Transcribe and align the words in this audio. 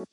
Good 0.00 0.06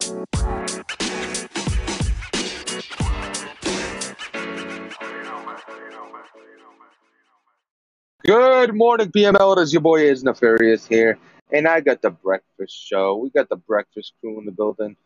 morning, 8.74 9.12
PML. 9.12 9.58
It 9.58 9.62
is 9.62 9.72
your 9.72 9.82
boy 9.82 10.02
is 10.02 10.26
Nefarious 10.26 10.86
here, 10.86 11.18
and 11.54 11.70
I 11.70 11.80
got 11.80 12.02
the 12.02 12.10
breakfast 12.10 12.76
show. 12.76 13.16
We 13.16 13.30
got 13.30 13.48
the 13.48 13.56
breakfast 13.56 14.12
crew 14.20 14.38
in 14.38 14.46
the 14.46 14.52
building. 14.52 14.98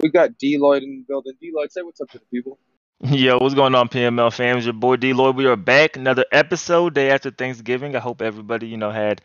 We 0.00 0.08
got 0.08 0.36
D 0.36 0.58
Lloyd 0.58 0.82
in 0.82 0.98
the 0.98 1.04
building. 1.06 1.34
D 1.40 1.52
Lloyd, 1.54 1.70
say 1.70 1.82
what's 1.82 2.00
up 2.00 2.10
to 2.10 2.18
the 2.18 2.24
people. 2.24 2.58
Yo, 3.00 3.38
what's 3.38 3.54
going 3.54 3.76
on, 3.76 3.88
PML 3.88 4.32
fans? 4.32 4.64
Your 4.64 4.74
boy 4.74 4.96
D 4.96 5.12
Lloyd. 5.12 5.36
We 5.36 5.46
are 5.46 5.54
back. 5.54 5.96
Another 5.96 6.24
episode 6.32 6.94
day 6.94 7.10
after 7.10 7.30
Thanksgiving. 7.30 7.94
I 7.94 8.00
hope 8.00 8.20
everybody, 8.20 8.66
you 8.66 8.78
know, 8.78 8.90
had 8.90 9.20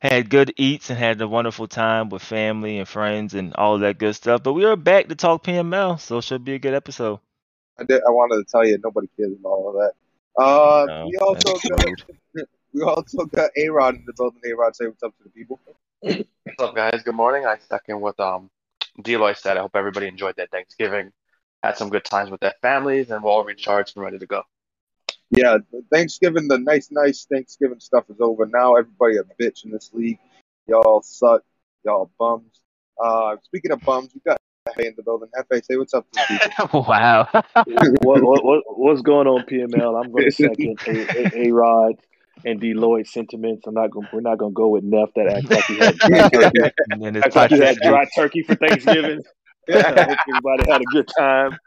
had 0.00 0.30
good 0.30 0.54
eats 0.56 0.90
and 0.90 0.98
had 0.98 1.20
a 1.20 1.28
wonderful 1.28 1.66
time 1.68 2.08
with 2.08 2.22
family 2.22 2.78
and 2.78 2.88
friends 2.88 3.34
and 3.34 3.54
all 3.54 3.78
that 3.78 3.98
good 3.98 4.14
stuff. 4.14 4.42
But 4.42 4.54
we 4.54 4.64
are 4.64 4.76
back 4.76 5.08
to 5.08 5.14
talk 5.14 5.44
PML, 5.44 6.00
so 6.00 6.18
it 6.18 6.24
should 6.24 6.44
be 6.44 6.54
a 6.54 6.58
good 6.58 6.74
episode. 6.74 7.20
I 7.78 7.84
did. 7.84 8.02
I 8.06 8.10
wanted 8.10 8.44
to 8.44 8.50
tell 8.50 8.66
you, 8.66 8.78
nobody 8.82 9.08
cares 9.16 9.32
about 9.38 9.50
all 9.50 9.68
of 9.70 9.74
that. 9.74 10.42
Uh, 10.42 10.86
No, 10.86 11.06
we 11.06 11.16
also 11.18 11.68
got, 11.68 11.84
rude. 11.84 12.46
we 12.72 12.82
also 12.82 13.24
got 13.26 13.50
A 13.56 13.68
Rod 13.68 13.96
in 13.96 14.04
the 14.06 14.12
building. 14.14 14.40
A 14.46 14.54
Rod, 14.54 14.74
say 14.74 14.86
what's 14.86 15.02
up 15.02 15.16
to 15.18 15.24
the 15.24 15.30
people. 15.30 15.60
What's 16.00 16.24
up, 16.60 16.74
guys? 16.74 17.02
Good 17.02 17.14
morning. 17.14 17.46
I 17.46 17.58
second 17.58 18.00
what 18.00 18.18
um 18.20 18.48
Deloy 19.02 19.36
said. 19.36 19.56
I 19.56 19.60
hope 19.60 19.72
everybody 19.74 20.06
enjoyed 20.06 20.36
their 20.36 20.46
Thanksgiving, 20.46 21.12
had 21.62 21.76
some 21.76 21.90
good 21.90 22.04
times 22.04 22.30
with 22.30 22.40
their 22.40 22.54
families, 22.62 23.10
and 23.10 23.22
we're 23.22 23.30
all 23.30 23.44
recharged 23.44 23.96
and 23.96 24.04
ready 24.04 24.18
to 24.18 24.26
go. 24.26 24.42
Yeah, 25.30 25.58
Thanksgiving, 25.92 26.48
the 26.48 26.58
nice, 26.58 26.88
nice 26.90 27.26
Thanksgiving 27.30 27.80
stuff 27.80 28.04
is 28.10 28.20
over. 28.20 28.46
Now 28.46 28.74
everybody 28.74 29.16
a 29.16 29.22
bitch 29.40 29.64
in 29.64 29.70
this 29.70 29.90
league. 29.92 30.18
Y'all 30.66 31.02
suck. 31.02 31.42
Y'all 31.84 32.10
bums. 32.18 32.60
Uh, 33.02 33.36
speaking 33.44 33.70
of 33.70 33.80
bums, 33.80 34.10
we 34.14 34.20
got 34.26 34.38
Hefe 34.68 34.86
in 34.86 34.94
the 34.96 35.02
building. 35.02 35.28
Hefe, 35.38 35.64
say 35.64 35.76
what's 35.76 35.94
up 35.94 36.06
to 36.10 36.20
the 36.28 36.50
people. 36.58 36.82
wow. 36.88 37.28
what, 37.32 38.22
what, 38.22 38.44
what, 38.44 38.62
what's 38.66 39.02
going 39.02 39.26
on, 39.26 39.42
PML? 39.42 40.02
I'm 40.02 40.10
going 40.10 40.24
to 40.24 40.30
second 40.32 40.78
A, 40.86 41.44
a, 41.44 41.48
a 41.48 41.52
Rod 41.52 41.94
and 42.44 42.60
D 42.60 42.74
Lloyd 42.74 43.06
sentiments. 43.06 43.66
I'm 43.66 43.74
not 43.74 43.90
going. 43.90 44.08
We're 44.12 44.20
not 44.20 44.38
going 44.38 44.52
to 44.52 44.54
go 44.54 44.68
with 44.68 44.84
Neff 44.84 45.10
that 45.16 45.28
acts 45.28 45.50
like 45.50 45.64
he 45.64 45.78
had 45.78 45.96
dry 45.98 46.28
turkey, 46.28 46.72
And 46.90 47.16
it's 47.16 47.36
like 47.36 47.50
he 47.50 47.58
had 47.58 47.78
dry 47.78 48.06
turkey 48.14 48.42
for 48.42 48.54
Thanksgiving. 48.56 49.22
I 49.74 50.02
hope 50.04 50.18
everybody 50.28 50.70
had 50.70 50.80
a 50.80 50.84
good 50.84 51.08
time 51.16 51.58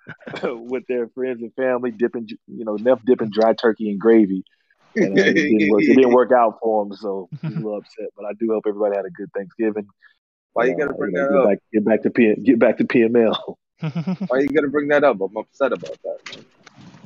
with 0.70 0.84
their 0.88 1.08
friends 1.10 1.42
and 1.42 1.54
family 1.56 1.92
dipping, 1.92 2.28
you 2.48 2.66
know, 2.66 2.76
Neff 2.76 3.00
dipping 3.06 3.30
dry 3.30 3.54
turkey 3.54 3.90
and 3.92 4.00
gravy. 4.00 4.44
And, 4.96 5.18
uh, 5.18 5.22
it, 5.24 5.34
didn't 5.34 5.70
work, 5.72 5.82
it 5.84 5.96
didn't 5.96 6.12
work 6.14 6.32
out 6.32 6.60
for 6.62 6.86
him, 6.86 6.94
so 6.94 7.28
he's 7.42 7.52
a 7.52 7.56
little 7.56 7.78
upset. 7.78 8.10
But 8.16 8.26
I 8.26 8.34
do 8.40 8.48
hope 8.52 8.64
everybody 8.68 8.96
had 8.96 9.06
a 9.06 9.10
good 9.10 9.30
Thanksgiving. 9.36 9.88
Why 10.54 10.66
you 10.66 10.74
Uh, 10.74 10.78
gotta 10.78 10.94
bring 10.94 11.14
know, 11.14 11.22
that 11.24 11.30
get 11.32 11.38
up? 11.40 11.48
back, 11.50 11.60
get 11.74 11.86
back 11.86 12.02
to 12.04 12.10
P, 12.12 12.36
get 12.44 12.60
back 12.60 12.78
to 12.78 12.84
PML. 12.84 13.56
Why 14.28 14.40
you 14.40 14.48
gotta 14.50 14.70
bring 14.70 14.88
that 14.90 15.04
up? 15.04 15.20
I'm 15.20 15.36
upset 15.36 15.74
about 15.74 15.98
that. 16.04 16.38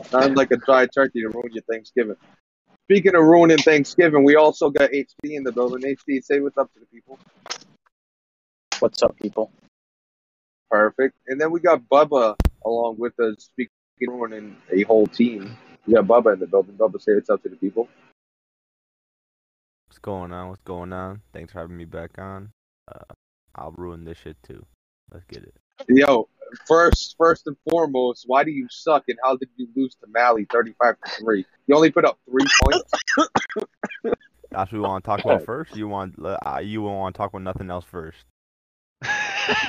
Sounds 0.09 0.35
like 0.35 0.51
a 0.51 0.57
dry 0.57 0.85
turkey 0.85 1.21
to 1.21 1.29
ruin 1.29 1.51
your 1.53 1.63
Thanksgiving. 1.63 2.17
Speaking 2.83 3.15
of 3.15 3.23
ruining 3.23 3.57
Thanksgiving, 3.57 4.23
we 4.23 4.35
also 4.35 4.69
got 4.69 4.91
HD 4.91 5.35
in 5.35 5.43
the 5.43 5.51
building. 5.51 5.81
HD, 5.95 6.23
say 6.23 6.39
what's 6.39 6.57
up 6.57 6.71
to 6.73 6.79
the 6.79 6.85
people. 6.85 7.17
What's 8.79 9.01
up, 9.01 9.17
people? 9.17 9.51
Perfect. 10.69 11.15
And 11.27 11.39
then 11.39 11.51
we 11.51 11.59
got 11.59 11.81
Bubba 11.89 12.35
along 12.65 12.97
with 12.97 13.19
us, 13.19 13.35
speaking 13.39 13.73
of 14.09 14.77
a 14.77 14.83
whole 14.83 15.07
team. 15.07 15.57
We 15.85 15.93
got 15.93 16.05
Bubba 16.05 16.33
in 16.33 16.39
the 16.39 16.47
building. 16.47 16.75
Bubba, 16.75 17.01
say 17.01 17.13
what's 17.13 17.29
up 17.29 17.41
to 17.43 17.49
the 17.49 17.55
people. 17.55 17.87
What's 19.87 19.99
going 19.99 20.33
on? 20.33 20.49
What's 20.49 20.61
going 20.63 20.91
on? 20.91 21.21
Thanks 21.33 21.53
for 21.53 21.59
having 21.59 21.77
me 21.77 21.85
back 21.85 22.19
on. 22.19 22.51
Uh, 22.93 23.13
I'll 23.55 23.73
ruin 23.77 24.03
this 24.03 24.17
shit 24.17 24.37
too. 24.43 24.65
Let's 25.11 25.25
get 25.25 25.43
it. 25.43 25.55
Yo, 25.87 26.27
first, 26.67 27.15
first 27.17 27.47
and 27.47 27.55
foremost, 27.69 28.25
why 28.27 28.43
do 28.43 28.51
you 28.51 28.67
suck 28.69 29.03
and 29.07 29.17
how 29.23 29.37
did 29.37 29.49
you 29.55 29.67
lose 29.75 29.95
to 29.95 30.07
Mally 30.11 30.45
35 30.51 30.95
to 31.05 31.11
3? 31.23 31.45
You 31.67 31.75
only 31.75 31.91
put 31.91 32.05
up 32.05 32.19
three 32.29 32.45
points? 32.63 32.91
That's 34.51 34.71
what 34.71 34.73
we 34.73 34.79
want 34.79 35.03
to 35.03 35.07
talk 35.07 35.19
about 35.23 35.43
first. 35.45 35.75
You 35.75 35.87
want 35.87 36.15
uh, 36.23 36.59
you 36.61 36.81
want 36.81 37.15
to 37.15 37.17
talk 37.17 37.31
about 37.31 37.43
nothing 37.43 37.69
else 37.69 37.85
first. 37.85 38.17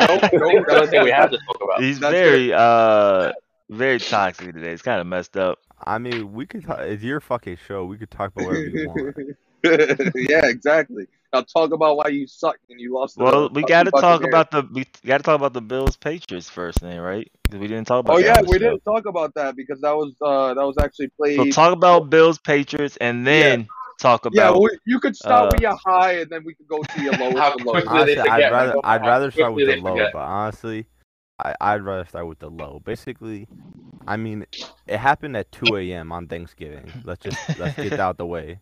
Nope, 0.00 0.22
nope, 0.32 0.64
That's 0.66 0.80
the 0.80 0.86
that's 0.86 0.90
thing 0.90 1.02
we 1.02 1.10
have 1.10 1.30
to 1.30 1.38
talk 1.38 1.62
about. 1.62 1.82
He's 1.82 2.00
That's 2.00 2.12
very 2.12 2.52
uh 2.52 3.32
very 3.70 4.00
toxic 4.00 4.52
today. 4.54 4.72
It's 4.72 4.82
kind 4.82 5.00
of 5.00 5.06
messed 5.06 5.36
up. 5.36 5.58
I 5.84 5.98
mean, 5.98 6.32
we 6.32 6.46
could. 6.46 6.64
Talk, 6.64 6.80
it's 6.80 7.02
your 7.02 7.20
fucking 7.20 7.58
show. 7.66 7.84
We 7.84 7.98
could 7.98 8.10
talk 8.10 8.32
about 8.32 8.46
whatever 8.46 8.66
you 8.66 8.88
want. 8.88 9.02
yeah, 10.14 10.46
exactly. 10.46 11.06
Now 11.32 11.42
talk 11.42 11.72
about 11.72 11.96
why 11.96 12.08
you 12.08 12.26
suck 12.26 12.56
and 12.70 12.80
you 12.80 12.94
lost. 12.94 13.16
Well, 13.16 13.48
the 13.48 13.54
we 13.54 13.62
got 13.64 13.84
to 13.84 13.90
talk 13.90 14.22
Buccaneers. 14.22 14.28
about 14.32 14.50
the 14.50 14.68
we 14.72 14.86
got 15.04 15.18
to 15.18 15.22
talk 15.22 15.36
about 15.36 15.52
the 15.52 15.60
Bills 15.60 15.96
Patriots 15.96 16.48
first, 16.48 16.80
then, 16.80 17.00
right? 17.00 17.30
'Cause 17.50 17.58
we 17.60 17.66
didn't 17.68 17.86
talk 17.86 18.00
about. 18.00 18.14
Oh 18.14 18.18
yeah, 18.18 18.40
we 18.40 18.58
show. 18.58 18.58
didn't 18.58 18.80
talk 18.84 19.06
about 19.06 19.34
that 19.34 19.56
because 19.56 19.80
that 19.80 19.96
was 19.96 20.14
uh 20.22 20.54
that 20.54 20.64
was 20.64 20.76
actually 20.78 21.08
played. 21.08 21.36
So 21.36 21.44
talk 21.46 21.72
about 21.72 22.10
Bills 22.10 22.38
Patriots 22.38 22.96
and 22.98 23.26
then 23.26 23.68
talk 23.98 24.26
yeah, 24.32 24.48
about. 24.48 24.62
we, 24.62 24.70
you 24.86 25.00
could 25.00 25.16
start 25.16 25.46
uh, 25.46 25.50
with 25.52 25.60
your 25.60 25.76
high 25.76 26.20
and 26.20 26.30
then 26.30 26.44
we 26.44 26.54
could 26.54 26.68
go 26.68 26.82
to 26.82 27.02
your 27.02 27.12
lowest. 27.18 27.38
How 27.38 27.56
quickly 27.56 27.82
they 27.82 27.86
Honestly, 27.86 28.18
I'd 28.18 28.50
rather 28.50 28.74
I'd 28.84 29.02
rather 29.02 29.30
start 29.30 29.54
with 29.54 29.66
the 29.66 29.74
they 29.74 29.80
low, 29.80 29.92
forget. 29.92 30.12
but 30.12 30.20
honestly, 30.20 30.86
I 31.38 31.54
I'd 31.60 31.82
rather 31.82 32.04
start 32.06 32.26
with 32.26 32.38
the 32.38 32.50
low. 32.50 32.80
Basically, 32.84 33.48
I 34.06 34.16
mean, 34.16 34.46
it 34.86 34.98
happened 34.98 35.36
at 35.36 35.52
2 35.52 35.76
a.m. 35.76 36.12
on 36.12 36.26
Thanksgiving. 36.26 36.90
Let's 37.04 37.22
just 37.22 37.58
let's 37.58 37.76
get 37.76 37.90
that 37.90 38.00
out 38.00 38.18
the 38.18 38.26
way. 38.26 38.60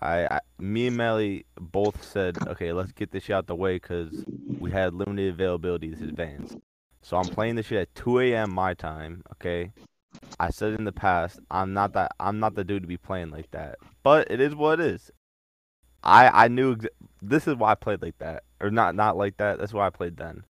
I, 0.00 0.26
I 0.26 0.40
me 0.58 0.88
and 0.88 0.96
Melly 0.96 1.46
both 1.58 2.04
said, 2.04 2.36
okay, 2.46 2.72
let's 2.72 2.92
get 2.92 3.10
this 3.10 3.24
shit 3.24 3.34
out 3.34 3.46
the 3.46 3.54
way 3.54 3.76
because 3.76 4.24
we 4.58 4.70
had 4.70 4.94
limited 4.94 5.34
availability 5.34 5.88
this 5.88 6.00
advance. 6.00 6.56
So 7.02 7.16
I'm 7.16 7.28
playing 7.28 7.56
this 7.56 7.66
shit 7.66 7.78
at 7.78 7.94
2 7.94 8.20
a.m. 8.20 8.54
my 8.54 8.74
time. 8.74 9.22
Okay, 9.32 9.72
I 10.40 10.50
said 10.50 10.74
in 10.74 10.84
the 10.84 10.92
past, 10.92 11.38
I'm 11.50 11.72
not 11.72 11.92
that 11.94 12.12
I'm 12.18 12.40
not 12.40 12.54
the 12.54 12.64
dude 12.64 12.82
to 12.82 12.88
be 12.88 12.96
playing 12.96 13.30
like 13.30 13.50
that. 13.52 13.76
But 14.02 14.30
it 14.30 14.40
is 14.40 14.54
what 14.54 14.80
it 14.80 14.86
is. 14.86 15.10
I 16.02 16.44
I 16.44 16.48
knew 16.48 16.72
ex- 16.74 16.86
this 17.22 17.46
is 17.48 17.56
why 17.56 17.72
I 17.72 17.74
played 17.74 18.02
like 18.02 18.18
that, 18.18 18.42
or 18.60 18.70
not 18.70 18.94
not 18.94 19.16
like 19.16 19.36
that. 19.38 19.58
That's 19.58 19.72
why 19.72 19.86
I 19.86 19.90
played 19.90 20.16
then. 20.16 20.44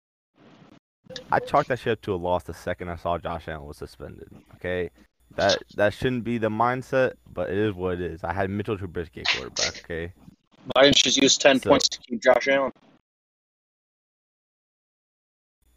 I 1.31 1.40
chalked 1.40 1.68
that 1.69 1.79
shit 1.79 1.94
up 1.94 2.01
to 2.03 2.13
a 2.13 2.16
loss 2.16 2.44
the 2.44 2.53
second 2.53 2.90
I 2.90 2.96
saw 2.96 3.18
Josh 3.18 3.47
Allen 3.47 3.68
was 3.68 3.78
suspended. 3.78 4.29
Okay, 4.56 4.90
that 5.35 5.57
that 5.75 5.94
shouldn't 5.94 6.24
be 6.24 6.38
the 6.38 6.50
mindset, 6.50 7.13
but 7.31 7.50
it 7.50 7.57
is 7.57 7.74
what 7.74 7.95
it 7.95 8.01
is. 8.01 8.24
I 8.24 8.34
had 8.34 8.50
Mitchell 8.50 8.78
Trubisky 8.78 9.19
at 9.19 9.28
quarterback. 9.28 9.84
Okay, 9.84 10.13
Why 10.74 10.84
didn't 10.84 10.97
you 10.97 11.03
just 11.03 11.18
use 11.18 11.38
10 11.38 11.59
So- 11.59 11.69
points 11.69 11.90
to 11.90 12.00
keep 12.00 12.22
Josh 12.24 12.47
Allen? 12.47 12.72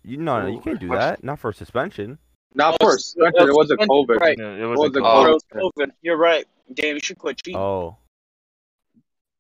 you 0.05 0.17
no 0.19 0.41
no 0.43 0.47
you 0.49 0.61
can't 0.61 0.79
do 0.81 0.89
that. 0.91 1.23
Not 1.25 1.39
for 1.41 1.53
suspension. 1.53 2.19
Not 2.57 2.75
Oh, 2.81 2.87
for 2.87 2.91
it's- 2.95 3.05
suspension, 3.07 3.49
it 3.49 3.55
wasn't 3.55 3.81
it's- 3.83 3.89
COVID. 3.89 4.19
Right. 4.21 4.37
Yeah, 4.39 4.55
it 4.55 4.65
was 4.65 4.79
was 4.79 4.97
a 4.97 4.99
a 4.99 5.03
call. 5.03 5.23
Call. 5.25 5.27
it 5.27 5.33
was 5.33 5.73
COVID. 5.79 5.91
You're 6.03 6.17
right. 6.17 6.45
Damn, 6.75 6.95
you 6.95 7.01
should 7.01 7.19
quit 7.19 7.37
cheating. 7.45 7.61
Oh, 7.61 7.99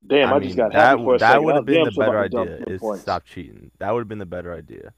Damn, 0.06 0.32
I, 0.32 0.36
I 0.36 0.38
just 0.38 0.56
got 0.56 0.70
that 0.72 0.78
happy 0.90 1.02
for 1.02 1.18
that 1.18 1.42
would 1.42 1.56
have 1.56 1.64
been 1.64 1.82
the 1.84 1.90
better 1.90 2.18
about 2.18 2.22
to 2.22 2.28
jump 2.28 2.50
idea. 2.62 2.74
Is 2.74 2.80
points. 2.80 3.02
stop 3.02 3.24
cheating. 3.24 3.72
That 3.80 3.90
would 3.92 4.00
have 4.00 4.08
been 4.08 4.18
the 4.18 4.26
better 4.26 4.54
idea. 4.54 4.92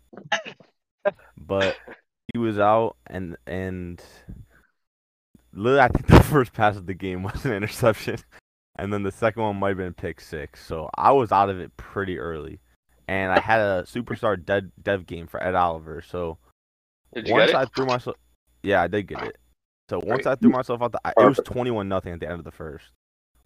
but 1.38 1.76
he 2.32 2.38
was 2.38 2.58
out, 2.58 2.96
and 3.06 3.36
and 3.46 4.02
literally, 5.54 5.80
I 5.80 5.88
think 5.88 6.06
the 6.08 6.22
first 6.24 6.52
pass 6.52 6.76
of 6.76 6.84
the 6.86 6.92
game 6.94 7.22
was 7.22 7.44
an 7.46 7.52
interception, 7.52 8.18
and 8.76 8.92
then 8.92 9.02
the 9.02 9.12
second 9.12 9.42
one 9.42 9.56
might 9.56 9.68
have 9.70 9.78
been 9.78 9.94
pick 9.94 10.20
six. 10.20 10.62
So 10.66 10.90
I 10.94 11.12
was 11.12 11.32
out 11.32 11.48
of 11.48 11.58
it 11.58 11.74
pretty 11.78 12.18
early, 12.18 12.60
and 13.06 13.32
I 13.32 13.40
had 13.40 13.60
a 13.60 13.84
superstar 13.84 14.42
dev 14.44 14.64
dev 14.82 15.06
game 15.06 15.26
for 15.26 15.42
Ed 15.42 15.54
Oliver. 15.54 16.02
So 16.02 16.36
Did 17.14 17.26
you 17.28 17.34
once 17.34 17.52
get 17.52 17.60
I 17.60 17.64
threw 17.66 17.86
myself, 17.86 18.16
yeah, 18.62 18.82
I 18.82 18.88
did 18.88 19.06
get 19.06 19.22
it. 19.22 19.38
So 19.88 19.98
once 19.98 20.24
Great. 20.24 20.26
I 20.26 20.34
threw 20.36 20.50
myself 20.50 20.82
out 20.82 20.92
the, 20.92 21.00
I- 21.04 21.14
it 21.16 21.24
was 21.24 21.40
twenty-one 21.44 21.88
nothing 21.88 22.12
at 22.12 22.20
the 22.20 22.26
end 22.28 22.38
of 22.38 22.44
the 22.44 22.50
first. 22.50 22.86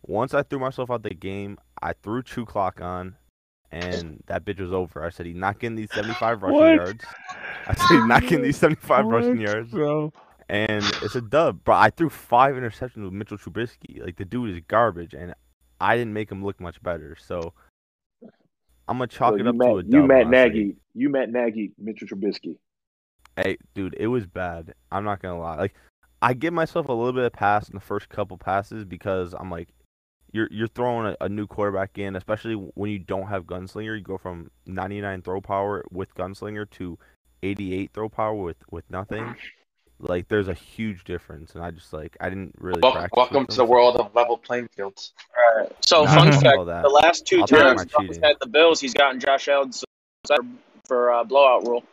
Once 0.05 0.35
I 0.35 0.43
threw 0.43 0.59
myself 0.59 0.91
out 0.91 1.03
the 1.05 1.11
game, 1.15 1.59
I 1.81 1.93
threw 2.03 2.23
two 2.23 2.45
Clock 2.45 2.81
on, 2.81 3.15
and 3.71 4.21
that 4.27 4.45
bitch 4.45 4.59
was 4.59 4.73
over. 4.73 5.05
I 5.05 5.11
said 5.11 5.27
he's 5.27 5.37
not 5.37 5.61
getting 5.61 5.77
these 5.77 5.93
seventy-five 5.93 6.43
rushing 6.43 6.59
What? 6.59 6.75
yards. 6.75 7.05
I 7.69 7.75
said 7.75 7.87
he's 7.99 8.07
not 8.07 8.23
getting 8.23 8.43
these 8.43 8.57
seventy-five 8.59 9.07
rushing 9.07 9.41
yards, 9.41 9.71
bro. 9.71 10.13
and 10.49 10.85
it's 11.03 11.15
a 11.15 11.21
dub. 11.21 11.63
bro. 11.63 11.77
I 11.77 11.91
threw 11.91 12.11
five 12.11 12.57
interceptions 12.57 13.05
with 13.05 13.13
Mitchell 13.13 13.39
Trubisky. 13.39 14.05
Like 14.05 14.17
the 14.17 14.25
dude 14.25 14.51
is 14.57 14.63
garbage, 14.67 15.15
and 15.15 15.35
I 15.81 15.97
didn't 15.97 16.13
make 16.15 16.33
him 16.33 16.45
look 16.45 16.59
much 16.61 16.83
better. 16.83 17.17
So 17.25 17.53
I'm 18.89 18.99
gonna 18.99 19.07
chalk 19.07 19.35
So 19.35 19.37
it 19.37 19.43
you 19.45 19.49
up 19.51 19.55
Matt, 19.55 19.69
to 19.69 19.77
a 19.79 19.83
dub. 19.85 19.93
you 19.93 20.03
Matt. 20.09 20.29
Nagy, 20.29 20.77
you 20.95 21.09
Matt 21.11 21.31
Nagy, 21.31 21.71
Mitchell 21.79 22.09
Trubisky. 22.09 22.57
Hey, 23.37 23.57
dude, 23.75 23.95
it 23.99 24.09
was 24.09 24.27
bad. 24.27 24.75
I'm 24.91 25.05
not 25.05 25.23
gonna 25.23 25.39
lie. 25.39 25.57
Like, 25.57 25.75
I 26.21 26.35
give 26.35 26.53
myself 26.53 26.89
a 26.89 26.93
little 26.93 27.13
bit 27.13 27.25
of 27.25 27.33
pass 27.33 27.69
in 27.69 27.75
the 27.75 27.81
first 27.81 28.09
couple 28.09 28.37
passes 28.37 28.85
because 28.85 29.35
I'm 29.39 29.51
like, 29.51 29.69
you're 30.33 30.49
you're 30.51 30.69
throwing 30.69 31.07
a, 31.21 31.25
a 31.25 31.29
new 31.29 31.47
quarterback 31.47 31.99
in, 31.99 32.17
especially 32.17 32.55
when 32.55 32.91
you 32.91 32.99
don't 32.99 33.27
have 33.29 33.45
gunslinger. 33.45 33.97
You 33.97 34.03
go 34.03 34.19
from 34.19 34.51
99 34.67 35.23
throw 35.23 35.41
power 35.41 35.85
with 35.91 36.15
gunslinger 36.15 36.69
to 36.73 36.99
88 37.43 37.91
throw 37.93 38.09
power 38.09 38.35
with 38.35 38.57
with 38.71 38.89
nothing. 38.91 39.35
Like, 39.99 40.27
there's 40.27 40.49
a 40.49 40.55
huge 40.55 41.05
difference, 41.05 41.55
and 41.55 41.63
I 41.65 41.71
just 41.71 41.93
like 41.93 42.17
I 42.21 42.29
didn't 42.29 42.55
really. 42.59 42.81
Welcome, 42.83 43.01
practice 43.01 43.17
welcome 43.17 43.47
to 43.47 43.57
the 43.57 43.65
world 43.65 43.97
of 43.97 44.15
level 44.15 44.37
playing 44.37 44.69
fields. 44.77 45.13
All 45.55 45.63
right. 45.63 45.73
So, 45.81 46.05
Nah, 46.05 46.15
fun 46.15 46.33
fact 46.33 46.67
that. 46.67 46.83
the 46.83 46.89
last 46.89 47.27
2 47.27 47.41
I'll 47.41 47.47
times 47.47 47.63
my 47.63 47.73
Russ 47.73 47.87
cheating. 47.99 48.23
had 48.23 48.37
the 48.41 48.49
Bills, 48.49 48.81
he's 48.81 48.95
gotten 48.95 49.21
Josh 49.21 49.49
Allen 49.49 49.71
for 50.87 51.13
uh, 51.13 51.25
blowout 51.25 51.67
rule. 51.67 51.85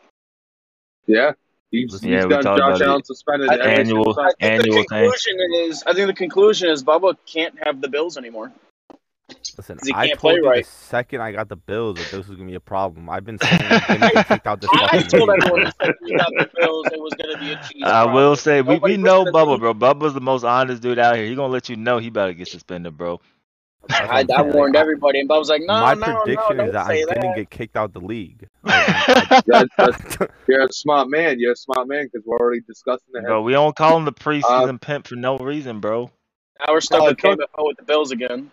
Yeah, 1.09 1.31
he's, 1.71 1.91
Listen, 1.91 2.09
he's 2.09 2.17
Yeah, 2.19 2.23
we 2.25 2.29
got 2.29 2.43
Josh 2.57 2.81
Allen 2.81 2.99
it. 2.99 3.07
suspended. 3.07 3.49
I 3.49 3.53
every 3.55 3.65
think- 3.75 3.87
single 3.87 3.97
Annual- 4.03 4.13
time. 4.15 4.25
I 4.25 4.29
think 4.29 4.51
Annual 4.51 4.63
the 4.63 4.71
thing. 4.71 4.85
conclusion 4.87 5.37
is 5.55 5.83
I 5.87 5.93
think 5.93 6.07
the 6.07 6.13
conclusion 6.13 6.69
is 6.69 6.83
Bubba 6.83 7.15
can't 7.25 7.55
have 7.65 7.81
the 7.81 7.87
Bills 7.89 8.17
anymore. 8.17 8.51
Listen, 9.57 9.77
he 9.83 9.93
I 9.93 10.07
can't 10.07 10.19
told 10.19 10.31
play 10.33 10.39
you 10.41 10.49
right. 10.49 10.65
the 10.65 10.71
second 10.71 11.21
I 11.21 11.31
got 11.31 11.49
the 11.49 11.55
Bills 11.55 11.97
that 11.97 12.05
this 12.11 12.27
was 12.27 12.35
gonna 12.37 12.47
be 12.49 12.55
a 12.55 12.59
problem. 12.59 13.09
I've 13.09 13.25
been 13.25 13.37
saying 13.39 13.61
I'm 13.61 13.99
gonna 13.99 14.11
get 14.27 14.47
out 14.47 14.59
this 14.61 14.69
I, 14.73 14.89
I 14.97 15.01
told 15.03 15.29
league. 15.29 15.43
everyone 15.43 15.63
that 15.79 15.95
we 16.01 16.15
got 16.17 16.29
the 16.37 16.49
Bills. 16.57 16.85
It 16.91 16.99
was 16.99 17.13
going 17.13 17.35
to 17.35 17.39
be 17.39 17.51
a 17.51 17.61
cheese. 17.67 17.83
I 17.85 18.05
will 18.11 18.35
say 18.35 18.61
we, 18.61 18.73
Nobody 18.75 18.97
we 18.97 19.03
know 19.03 19.25
gonna 19.25 19.31
Bubba, 19.31 19.59
bro. 19.59 19.73
Bubba's 19.75 20.13
the 20.15 20.21
most 20.21 20.43
honest 20.43 20.81
dude 20.81 20.97
out 20.99 21.15
here. 21.15 21.25
He 21.25 21.35
gonna 21.35 21.53
let 21.53 21.69
you 21.69 21.75
know 21.75 21.99
he 21.99 22.09
better 22.09 22.33
get 22.33 22.47
suspended, 22.47 22.97
bro. 22.97 23.21
I, 23.89 24.25
I 24.35 24.41
warned 24.41 24.75
everybody, 24.75 25.19
and 25.19 25.29
Bubba 25.29 25.39
was 25.39 25.49
like, 25.49 25.61
"No, 25.61 25.73
My 25.79 25.93
no, 25.93 26.07
no, 26.07 26.21
prediction 26.21 26.57
don't 26.57 26.67
is 26.67 26.73
that 26.73 26.87
I'm 26.89 27.21
gonna 27.21 27.35
get 27.35 27.49
kicked 27.49 27.75
out 27.77 27.93
the 27.93 28.01
league. 28.01 28.47
Like, 28.63 29.31
I- 29.31 29.41
That's, 29.47 29.69
that's, 29.77 30.17
you're 30.47 30.63
a 30.65 30.71
smart 30.71 31.09
man. 31.09 31.39
You're 31.39 31.53
a 31.53 31.55
smart 31.55 31.87
man 31.87 32.05
because 32.11 32.25
we're 32.25 32.37
already 32.37 32.61
discussing 32.61 33.07
it. 33.13 33.23
Bro, 33.23 33.41
we 33.43 33.53
don't 33.53 33.75
call 33.75 33.97
him 33.97 34.05
the 34.05 34.11
preseason 34.11 34.79
pimp 34.79 35.07
for 35.07 35.15
no 35.15 35.37
reason, 35.37 35.79
bro. 35.79 36.11
Now 36.59 36.73
we're 36.73 36.81
stuck 36.81 37.01
Uh, 37.01 37.05
with 37.05 37.17
KMFO 37.17 37.65
with 37.67 37.77
the 37.77 37.83
Bills 37.83 38.11
again. 38.11 38.51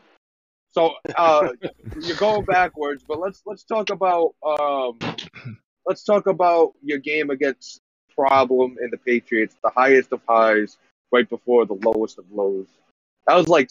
So 0.70 0.93
uh, 1.17 1.49
you're 2.00 2.17
going 2.17 2.44
backwards, 2.44 3.05
but 3.06 3.19
let's 3.19 3.43
let's 3.46 3.64
talk 3.64 3.90
about 3.90 4.34
um, 4.46 4.99
let's 5.87 6.05
talk 6.05 6.26
about 6.26 6.73
your 6.82 6.99
game 6.99 7.31
against 7.31 7.81
Problem 8.14 8.76
and 8.81 8.93
the 8.93 8.99
Patriots, 8.99 9.56
the 9.62 9.70
highest 9.70 10.12
of 10.12 10.20
highs, 10.28 10.78
right 11.12 11.28
before 11.28 11.67
the 11.67 11.75
lowest 11.75 12.19
of 12.19 12.25
lows. 12.32 12.69
That 13.26 13.34
was 13.34 13.49
like 13.49 13.70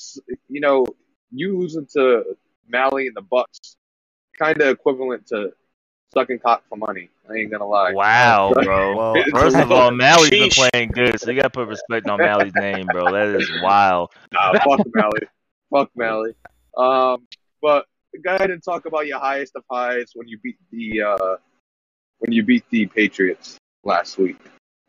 you 0.50 0.60
know 0.62 0.86
you 1.32 1.58
losing 1.58 1.88
to 1.94 2.38
Mally 2.68 3.08
and 3.08 3.16
the 3.16 3.22
Bucks, 3.22 3.78
kind 4.38 4.60
of 4.62 4.68
equivalent 4.68 5.28
to 5.28 5.54
sucking 6.14 6.40
cock 6.40 6.64
for 6.70 6.78
money. 6.78 7.10
I 7.30 7.36
ain't 7.36 7.52
gonna 7.52 7.66
lie. 7.66 7.94
Wow, 7.94 8.54
bro. 8.64 8.96
well, 8.96 9.24
First 9.32 9.58
of 9.58 9.72
all, 9.72 9.92
Mally's 9.92 10.30
been 10.30 10.50
playing 10.50 10.90
good, 10.92 11.20
so 11.20 11.32
you 11.32 11.38
gotta 11.38 11.50
put 11.50 11.68
respect 11.68 12.08
on 12.08 12.20
Mally's 12.20 12.54
name, 12.56 12.86
bro. 12.92 13.12
That 13.12 13.40
is 13.40 13.50
wild. 13.62 14.12
Nah, 14.32 14.54
fuck 14.54 14.86
Mally. 14.94 15.28
Fuck 15.72 15.90
Mally. 15.96 16.36
Um, 16.78 17.28
but 17.62 17.86
go 18.24 18.36
ahead 18.36 18.52
and 18.52 18.64
talk 18.64 18.86
about 18.86 19.08
your 19.08 19.20
highest 19.20 19.56
of 19.56 19.64
highs 19.70 20.12
when 20.14 20.28
you 20.28 20.38
beat 20.40 20.58
the 20.72 21.02
uh, 21.02 21.36
when 22.20 22.32
you 22.32 22.44
beat 22.44 22.64
the 22.70 22.86
Patriots 22.88 23.58
last 23.84 24.18
week 24.18 24.38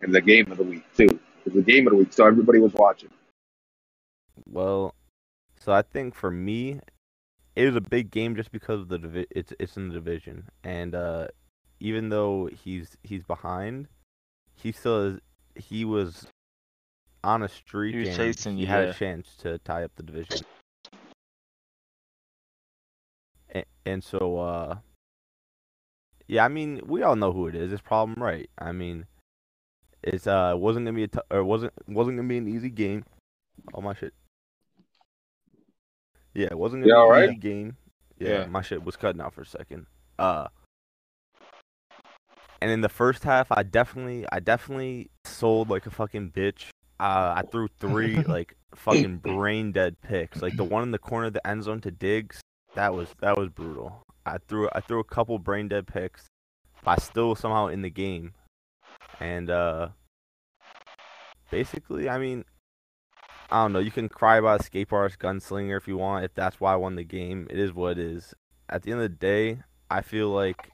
and 0.01 0.15
the 0.15 0.21
game 0.21 0.51
of 0.51 0.59
the 0.59 0.65
week 0.65 0.85
too. 0.97 1.19
It 1.45 1.55
was 1.55 1.65
the 1.65 1.73
game 1.73 1.87
of 1.87 1.93
the 1.93 1.99
week, 1.99 2.13
so 2.13 2.27
everybody 2.27 2.59
was 2.59 2.75
watching. 2.75 3.11
Well, 4.51 4.95
so 5.67 5.73
I 5.73 5.83
think 5.83 6.15
for 6.15 6.31
me, 6.31 6.79
it 7.57 7.67
was 7.67 7.75
a 7.75 7.81
big 7.81 8.13
game 8.13 8.37
just 8.37 8.53
because 8.53 8.81
of 8.83 8.89
the 8.89 8.99
divi- 8.99 9.27
it's 9.33 9.53
it's 9.59 9.77
in 9.77 9.89
the 9.89 9.95
division, 9.95 10.49
and 10.63 10.95
uh, 10.95 11.27
even 11.81 12.09
though 12.09 12.47
he's 12.47 12.97
he's 13.03 13.25
behind, 13.25 13.89
he 14.55 14.71
still 14.71 15.03
is, 15.03 15.21
he 15.57 15.85
was 15.85 16.29
on 17.25 17.43
a 17.43 17.49
streak 17.49 17.95
He 17.95 17.99
was 17.99 18.09
and 18.11 18.17
chasing 18.17 18.57
he 18.57 18.63
you, 18.63 18.69
had 18.69 18.85
a 18.85 18.95
chance 18.95 19.35
to 19.39 19.59
tie 19.59 19.83
up 19.83 19.91
the 19.97 20.05
division. 20.05 20.43
And, 23.51 23.65
and 23.85 24.05
so, 24.05 24.39
uh, 24.39 24.77
yeah, 26.29 26.45
I 26.45 26.49
mean, 26.49 26.81
we 26.87 27.03
all 27.03 27.17
know 27.17 27.33
who 27.33 27.49
it 27.49 27.57
is. 27.57 27.73
It's 27.73 27.83
problem 27.83 28.23
right. 28.23 28.49
I 28.57 28.71
mean, 28.71 29.07
it's 30.01 30.29
uh 30.29 30.55
wasn't 30.57 30.87
gonna 30.87 30.97
be 30.97 31.03
a 31.03 31.09
t- 31.09 31.19
or 31.29 31.43
wasn't 31.43 31.73
wasn't 31.89 32.19
gonna 32.19 32.29
be 32.29 32.39
an 32.39 32.47
easy 32.47 32.71
game. 32.71 33.05
All 33.75 33.83
my 33.83 33.95
shit. 33.95 34.15
Yeah, 36.37 36.49
it 36.51 36.59
wasn't 36.59 36.85
gonna 36.87 37.15
be 37.15 37.19
an 37.25 37.31
easy 37.31 37.39
game. 37.41 37.77
Yeah, 38.19 38.29
Yeah. 38.41 38.47
my 38.47 38.61
shit 38.61 38.85
was 38.85 38.95
cutting 38.97 39.21
out 39.23 39.33
for 39.33 39.41
a 39.41 39.47
second. 39.47 39.87
Uh, 40.19 40.49
and 42.61 42.71
in 42.71 42.83
the 42.83 42.89
first 42.91 43.25
half, 43.25 43.51
I 43.51 43.63
definitely, 43.63 44.27
I 44.31 44.41
definitely 44.41 45.11
sold 45.25 45.71
like 45.71 45.87
a 45.87 45.91
fucking 45.91 46.33
bitch. 46.33 46.67
Uh, 47.01 47.35
I 47.37 47.43
threw 47.51 47.69
three 47.81 48.17
like 48.23 48.55
fucking 48.75 49.19
brain 49.19 49.73
dead 49.73 50.01
picks. 50.03 50.43
Like 50.43 50.57
the 50.57 50.65
one 50.65 50.83
in 50.83 50.91
the 50.91 50.99
corner 50.99 51.29
of 51.29 51.33
the 51.33 51.47
end 51.47 51.63
zone 51.63 51.81
to 51.83 51.91
Diggs. 51.91 52.41
That 52.75 52.93
was 52.95 53.09
that 53.21 53.39
was 53.39 53.49
brutal. 53.49 54.03
I 54.27 54.37
threw 54.39 54.69
I 54.73 54.81
threw 54.81 55.01
a 55.01 55.05
couple 55.05 55.39
brain 55.39 55.69
dead 55.69 55.87
picks. 55.87 56.27
But 56.85 56.91
I 56.91 56.97
still 57.03 57.35
somehow 57.35 57.69
in 57.69 57.81
the 57.83 57.91
game. 57.91 58.35
And 59.21 59.49
uh, 59.51 59.89
basically, 61.51 62.09
I 62.09 62.19
mean, 62.19 62.45
I 63.51 63.63
don't 63.63 63.73
know. 63.73 63.79
You 63.79 63.91
can 63.91 64.09
cry 64.09 64.37
about 64.37 64.61
escape 64.61 64.93
artist 64.93 65.19
gunslinger 65.19 65.77
if 65.77 65.87
you 65.87 65.97
want. 65.97 66.25
If 66.25 66.35
that's 66.35 66.61
why 66.61 66.73
I 66.73 66.77
won 66.77 66.97
the 66.97 67.05
game, 67.05 67.47
it 67.51 67.59
is 67.59 67.73
what 67.73 67.93
it 67.93 67.99
is. 67.99 68.35
At 68.69 68.83
the 68.83 68.91
end 68.93 69.01
of 69.01 69.11
the 69.11 69.17
day, 69.17 69.59
I 69.91 70.03
feel 70.03 70.31
like 70.31 70.73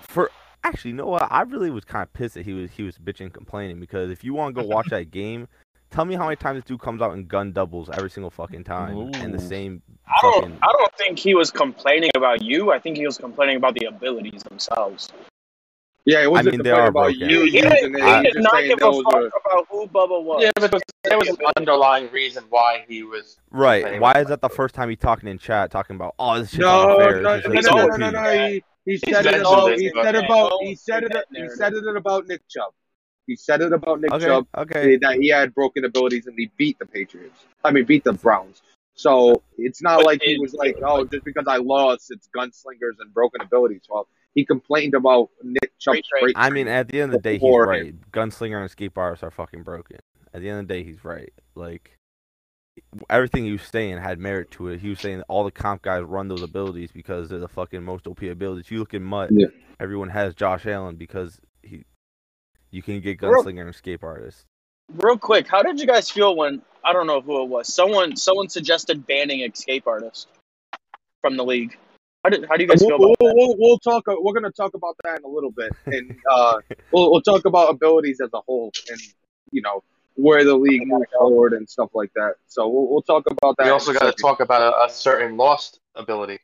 for 0.00 0.30
actually, 0.64 0.90
you 0.90 0.96
know 0.96 1.06
what? 1.06 1.26
I 1.30 1.42
really 1.42 1.70
was 1.70 1.84
kind 1.84 2.02
of 2.02 2.12
pissed 2.12 2.34
that 2.34 2.44
he 2.44 2.52
was 2.52 2.70
he 2.70 2.82
was 2.82 2.98
bitching, 2.98 3.32
complaining 3.32 3.80
because 3.80 4.10
if 4.10 4.22
you 4.22 4.34
want 4.34 4.54
to 4.54 4.62
go 4.62 4.68
watch 4.68 4.88
that 4.90 5.10
game, 5.10 5.48
tell 5.90 6.04
me 6.04 6.14
how 6.16 6.24
many 6.24 6.36
times 6.36 6.58
this 6.58 6.64
dude 6.64 6.80
comes 6.80 7.00
out 7.00 7.12
and 7.14 7.26
gun 7.28 7.52
doubles 7.52 7.88
every 7.94 8.10
single 8.10 8.30
fucking 8.30 8.64
time, 8.64 8.98
and 9.14 9.32
the 9.32 9.42
Ooh. 9.42 9.48
same. 9.48 9.82
I 10.06 10.20
don't. 10.22 10.34
fucking- 10.42 10.58
I 10.62 10.72
don't 10.78 10.94
think 10.96 11.18
he 11.18 11.34
was 11.34 11.50
complaining 11.50 12.10
about 12.16 12.42
you. 12.42 12.72
I 12.72 12.78
think 12.78 12.96
he 12.98 13.06
was 13.06 13.16
complaining 13.16 13.56
about 13.56 13.74
the 13.74 13.86
abilities 13.86 14.42
themselves. 14.42 15.08
Yeah, 16.06 16.22
it 16.22 16.30
wasn't 16.30 16.56
mean, 16.56 16.62
they 16.62 16.70
are 16.70 16.88
about 16.88 17.12
broken. 17.12 17.28
you 17.30 17.42
He, 17.44 17.58
using 17.58 17.62
did, 17.62 17.72
it. 17.72 17.80
he 17.82 18.16
He 18.16 18.22
did 18.22 18.32
just 18.34 18.38
not 18.44 18.52
saying 18.54 18.68
give 18.68 18.78
a 18.78 18.80
those 18.80 19.02
fuck 19.04 19.14
were 19.14 19.26
about 19.28 19.66
who 19.70 19.86
Bubba 19.86 20.22
was. 20.24 20.42
Yeah, 20.42 20.50
but 20.56 20.82
there 21.04 21.18
was 21.18 21.28
an 21.28 21.36
underlying 21.56 22.10
reason 22.10 22.44
why 22.48 22.84
he 22.88 23.02
was. 23.02 23.36
Right? 23.50 24.00
Why 24.00 24.12
is 24.20 24.28
that 24.28 24.40
the 24.40 24.48
first 24.48 24.74
time 24.74 24.88
he's 24.88 24.98
talking 24.98 25.28
in 25.28 25.38
chat, 25.38 25.70
talking 25.70 25.96
about 25.96 26.14
oh 26.18 26.40
this 26.40 26.50
shit's 26.50 26.60
no, 26.60 26.90
unfair? 26.98 27.20
no, 27.22 27.36
this 27.36 27.44
no, 27.46 27.52
shit's 27.54 27.68
no, 27.70 27.86
no, 27.86 28.10
no, 28.10 28.10
no, 28.10 28.46
He, 28.48 28.62
he 28.86 28.96
said 28.98 29.26
it 29.26 29.32
mentioned 29.32 29.46
about. 29.46 29.78
He 29.78 29.90
said 30.02 30.14
about. 30.16 30.52
He 30.62 30.74
said 30.74 31.02
it. 31.04 31.12
He 31.34 31.48
said 31.50 31.72
it 31.74 31.96
about 31.96 32.26
Nick 32.26 32.48
Chubb. 32.48 32.72
He 33.26 33.36
said 33.36 33.60
it 33.60 33.72
about 33.72 34.00
Nick 34.00 34.12
Okay, 34.12 34.24
Chubb. 34.24 34.46
okay. 34.56 34.94
Eh, 34.94 34.98
that 35.02 35.16
he 35.20 35.28
had 35.28 35.54
broken 35.54 35.84
abilities 35.84 36.26
and 36.26 36.34
he 36.36 36.50
beat 36.56 36.78
the 36.78 36.86
Patriots. 36.86 37.44
I 37.62 37.70
mean, 37.70 37.84
beat 37.84 38.04
the 38.04 38.14
Browns. 38.14 38.62
So 38.94 39.42
it's 39.56 39.80
not 39.82 39.98
But 39.98 40.06
like 40.06 40.22
he 40.22 40.38
was 40.38 40.52
like, 40.54 40.76
oh, 40.82 41.04
just 41.04 41.24
because 41.24 41.44
I 41.46 41.58
lost, 41.58 42.10
it's 42.10 42.28
gunslingers 42.36 42.96
and 43.00 43.12
broken 43.14 43.40
abilities. 43.40 43.82
Well, 43.88 44.08
he 44.34 44.44
complained 44.44 44.94
about 44.94 45.30
Nick 45.42 45.72
Chubb's 45.78 46.02
Freight 46.08 46.22
train. 46.22 46.32
I 46.36 46.50
mean, 46.50 46.68
at 46.68 46.88
the 46.88 47.00
end 47.00 47.12
of 47.14 47.18
the 47.18 47.22
day, 47.22 47.32
he's 47.34 47.40
Before 47.40 47.66
right. 47.66 47.94
Gunslinger 48.12 48.56
and 48.56 48.66
escape 48.66 48.96
artists 48.96 49.22
are 49.22 49.30
fucking 49.30 49.62
broken. 49.62 49.98
At 50.32 50.40
the 50.42 50.48
end 50.48 50.60
of 50.60 50.68
the 50.68 50.74
day, 50.74 50.82
he's 50.84 51.04
right. 51.04 51.32
Like 51.54 51.96
everything 53.08 53.44
he 53.44 53.52
was 53.52 53.62
saying 53.62 53.98
had 53.98 54.18
merit 54.18 54.50
to 54.52 54.68
it. 54.68 54.80
He 54.80 54.88
was 54.88 55.00
saying 55.00 55.18
that 55.18 55.26
all 55.28 55.44
the 55.44 55.50
comp 55.50 55.82
guys 55.82 56.02
run 56.04 56.28
those 56.28 56.42
abilities 56.42 56.90
because 56.92 57.28
they're 57.28 57.38
the 57.38 57.48
fucking 57.48 57.82
most 57.82 58.06
OP 58.06 58.22
abilities. 58.22 58.70
You 58.70 58.78
look 58.78 58.94
at 58.94 59.02
Mutt, 59.02 59.30
Yeah. 59.32 59.48
everyone 59.80 60.08
has 60.10 60.34
Josh 60.34 60.66
Allen 60.66 60.96
because 60.96 61.40
he, 61.62 61.84
you 62.70 62.82
can 62.82 63.00
get 63.00 63.20
Real- 63.20 63.32
gunslinger 63.42 63.60
and 63.62 63.70
escape 63.70 64.04
artists. 64.04 64.44
Real 64.94 65.18
quick, 65.18 65.46
how 65.46 65.62
did 65.62 65.78
you 65.80 65.86
guys 65.86 66.10
feel 66.10 66.34
when 66.34 66.62
I 66.84 66.92
don't 66.92 67.06
know 67.06 67.20
who 67.20 67.42
it 67.42 67.48
was? 67.48 67.72
Someone 67.72 68.16
someone 68.16 68.48
suggested 68.48 69.06
banning 69.06 69.40
escape 69.42 69.86
artists 69.86 70.26
from 71.20 71.36
the 71.36 71.44
league. 71.44 71.76
How 72.22 72.30
did 72.30 72.44
how 72.48 72.56
do 72.56 72.62
you 72.62 72.68
guys 72.68 72.80
We'll, 72.80 72.90
feel 72.90 72.96
about 72.96 73.16
we'll, 73.20 73.30
that? 73.30 73.34
we'll, 73.36 73.56
we'll 73.58 73.78
talk. 73.78 74.04
We're 74.06 74.34
gonna 74.34 74.50
talk 74.50 74.74
about 74.74 74.96
that 75.04 75.18
in 75.18 75.24
a 75.24 75.28
little 75.28 75.50
bit, 75.50 75.72
and 75.86 76.16
uh, 76.30 76.58
we'll, 76.92 77.10
we'll 77.10 77.22
talk 77.22 77.46
about 77.46 77.70
abilities 77.70 78.20
as 78.20 78.30
a 78.34 78.40
whole, 78.40 78.72
and 78.90 79.00
you 79.52 79.62
know 79.62 79.82
where 80.14 80.44
the 80.44 80.54
league 80.54 80.86
moves 80.86 81.06
forward 81.16 81.54
and 81.54 81.68
stuff 81.68 81.90
like 81.94 82.12
that. 82.14 82.34
So 82.46 82.68
we'll, 82.68 82.88
we'll 82.88 83.02
talk 83.02 83.24
about 83.30 83.56
that. 83.56 83.64
We 83.64 83.70
also 83.70 83.94
got 83.94 84.14
to 84.14 84.22
talk 84.22 84.40
about 84.40 84.60
a, 84.60 84.84
a 84.84 84.90
certain 84.90 85.38
lost 85.38 85.80
ability. 85.94 86.38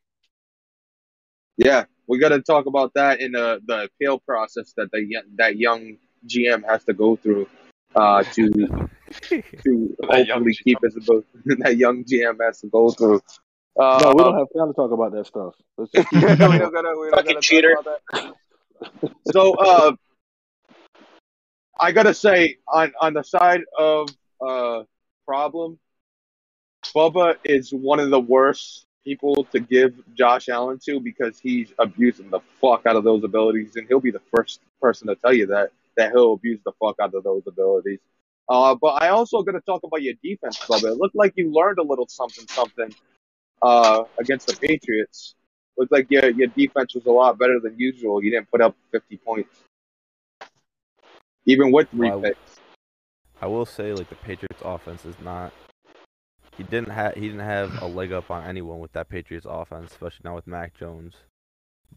Yeah, 1.58 1.84
we 2.06 2.18
got 2.18 2.30
to 2.30 2.40
talk 2.40 2.66
about 2.66 2.94
that 2.94 3.20
in 3.20 3.32
the 3.32 3.60
the 3.66 3.84
appeal 3.84 4.18
process 4.18 4.72
that 4.78 4.90
the 4.92 5.22
that 5.36 5.56
young 5.56 5.98
GM 6.26 6.64
has 6.66 6.84
to 6.84 6.94
go 6.94 7.16
through 7.16 7.48
uh, 7.94 8.22
to 8.22 8.50
to 9.28 9.96
hopefully 10.04 10.54
keep 10.64 10.78
his 10.82 10.96
ability. 10.96 11.26
that 11.58 11.76
young 11.76 12.04
GM 12.04 12.38
has 12.40 12.60
to 12.60 12.68
go 12.68 12.90
through. 12.90 13.20
Uh, 13.78 14.00
No, 14.02 14.12
we 14.12 14.22
don't 14.22 14.38
have 14.38 14.48
time 14.56 14.68
to 14.68 14.74
talk 14.74 14.90
about 14.90 15.12
that 15.12 15.26
stuff. 15.26 15.54
Let's 15.76 15.92
just 15.94 16.08
keep 16.08 16.22
we 16.22 16.28
don't 16.28 16.38
gotta, 16.38 16.94
we 16.98 17.10
don't 17.10 17.14
Fucking 17.14 17.40
cheater. 17.40 17.76
So, 19.32 19.54
uh, 19.54 19.92
I 21.78 21.92
gotta 21.92 22.14
say, 22.14 22.56
on 22.68 22.92
on 23.00 23.14
the 23.14 23.22
side 23.22 23.62
of 23.78 24.08
uh, 24.40 24.84
problem, 25.26 25.78
Bubba 26.94 27.36
is 27.44 27.72
one 27.72 28.00
of 28.00 28.10
the 28.10 28.20
worst 28.20 28.86
people 29.04 29.44
to 29.52 29.60
give 29.60 29.94
Josh 30.14 30.48
Allen 30.48 30.78
to 30.86 30.98
because 31.00 31.38
he's 31.38 31.72
abusing 31.78 32.30
the 32.30 32.40
fuck 32.60 32.86
out 32.86 32.96
of 32.96 33.04
those 33.04 33.24
abilities, 33.24 33.76
and 33.76 33.86
he'll 33.88 34.00
be 34.00 34.10
the 34.10 34.22
first 34.34 34.60
person 34.80 35.08
to 35.08 35.16
tell 35.16 35.34
you 35.34 35.46
that 35.46 35.70
that 35.96 36.12
he'll 36.12 36.34
abuse 36.34 36.60
the 36.64 36.72
fuck 36.80 36.96
out 37.00 37.14
of 37.14 37.24
those 37.24 37.42
abilities. 37.46 37.98
Uh, 38.48 38.74
but 38.74 39.02
I 39.02 39.08
also 39.08 39.42
got 39.42 39.52
to 39.52 39.60
talk 39.60 39.82
about 39.82 40.02
your 40.02 40.14
defense, 40.22 40.58
Bubba. 40.58 40.92
It 40.92 40.98
looked 40.98 41.16
like 41.16 41.32
you 41.36 41.52
learned 41.52 41.78
a 41.78 41.82
little 41.82 42.06
something, 42.08 42.46
something 42.48 42.94
uh, 43.62 44.04
against 44.20 44.46
the 44.46 44.56
Patriots. 44.60 45.34
Looked 45.78 45.92
like 45.92 46.06
your 46.10 46.30
your 46.30 46.48
defense 46.48 46.94
was 46.94 47.06
a 47.06 47.10
lot 47.10 47.38
better 47.38 47.60
than 47.62 47.78
usual. 47.78 48.22
You 48.22 48.30
didn't 48.30 48.50
put 48.50 48.60
up 48.62 48.76
50 48.92 49.18
points, 49.18 49.64
even 51.46 51.72
with 51.72 51.88
three 51.96 52.12
Wow. 52.12 52.22
picks. 52.22 52.62
I 53.40 53.46
will 53.46 53.66
say, 53.66 53.92
like 53.92 54.08
the 54.08 54.16
Patriots' 54.16 54.62
offense 54.64 55.04
is 55.04 55.16
not. 55.22 55.52
He 56.56 56.64
didn't 56.64 56.90
have 56.90 57.14
he 57.14 57.22
didn't 57.22 57.40
have 57.40 57.82
a 57.82 57.86
leg 57.86 58.12
up 58.12 58.30
on 58.30 58.44
anyone 58.46 58.80
with 58.80 58.92
that 58.92 59.08
Patriots 59.08 59.46
offense, 59.48 59.92
especially 59.92 60.22
now 60.24 60.34
with 60.34 60.46
Mac 60.46 60.74
Jones. 60.78 61.14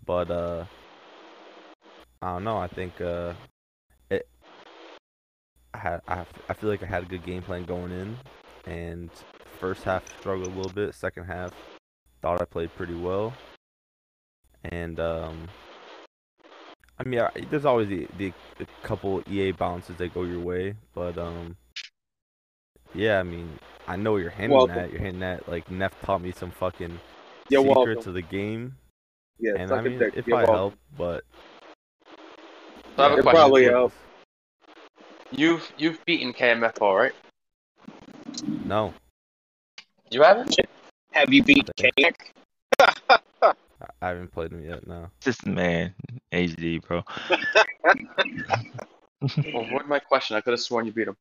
But 0.06 0.30
uh, 0.30 0.66
I 2.22 2.34
don't 2.34 2.44
know. 2.44 2.58
I 2.58 2.68
think 2.68 3.00
uh, 3.00 3.34
it. 4.10 4.28
I 5.74 5.78
had 5.78 6.01
I, 6.08 6.25
I 6.50 6.54
feel 6.54 6.70
like 6.70 6.84
I 6.84 6.88
had 6.88 7.04
a 7.04 7.08
good 7.08 7.25
game 7.25 7.42
plan 7.42 7.63
going 7.63 7.92
in, 7.92 8.18
and 8.68 9.10
first 9.60 9.84
half 9.84 10.04
struggled 10.20 10.48
a 10.48 10.51
little 10.56 10.72
bit. 10.72 10.94
Second 10.96 11.25
half, 11.25 11.54
thought 12.22 12.42
I 12.42 12.46
played 12.46 12.74
pretty 12.75 12.96
well, 12.96 13.34
and 14.63 15.00
um. 15.00 15.48
I 17.01 17.08
mean, 17.08 17.22
I, 17.22 17.30
there's 17.50 17.63
always 17.63 17.88
the, 17.88 18.08
the 18.18 18.34
the 18.58 18.68
couple 18.84 19.24
EA 19.30 19.51
bounces 19.54 19.96
that 19.98 20.13
go 20.13 20.24
your 20.24 20.39
way, 20.42 20.75
but 20.94 21.18
um. 21.18 21.56
Yeah, 22.94 23.20
I 23.20 23.24
mean, 23.24 23.58
I 23.88 23.96
know 23.96 24.18
you're 24.18 24.32
hinting 24.32 24.58
Welcome. 24.58 24.78
at. 24.78 24.92
You're 24.92 25.00
hinting 25.01 25.20
that. 25.22 25.48
like 25.48 25.70
Neff 25.70 25.94
taught 26.01 26.22
me 26.22 26.32
some 26.32 26.51
fucking 26.51 27.00
You're 27.50 27.62
secrets 27.62 28.06
welcome. 28.06 28.10
of 28.10 28.13
the 28.16 28.22
game, 28.24 28.75
Yeah, 29.39 29.54
and 29.58 29.72
I 29.72 29.75
I 29.75 29.80
a 29.80 29.84
mean, 29.84 30.00
dick. 30.00 30.13
it 30.18 30.28
You're 30.28 30.38
welcome. 30.38 30.56
helped, 30.56 30.78
but 30.98 31.24
So 32.98 33.04
I 33.04 33.10
have 33.10 33.12
a 33.13 33.18
It 33.20 33.22
question. 33.22 33.39
probably 33.39 33.63
helped. 33.66 33.96
You've 35.32 35.72
you've 35.78 36.04
beaten 36.06 36.34
KMFO, 36.34 36.98
right? 36.98 37.13
no. 38.66 38.94
You 40.12 40.24
haven't? 40.24 40.56
Have 41.12 41.34
you 41.34 41.44
beat 41.44 41.70
I 41.80 41.82
think- 41.82 41.96
Cake? 41.96 42.34
I 42.80 43.51
I 44.01 44.08
haven't 44.10 44.32
played 44.32 44.51
him 44.51 44.63
yet. 44.63 44.86
No. 44.88 45.10
Just 45.22 45.46
man, 45.46 45.94
HD, 46.32 46.82
bro. 46.82 47.04
Well, 49.54 49.66
what 49.72 49.86
my 49.88 50.00
question? 50.00 50.38
I 50.38 50.42
could 50.42 50.51
have 50.51 50.62
sworn 50.62 50.86
you 50.86 50.94
beat 50.94 51.10
him. 51.10 51.18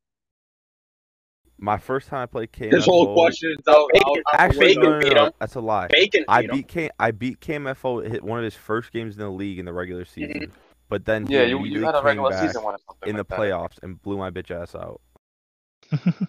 My 1.59 1.77
first 1.79 2.07
time 2.07 2.21
I 2.23 2.27
played 2.27 2.53
KMFO. 2.53 2.71
This 2.71 2.85
whole 2.85 3.13
question 3.15 3.51
is 3.59 3.67
out. 3.69 3.91
Bacon- 3.93 4.07
out, 4.09 4.17
out 4.35 4.41
Actually, 4.41 4.67
Bacon 4.77 4.83
no, 4.85 4.89
window. 4.91 4.99
no, 5.01 5.09
beat 5.09 5.15
no, 5.17 5.27
him. 5.27 5.33
that's 5.41 5.55
a 5.57 5.61
lie. 5.61 5.89
Bacon 5.89 6.25
I 6.29 6.43
beat 6.43 6.51
him. 6.51 6.57
beat 6.59 6.69
K. 6.69 6.91
I 7.01 7.11
beat 7.11 7.41
KMFO. 7.41 8.09
Hit 8.09 8.23
one 8.23 8.39
of 8.39 8.45
his 8.45 8.55
first 8.55 8.93
games 8.93 9.17
in 9.17 9.21
the 9.23 9.29
league 9.31 9.59
in 9.59 9.65
the 9.65 9.73
regular 9.73 10.05
season, 10.05 10.53
but 10.89 11.05
then 11.07 11.27
he 11.27 11.35
Yeah, 11.35 11.43
you, 11.43 11.65
you 11.65 11.85
had 11.85 11.97
a 11.97 12.03
regular 12.03 12.31
season 12.39 12.63
one 12.63 12.75
or 12.75 12.79
something 12.89 13.09
in 13.09 13.17
the 13.17 13.23
like 13.23 13.29
that. 13.29 13.39
playoffs 13.41 13.83
and 13.83 14.01
blew 14.01 14.17
my 14.17 14.31
bitch 14.31 14.53
ass 14.53 14.77
out. 14.77 15.01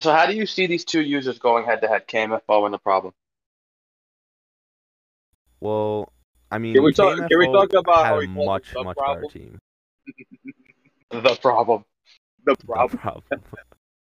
So 0.00 0.12
how 0.12 0.26
do 0.26 0.34
you 0.34 0.46
see 0.46 0.66
these 0.66 0.84
two 0.84 1.00
users 1.00 1.38
going 1.38 1.64
head 1.64 1.80
to 1.82 1.88
head, 1.88 2.06
KMFO 2.06 2.64
and 2.66 2.74
the 2.74 2.78
problem? 2.78 3.14
Well, 5.60 6.12
I 6.50 6.58
mean, 6.58 6.74
Can 6.74 6.84
we 6.84 6.92
talk- 6.92 7.16
KMFO 7.18 7.28
can 7.28 7.38
we 7.38 7.46
talk 7.52 7.72
about 7.72 7.96
had 7.98 8.04
how 8.06 8.20
a 8.20 8.26
much 8.26 8.72
the 8.72 8.84
much 8.84 8.96
problem? 8.96 9.22
better 9.22 9.32
team. 9.32 9.58
The 11.10 11.36
problem. 11.40 11.84
The 12.44 12.56
The 12.58 12.66
problem. 12.66 12.98
problem. 12.98 13.42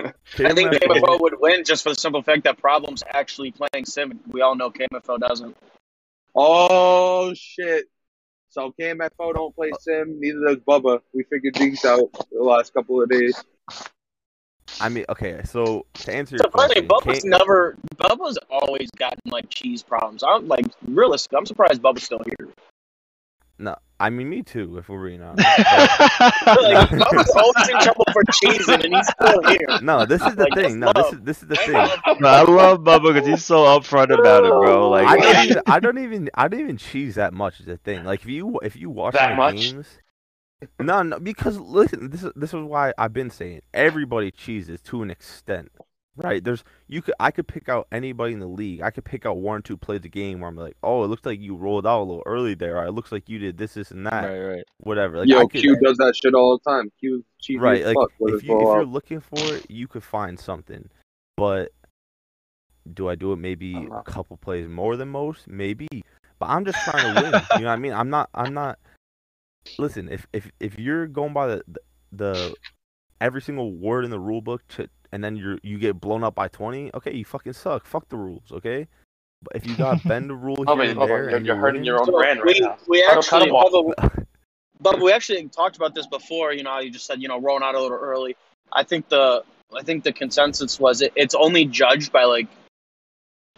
I 0.39 0.53
think 0.53 0.71
KMFO 0.73 1.01
KMFO 1.01 1.21
would 1.21 1.35
win 1.39 1.63
just 1.63 1.83
for 1.83 1.89
the 1.89 1.95
simple 1.95 2.21
fact 2.21 2.43
that 2.43 2.57
Problem's 2.57 3.01
actually 3.07 3.51
playing 3.51 3.85
Sim. 3.85 4.19
We 4.27 4.41
all 4.41 4.55
know 4.55 4.71
KMFO 4.71 5.17
doesn't. 5.19 5.55
Oh 6.35 7.33
shit. 7.33 7.85
So 8.49 8.73
KMFO 8.77 9.33
don't 9.33 9.55
play 9.55 9.71
uh, 9.71 9.77
Sim, 9.79 10.19
neither 10.19 10.39
does 10.47 10.57
Bubba. 10.57 10.99
We 11.13 11.23
figured 11.23 11.55
these 11.55 11.85
out 11.85 12.11
the 12.29 12.43
last 12.43 12.73
couple 12.73 13.01
of 13.01 13.09
days. 13.09 13.41
I 14.79 14.89
mean, 14.89 15.05
okay, 15.09 15.41
so 15.45 15.85
to 16.05 16.13
answer 16.13 16.35
your 16.37 16.45
Surprisingly, 16.45 16.87
question, 16.87 16.87
Bubba's 16.87 17.23
K- 17.23 17.29
never. 17.29 17.77
Bubba's 17.97 18.37
always 18.49 18.89
gotten 18.97 19.19
like 19.25 19.49
cheese 19.49 19.83
problems. 19.83 20.23
I'm 20.23 20.47
like 20.47 20.65
realistic. 20.87 21.33
I'm 21.37 21.45
surprised 21.45 21.81
Bubba's 21.81 22.03
still 22.03 22.21
here. 22.25 22.49
no, 23.59 23.75
I 23.99 24.09
mean 24.09 24.29
me 24.29 24.41
too. 24.43 24.77
If 24.77 24.89
we're 24.89 25.07
being 25.07 25.21
honest. 25.21 25.51
Like, 26.61 26.89
Bubba's 26.89 27.29
always 27.35 27.69
in 27.69 27.77
trouble 27.79 28.05
for 28.11 28.23
cheesing, 28.25 28.83
and 28.83 28.93
he's 28.93 29.07
still 29.07 29.41
here. 29.43 29.77
no, 29.81 30.05
this 30.05 30.25
is 30.25 30.35
the 30.35 30.43
Like, 30.43 30.53
thing. 30.53 30.79
that's 30.79 30.79
No, 30.79 30.91
this 30.93 31.13
is 31.13 31.21
this 31.21 31.41
is 31.43 31.47
the 31.49 31.57
thing. 31.57 31.93
No, 32.19 32.29
I 32.29 32.41
love 32.43 32.79
Bubba 32.79 33.13
because 33.13 33.25
he's 33.27 33.43
so 33.43 33.63
upfront 33.65 34.11
about 34.13 34.45
it, 34.45 34.57
bro. 34.57 34.89
Like, 34.89 35.07
I 35.07 35.17
don't 35.17 35.37
even 35.39 35.61
I 35.67 35.79
don't 35.79 35.97
even 35.99 36.29
I 36.33 36.47
don't 36.47 36.61
even 36.61 36.77
cheese 36.77 37.15
that 37.15 37.33
much 37.33 37.59
is 37.59 37.65
the 37.65 37.77
thing. 37.77 38.03
Like 38.03 38.21
if 38.21 38.27
you 38.27 38.59
if 38.63 38.75
you 38.75 38.89
watch 38.89 39.13
That 39.13 39.23
my 39.23 39.35
much? 39.35 39.75
games 39.75 39.99
No, 40.79 41.01
no, 41.01 41.19
because 41.19 41.57
listen, 41.59 42.09
this 42.09 42.23
is 42.23 42.31
this 42.35 42.53
is 42.53 42.61
why 42.61 42.93
I've 42.97 43.13
been 43.13 43.29
saying 43.29 43.61
everybody 43.73 44.31
cheeses 44.31 44.81
to 44.83 45.01
an 45.01 45.11
extent. 45.11 45.71
Right? 46.17 46.43
There's 46.43 46.63
you 46.87 47.01
could 47.01 47.13
I 47.19 47.31
could 47.31 47.47
pick 47.47 47.69
out 47.69 47.87
anybody 47.91 48.33
in 48.33 48.39
the 48.39 48.47
league. 48.47 48.81
I 48.81 48.91
could 48.91 49.05
pick 49.05 49.25
out 49.25 49.37
one 49.37 49.59
or 49.59 49.61
two 49.61 49.77
plays 49.77 50.03
a 50.03 50.09
game 50.09 50.41
where 50.41 50.49
I'm 50.49 50.57
like, 50.57 50.75
Oh, 50.83 51.03
it 51.03 51.07
looks 51.07 51.25
like 51.25 51.39
you 51.39 51.55
rolled 51.55 51.87
out 51.87 52.01
a 52.01 52.03
little 52.03 52.23
early 52.25 52.53
there, 52.53 52.77
or 52.77 52.85
it 52.85 52.91
looks 52.91 53.11
like 53.11 53.29
you 53.29 53.39
did 53.39 53.57
this, 53.57 53.75
this 53.75 53.91
and 53.91 54.05
that. 54.05 54.25
right, 54.25 54.39
right. 54.39 54.63
Whatever. 54.79 55.19
Like 55.19 55.29
Yo, 55.29 55.47
could, 55.47 55.61
Q 55.61 55.77
does 55.81 55.97
that 55.97 56.15
shit 56.15 56.33
all 56.33 56.57
the 56.57 56.69
time. 56.69 56.91
Q 56.99 57.23
cheesy 57.39 57.59
right, 57.59 57.85
like 57.85 57.95
if 58.19 58.43
you 58.43 58.59
if 58.59 58.63
you're 58.65 58.85
looking 58.85 59.21
for 59.21 59.39
it, 59.39 59.65
you 59.69 59.87
could 59.87 60.03
find 60.03 60.37
something. 60.37 60.89
But 61.37 61.71
do 62.93 63.07
I 63.07 63.15
do 63.15 63.31
it 63.31 63.37
maybe 63.37 63.87
a 63.91 64.03
couple 64.03 64.37
plays 64.37 64.67
more 64.67 64.97
than 64.97 65.09
most? 65.09 65.47
Maybe. 65.47 65.87
But 66.39 66.49
I'm 66.49 66.65
just 66.65 66.77
trying 66.83 67.15
to 67.15 67.21
win. 67.21 67.33
you 67.55 67.61
know 67.61 67.67
what 67.67 67.73
I 67.73 67.75
mean? 67.77 67.93
I'm 67.93 68.09
not 68.09 68.29
I'm 68.33 68.53
not 68.53 68.79
listen, 69.77 70.09
if 70.09 70.27
if 70.33 70.51
if 70.59 70.77
you're 70.79 71.07
going 71.07 71.33
by 71.33 71.47
the 71.47 71.63
the 72.11 72.55
every 73.19 73.41
single 73.41 73.71
word 73.73 74.03
in 74.05 74.11
the 74.11 74.19
rule 74.19 74.41
book 74.41 74.67
to 74.69 74.87
and 75.11 75.23
then 75.23 75.35
you're 75.35 75.57
you 75.63 75.77
get 75.77 75.99
blown 75.99 76.23
up 76.23 76.35
by 76.35 76.47
twenty, 76.47 76.91
okay, 76.93 77.13
you 77.13 77.25
fucking 77.25 77.53
suck. 77.53 77.85
Fuck 77.85 78.09
the 78.09 78.17
rules, 78.17 78.51
okay? 78.51 78.87
But 79.43 79.55
if 79.55 79.65
you 79.67 79.75
gotta 79.75 79.99
bend 80.07 80.29
the 80.29 80.35
rule 80.35 80.63
Oh, 80.67 80.75
here 80.75 80.81
wait, 80.81 80.89
and 80.91 81.01
there 81.01 81.07
You're, 81.07 81.35
and 81.37 81.45
you're 81.45 81.55
you're 81.55 81.61
hurting 81.61 81.81
winning, 81.81 81.85
your 81.85 81.99
own 81.99 82.05
So 82.05 82.11
brand 82.13 82.39
right 82.39 82.47
we, 82.47 82.59
now. 82.59 82.77
we 82.87 83.01
Cut 83.05 83.15
him- 83.17 83.23
cut 83.23 83.41
actually, 83.43 83.49
him 83.49 83.55
off. 83.55 83.95
Bubba, 83.95 84.25
Bubba, 84.83 85.01
we 85.03 85.11
actually 85.11 85.47
talked 85.49 85.75
about 85.75 85.93
this 85.95 86.07
before. 86.07 86.53
You 86.53 86.63
know, 86.63 86.79
you 86.79 86.89
just 86.91 87.05
said 87.05 87.21
you 87.21 87.27
know 87.27 87.39
rolling 87.39 87.63
out 87.63 87.75
a 87.75 87.81
little 87.81 87.97
early. 87.97 88.35
I 88.73 88.83
think 88.83 89.09
the 89.09 89.43
I 89.75 89.83
think 89.83 90.03
the 90.03 90.13
consensus 90.13 90.79
was 90.79 91.01
it, 91.01 91.13
it's 91.15 91.35
only 91.35 91.65
judged 91.65 92.11
by 92.11 92.23
like 92.25 92.47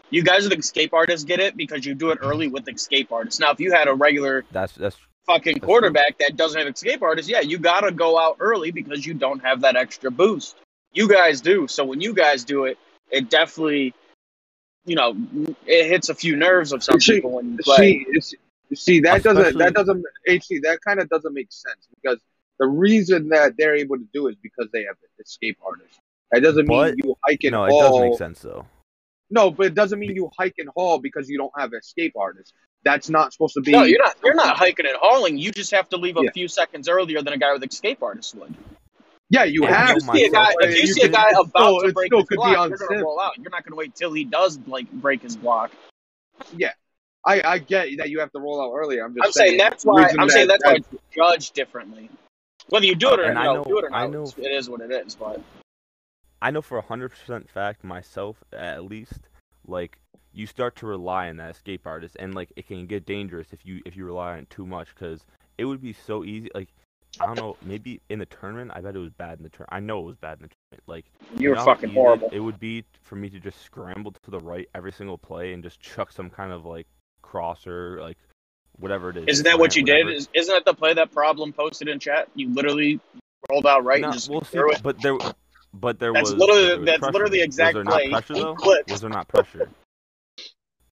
you 0.10 0.24
guys 0.24 0.48
with 0.48 0.58
escape 0.60 0.94
artists 0.94 1.24
get 1.26 1.40
it 1.40 1.58
because 1.58 1.86
you 1.86 1.96
do 1.96 2.12
it 2.12 2.20
early 2.22 2.48
with 2.48 2.68
escape 2.70 3.12
artists. 3.12 3.40
Now, 3.40 3.52
if 3.52 3.60
you 3.60 3.72
had 3.72 3.88
a 3.88 3.94
regular 3.94 4.46
that's 4.52 4.74
that's 4.74 4.98
fucking 5.26 5.60
quarterback 5.60 6.18
that 6.20 6.36
doesn't 6.36 6.60
have 6.60 6.68
escape 6.68 7.02
artists, 7.02 7.30
yeah, 7.30 7.42
you 7.42 7.58
gotta 7.58 7.92
go 7.92 8.20
out 8.20 8.38
early 8.40 8.72
because 8.72 9.06
you 9.06 9.14
don't 9.14 9.40
have 9.40 9.62
that 9.62 9.76
extra 9.76 10.12
boost. 10.12 10.56
You 10.94 11.08
guys 11.10 11.42
do. 11.42 11.68
So 11.68 11.86
when 11.86 12.02
you 12.02 12.14
guys 12.14 12.44
do 12.44 12.66
it, 12.66 12.78
it 13.10 13.30
definitely, 13.30 13.94
you 14.86 14.96
know, 14.96 15.16
it 15.66 15.88
hits 15.88 16.10
a 16.10 16.16
few 16.16 16.36
nerves 16.36 16.72
of 16.72 16.84
some 16.84 17.00
See- 17.00 17.16
people 17.16 17.32
when 17.32 17.54
you 17.54 17.58
play. 17.58 18.06
See, 18.22 18.38
see 18.76 19.00
that 19.02 19.24
doesn't 19.24 19.58
that 19.58 19.74
doesn't 19.74 20.06
HC 20.28 20.62
that 20.64 20.80
kind 20.86 21.00
of 21.00 21.10
doesn't 21.10 21.34
make 21.34 21.52
sense 21.52 21.88
because 22.02 22.20
the 22.60 22.68
reason 22.68 23.30
that 23.30 23.54
they're 23.58 23.76
able 23.76 23.98
to 23.98 24.08
do 24.14 24.28
it 24.28 24.32
is 24.32 24.38
because 24.42 24.68
they 24.72 24.84
have 24.84 24.96
escape 25.20 25.58
artists. 25.66 25.98
That 26.32 26.42
doesn't 26.42 26.68
mean 26.68 26.96
you 26.98 27.16
hike 27.26 27.44
and 27.44 27.52
no, 27.52 27.66
it 27.66 27.72
haul. 27.72 27.82
does 27.82 28.10
make 28.10 28.18
sense 28.18 28.42
though. 28.42 28.66
No, 29.34 29.50
but 29.50 29.66
it 29.66 29.74
doesn't 29.74 29.98
mean 29.98 30.16
you 30.16 30.30
hike 30.38 30.56
and 30.60 30.70
haul 30.78 31.00
because 31.00 31.28
you 31.28 31.40
don't 31.40 31.52
have 31.58 31.74
escape 31.74 32.14
artists. 32.16 32.54
That's 32.84 33.10
not 33.10 33.34
supposed 33.34 33.56
to 33.56 33.62
be. 33.62 33.72
No, 33.72 33.82
you're 33.84 33.98
not. 34.04 34.16
You're 34.24 34.36
not 34.36 34.58
hiking 34.58 34.86
and 34.86 34.96
hauling. 35.02 35.40
You 35.40 35.52
just 35.52 35.72
have 35.72 35.90
to 35.90 35.98
leave 35.98 36.18
a 36.18 36.24
Yeah. 36.26 36.32
few 36.34 36.48
seconds 36.48 36.88
earlier 36.88 37.22
than 37.24 37.34
a 37.34 37.38
guy 37.40 37.52
with 37.52 37.64
escape 37.64 38.04
artists 38.04 38.36
would. 38.36 38.54
Yeah, 39.32 39.46
you 39.46 39.64
Yeah, 39.64 39.74
have. 39.88 39.98
If 39.98 40.04
you 40.04 40.14
see 40.14 40.26
a 40.26 40.30
guy, 40.30 40.54
if 40.60 40.76
you, 40.76 40.82
You 40.82 40.88
see 40.88 41.02
a 41.02 41.10
guy 41.10 41.26
about 41.32 41.50
still- 41.50 41.80
to 41.82 41.94
break 41.94 42.10
still 42.10 42.20
his 42.20 42.28
block, 42.36 42.70
you're 42.70 42.78
gonna 42.78 43.04
roll 43.04 43.20
out. 43.20 43.32
You're 43.40 43.50
not 43.50 43.64
gonna 43.66 43.76
wait 43.76 43.96
till 43.96 44.14
he 44.14 44.24
does 44.24 44.60
like 44.68 44.92
break 44.92 45.24
his 45.24 45.36
block. 45.36 45.72
Yeah, 46.56 46.74
I, 47.26 47.42
I 47.44 47.58
get 47.58 47.98
that 47.98 48.12
you 48.12 48.20
have 48.20 48.32
to 48.34 48.40
roll 48.40 48.62
out 48.62 48.74
earlier. 48.78 49.04
I'm 49.04 49.16
just 49.16 49.26
I'm 49.26 49.32
saying 49.32 49.58
that's 49.58 49.84
why. 49.84 50.04
I'm 50.20 50.30
saying 50.30 50.50
that- 50.50 50.60
that's 50.64 50.88
why 50.92 50.98
it's 50.98 51.04
judged 51.16 51.54
differently. 51.56 52.10
Whether 52.70 52.86
you 52.86 52.94
do 52.96 53.14
it 53.14 53.20
or 53.20 53.24
And 53.24 53.40
I 53.40 53.46
no, 53.46 53.56
know- 53.56 53.64
do 53.64 53.80
it 53.80 53.86
or 53.86 53.94
I 53.94 54.02
not, 54.08 54.12
know- 54.12 54.32
it 54.38 54.52
is 54.52 54.70
what 54.70 54.82
it 54.82 54.92
is. 54.92 55.16
But 55.16 55.42
I 56.44 56.52
know 56.52 56.62
for 56.62 56.78
a 56.78 56.82
hundred 56.82 57.10
percent 57.12 57.50
fact 57.50 57.86
myself, 57.86 58.44
at 58.52 58.84
least, 58.84 59.30
like 59.66 59.98
you 60.34 60.46
start 60.46 60.76
to 60.78 60.86
rely 60.86 61.30
on 61.30 61.38
that 61.38 61.52
escape 61.52 61.88
artist, 61.88 62.18
and 62.20 62.36
like 62.36 62.52
it 62.58 62.68
can 62.68 62.86
get 62.86 63.06
dangerous 63.06 63.48
if 63.54 63.66
you 63.66 63.82
if 63.86 63.96
you 63.96 64.06
rely 64.06 64.34
on 64.34 64.40
it 64.40 64.50
too 64.50 64.66
much, 64.66 64.90
because 64.94 65.26
it 65.58 65.64
would 65.64 65.82
be 65.82 65.94
so 65.94 66.26
easy. 66.26 66.50
Like 66.54 66.68
I 67.22 67.28
don't 67.28 67.38
know, 67.38 67.56
maybe 67.62 68.02
in 68.10 68.20
the 68.20 68.26
tournament, 68.26 68.72
I 68.74 68.82
bet 68.82 68.94
it 68.94 69.00
was 69.00 69.12
bad 69.12 69.38
in 69.38 69.44
the 69.44 69.50
tournament. 69.50 69.70
I 69.72 69.80
know 69.80 70.00
it 70.00 70.06
was 70.06 70.16
bad 70.18 70.40
in 70.40 70.44
the 70.44 70.50
tournament. 70.50 70.84
Like 70.86 71.06
you 71.40 71.52
were 71.52 71.56
fucking 71.56 71.94
horrible. 71.94 72.30
It 72.34 72.42
would 72.42 72.60
be 72.60 72.84
for 73.04 73.16
me 73.16 73.30
to 73.30 73.40
just 73.40 73.62
scramble 73.62 74.12
to 74.12 74.32
the 74.32 74.40
right 74.40 74.68
every 74.76 74.92
single 74.92 75.18
play 75.18 75.54
and 75.54 75.64
just 75.64 75.80
chuck 75.80 76.12
some 76.12 76.30
kind 76.30 76.52
of 76.52 76.66
like 76.66 76.88
crosser, 77.22 78.02
like 78.02 78.18
whatever 78.80 79.12
it 79.12 79.18
is. 79.18 79.26
Isn't 79.28 79.44
that 79.46 79.60
what 79.60 79.78
you 79.78 79.84
did? 79.84 79.94
whatever. 80.06 80.12
Is, 80.12 80.28
isn't 80.34 80.54
that 80.54 80.66
the 80.66 80.74
play 80.74 80.94
that 80.96 81.12
problem 81.14 81.54
posted 81.54 81.88
in 81.88 82.00
chat? 82.00 82.28
You 82.36 82.54
literally 82.54 83.00
rolled 83.50 83.66
out 83.66 83.86
right 83.86 84.02
No, 84.02 84.08
and 84.08 84.14
just 84.14 84.30
we'll 84.30 84.42
see, 84.42 84.58
threw 84.58 84.72
it. 84.72 84.82
but 84.84 85.02
there, 85.02 85.18
but 85.74 86.00
there 86.00 86.14
That's 86.14 86.32
was. 86.32 86.40
literally- 86.40 86.66
there 86.68 86.78
was 86.78 86.86
that's 86.86 87.00
pressure. 87.00 87.14
literally 87.14 87.38
the 87.40 87.44
exact 87.44 87.76
was 87.76 87.86
there 87.86 87.94
play. 87.94 88.08
Not 88.08 88.26
pressure 88.26 88.42
though. 88.42 88.56
Clipped. 88.56 88.92
Was 88.92 89.02
there 89.02 89.10
not 89.10 89.28
pressure? 89.28 89.70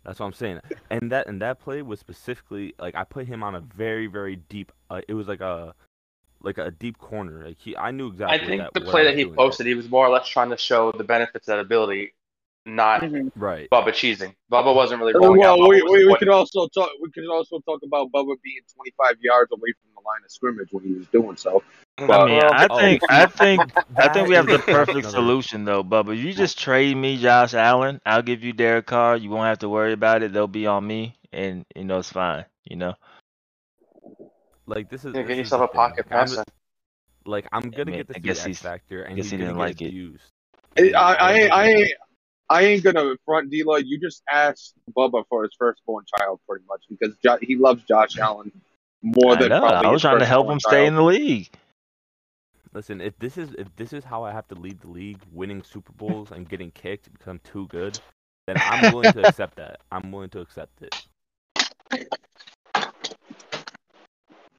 That's 0.03 0.19
what 0.19 0.25
I'm 0.25 0.33
saying. 0.33 0.59
And 0.89 1.11
that 1.11 1.27
and 1.27 1.41
that 1.41 1.59
play 1.59 1.81
was 1.83 1.99
specifically 1.99 2.73
like 2.79 2.95
I 2.95 3.03
put 3.03 3.27
him 3.27 3.43
on 3.43 3.55
a 3.55 3.59
very 3.61 4.07
very 4.07 4.35
deep. 4.35 4.71
Uh, 4.89 5.01
it 5.07 5.13
was 5.13 5.27
like 5.27 5.41
a 5.41 5.75
like 6.41 6.57
a 6.57 6.71
deep 6.71 6.97
corner. 6.97 7.45
Like 7.45 7.59
he, 7.59 7.77
I 7.77 7.91
knew 7.91 8.07
exactly. 8.07 8.39
I 8.39 8.45
think 8.45 8.61
that, 8.61 8.73
the 8.73 8.81
play 8.81 9.03
that 9.03 9.15
he 9.15 9.25
doing 9.25 9.35
posted, 9.35 9.67
he 9.67 9.75
was 9.75 9.89
more 9.89 10.05
or 10.07 10.09
less 10.09 10.27
trying 10.27 10.49
to 10.49 10.57
show 10.57 10.91
the 10.91 11.03
benefits 11.03 11.47
of 11.47 11.51
that 11.57 11.59
ability, 11.59 12.15
not 12.65 13.01
Mhm. 13.01 13.31
Right. 13.35 13.69
Bubba 13.69 13.89
cheesing. 13.89 14.33
Bubba 14.51 14.73
wasn't 14.73 15.01
really 15.01 15.13
rolling 15.13 15.43
out. 15.43 15.59
well, 15.59 15.67
Bubba 15.67 15.69
we, 15.69 15.81
we, 15.83 16.05
we 16.07 16.17
could 16.17 16.29
also 16.29 16.67
talk. 16.69 16.89
We 16.99 17.11
could 17.11 17.27
also 17.27 17.59
talk 17.59 17.81
about 17.83 18.11
Bubba 18.11 18.35
being 18.43 18.61
25 18.73 19.17
yards 19.21 19.51
away 19.51 19.71
from 19.83 19.91
the 19.93 20.01
line 20.01 20.21
of 20.25 20.31
scrimmage 20.31 20.69
when 20.71 20.83
he 20.83 20.93
was 20.93 21.05
doing 21.09 21.37
so. 21.37 21.61
I 22.09 22.25
mean, 22.25 22.41
I 22.43 22.67
Oh, 22.69 22.77
think, 22.79 23.01
I 23.09 23.25
think, 23.27 23.61
I 23.97 24.07
think 24.09 24.27
we 24.27 24.35
have 24.35 24.47
the 24.47 24.59
perfect 24.59 25.09
solution 25.09 25.65
though, 25.65 25.83
Bubba. 25.83 26.17
You 26.17 26.33
just 26.33 26.57
trade 26.59 26.95
me 26.97 27.17
Josh 27.17 27.53
Allen. 27.53 28.01
I'll 28.05 28.21
give 28.21 28.43
you 28.43 28.53
Derek 28.53 28.85
Carr. 28.87 29.17
You 29.17 29.29
won't 29.29 29.45
have 29.47 29.59
to 29.59 29.69
worry 29.69 29.93
about 29.93 30.23
it. 30.23 30.33
They'll 30.33 30.47
be 30.47 30.67
on 30.67 30.85
me, 30.85 31.15
and 31.31 31.65
you 31.75 31.83
know 31.83 31.99
it's 31.99 32.11
fine. 32.11 32.45
You 32.65 32.75
know. 32.77 32.93
like 34.65 34.89
this 34.89 35.03
is 35.05 35.15
Yeah, 35.15 35.23
get 35.23 35.37
yourself 35.37 35.61
a 35.63 35.67
pocket 35.67 36.05
Like, 36.09 36.19
I'm, 36.19 36.27
passer. 36.27 36.43
like 37.25 37.47
I'm 37.51 37.69
gonna 37.69 37.85
mean, 37.85 37.95
get 37.97 38.07
the 38.07 38.15
I 38.15 38.19
guess 38.19 38.37
X 38.39 38.45
he's- 38.45 38.59
Factor, 38.59 39.03
and 39.03 39.15
guess 39.15 39.25
he's 39.25 39.31
he 39.31 39.37
didn't 39.37 39.57
like 39.57 39.81
it. 39.81 39.91
used. 39.91 40.23
I, 40.77 40.91
I, 40.93 41.33
ain't- 41.33 41.51
I, 41.51 41.67
ain't, 41.69 41.93
I 42.49 42.61
ain't 42.63 42.83
gonna 42.83 43.15
front 43.25 43.49
D 43.49 43.63
Lloyd. 43.63 43.85
You 43.87 43.99
just 43.99 44.23
asked 44.31 44.73
Bubba 44.95 45.23
for 45.29 45.43
his 45.43 45.51
firstborn 45.57 46.05
child, 46.17 46.39
pretty 46.47 46.63
much, 46.67 46.81
because 46.89 47.13
jo- 47.23 47.37
he 47.41 47.55
loves 47.57 47.83
Josh 47.83 48.17
Allen 48.17 48.51
more 49.01 49.33
I 49.35 49.39
than 49.39 49.49
know. 49.49 49.65
I 49.65 49.89
was 49.89 50.01
trying 50.01 50.19
to 50.19 50.25
help 50.25 50.47
firstborn 50.47 50.53
him 50.55 50.59
stay 50.59 50.85
in 50.87 50.95
the 50.95 51.03
league. 51.03 51.49
Listen, 52.73 53.01
if 53.01 53.17
this 53.19 53.37
is 53.37 53.53
if 53.57 53.67
this 53.75 53.91
is 53.91 54.03
how 54.05 54.23
I 54.23 54.31
have 54.31 54.47
to 54.47 54.55
lead 54.55 54.79
the 54.79 54.87
league, 54.87 55.21
winning 55.31 55.61
Super 55.61 55.91
Bowls 55.93 56.31
and 56.31 56.47
getting 56.47 56.71
kicked 56.71 57.11
because 57.11 57.27
I'm 57.27 57.39
too 57.39 57.67
good, 57.67 57.99
then 58.47 58.57
I'm 58.65 58.81
willing 58.81 59.11
to 59.13 59.21
accept 59.27 59.57
that. 59.57 59.81
I'm 59.91 60.11
willing 60.11 60.29
to 60.29 60.39
accept 60.39 60.81
it. 60.81 60.95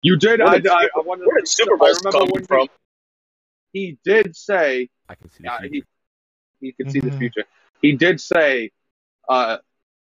You 0.02 0.16
did. 0.16 0.40
Where 0.40 0.48
I, 0.48 0.58
did 0.58 0.66
I, 0.66 0.82
Super- 0.82 0.98
I 0.98 1.00
wanted 1.02 1.26
Where 1.26 1.38
did 1.38 1.48
Super 1.48 1.74
I 1.74 1.78
Bowls 1.78 1.98
remember 2.04 2.18
come 2.18 2.28
when 2.32 2.44
from? 2.44 2.68
he 3.72 3.96
did 4.04 4.36
say 4.36 4.90
I 5.08 5.14
can 5.14 5.30
see 5.30 5.44
the 5.44 5.50
uh, 5.50 5.58
future. 5.60 5.72
he 6.60 6.66
he 6.66 6.72
can 6.72 6.90
see 6.90 7.00
the 7.00 7.10
Mhm. 7.10 7.18
future. 7.18 7.44
He 7.80 7.92
did 7.92 8.20
say, 8.20 8.70
uh, 9.28 9.58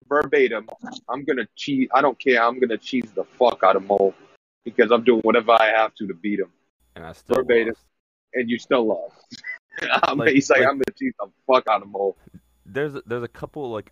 verbatim, 0.09 0.67
"I'm 1.07 1.23
gonna 1.23 1.47
cheat. 1.55 1.89
I 1.93 2.01
don't 2.01 2.19
care. 2.19 2.43
I'm 2.43 2.59
gonna 2.59 2.77
cheese 2.77 3.11
the 3.13 3.23
fuck 3.23 3.63
out 3.63 3.77
of 3.77 3.85
Mo 3.85 4.13
because 4.65 4.91
I'm 4.91 5.03
doing 5.05 5.21
whatever 5.21 5.53
I 5.53 5.67
have 5.67 5.95
to 5.95 6.07
to 6.07 6.13
beat 6.13 6.39
him." 6.39 6.51
and 6.95 7.05
I 7.05 7.13
still 7.13 7.37
verbatim. 7.37 7.69
lost. 7.69 7.85
And 8.35 8.49
you 8.49 8.57
still 8.59 8.85
lost. 8.87 9.15
I'm, 10.03 10.17
Like- 10.17 10.33
he's 10.33 10.49
like, 10.49 10.59
like- 10.59 10.67
"I'm 10.69 10.75
gonna 10.75 10.97
cheat 10.97 11.13
the 11.19 11.27
fuck 11.47 11.67
out 11.67 11.81
of 11.81 11.89
Mo." 11.89 12.15
There's 12.65 12.93
there's 13.05 13.23
a 13.23 13.27
couple 13.27 13.71
like 13.71 13.91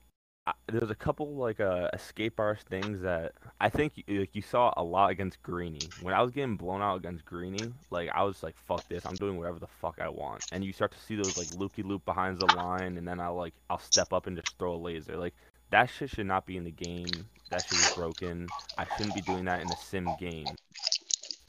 there's 0.67 0.89
a 0.89 0.95
couple 0.95 1.35
like 1.35 1.59
uh, 1.59 1.89
escape 1.93 2.39
artist 2.39 2.67
things 2.67 3.01
that 3.01 3.33
I 3.59 3.69
think 3.69 3.93
you, 4.07 4.21
like 4.21 4.35
you 4.35 4.41
saw 4.41 4.73
a 4.75 4.83
lot 4.83 5.11
against 5.11 5.41
Greeny. 5.43 5.81
When 6.01 6.13
I 6.15 6.21
was 6.21 6.31
getting 6.31 6.55
blown 6.57 6.81
out 6.81 6.95
against 6.97 7.25
Greeny, 7.25 7.71
like 7.91 8.09
I 8.13 8.23
was 8.23 8.41
like, 8.41 8.55
"Fuck 8.65 8.87
this! 8.87 9.05
I'm 9.05 9.13
doing 9.15 9.37
whatever 9.37 9.59
the 9.59 9.67
fuck 9.67 9.99
I 10.01 10.09
want." 10.09 10.43
And 10.51 10.63
you 10.63 10.73
start 10.73 10.91
to 10.93 10.99
see 10.99 11.15
those 11.15 11.37
like 11.37 11.53
looky 11.55 11.83
loop 11.83 12.03
behind 12.05 12.39
the 12.39 12.47
line, 12.55 12.97
and 12.97 13.07
then 13.07 13.19
I'll 13.19 13.35
like 13.35 13.53
I'll 13.69 13.77
step 13.79 14.13
up 14.13 14.25
and 14.27 14.35
just 14.35 14.57
throw 14.57 14.73
a 14.73 14.77
laser. 14.77 15.15
Like 15.17 15.35
that 15.69 15.89
shit 15.89 16.09
should 16.09 16.25
not 16.27 16.45
be 16.45 16.57
in 16.57 16.63
the 16.63 16.71
game. 16.71 17.05
That 17.51 17.63
shit 17.63 17.77
is 17.79 17.93
broken. 17.95 18.47
I 18.77 18.85
shouldn't 18.97 19.15
be 19.15 19.21
doing 19.21 19.45
that 19.45 19.61
in 19.61 19.67
a 19.71 19.77
sim 19.77 20.07
game. 20.19 20.47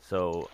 So 0.01 0.51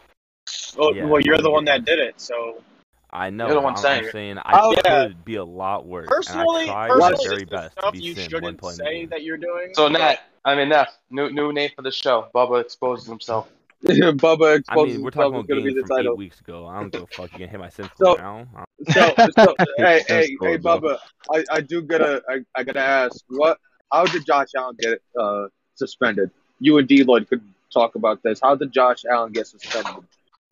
Well, 0.76 0.94
Yeah, 0.94 1.04
well, 1.06 1.20
you're 1.20 1.38
the 1.38 1.50
one 1.50 1.64
that 1.66 1.84
did 1.84 1.98
it, 1.98 2.20
so 2.20 2.62
I 3.10 3.30
know. 3.30 3.46
You're 3.46 3.54
the 3.56 3.60
one 3.62 3.74
I'm, 3.74 3.80
saying 3.80 4.04
I'm 4.06 4.10
saying 4.10 4.38
I 4.38 4.60
Oh, 4.62 4.74
yeah. 4.84 5.06
could 5.06 5.24
be 5.24 5.36
a 5.36 5.44
lot 5.44 5.86
worse. 5.86 6.06
personally, 6.08 6.62
and 6.62 6.70
I 6.70 6.88
tried 6.88 7.00
personally, 7.00 7.10
my 7.12 7.28
very 7.30 7.42
is 7.42 7.48
best 7.48 7.74
to 7.76 7.80
stuff 7.80 7.92
be 7.92 7.98
you 8.00 8.14
shouldn't 8.14 8.58
play 8.58 8.72
in 8.72 8.78
the 8.78 8.84
say 8.84 9.06
that 9.06 9.22
you're 9.22 9.38
doing. 9.38 9.70
So 9.72 9.88
Nat, 9.88 10.16
I 10.44 10.54
mean 10.54 10.68
Nat, 10.68 10.88
new 11.10 11.30
new 11.30 11.52
name 11.52 11.70
for 11.74 11.82
the 11.82 11.90
show. 11.90 12.28
Bubba 12.34 12.60
exposes 12.60 13.06
himself. 13.06 13.48
Bubba 13.84 14.50
I 14.50 14.54
exposes 14.56 14.96
mean, 14.96 15.04
we're 15.04 15.10
talking 15.10 15.34
about 15.34 15.48
gonna 15.48 15.60
be 15.62 15.72
games 15.72 15.82
the 15.82 15.86
from 15.86 16.06
eight 16.06 16.16
weeks 16.16 16.40
ago. 16.40 16.66
I 16.66 16.80
don't 16.80 16.92
give 16.92 17.02
a 17.02 17.06
fuck. 17.12 17.32
You 17.32 17.38
can 17.38 17.48
hit 17.48 17.60
my 17.60 17.68
sim 17.68 17.88
So- 17.96 18.14
now. 18.14 18.46
So, 18.92 19.12
so 19.36 19.54
hey, 19.78 20.04
hey, 20.06 20.36
cool, 20.38 20.48
hey. 20.48 20.58
Bubba, 20.58 20.98
I, 21.34 21.44
I 21.50 21.60
do 21.60 21.82
gotta, 21.82 22.22
I, 22.28 22.38
I 22.54 22.62
gotta 22.62 22.78
ask, 22.80 23.24
what? 23.28 23.58
How 23.92 24.04
did 24.06 24.24
Josh 24.24 24.48
Allen 24.56 24.76
get 24.78 25.02
uh, 25.18 25.46
suspended? 25.74 26.30
You 26.60 26.78
and 26.78 26.86
D 26.86 27.02
Lloyd 27.02 27.28
could 27.28 27.42
talk 27.72 27.96
about 27.96 28.22
this. 28.22 28.38
How 28.40 28.54
did 28.54 28.70
Josh 28.72 29.04
Allen 29.10 29.32
get 29.32 29.48
suspended? 29.48 30.04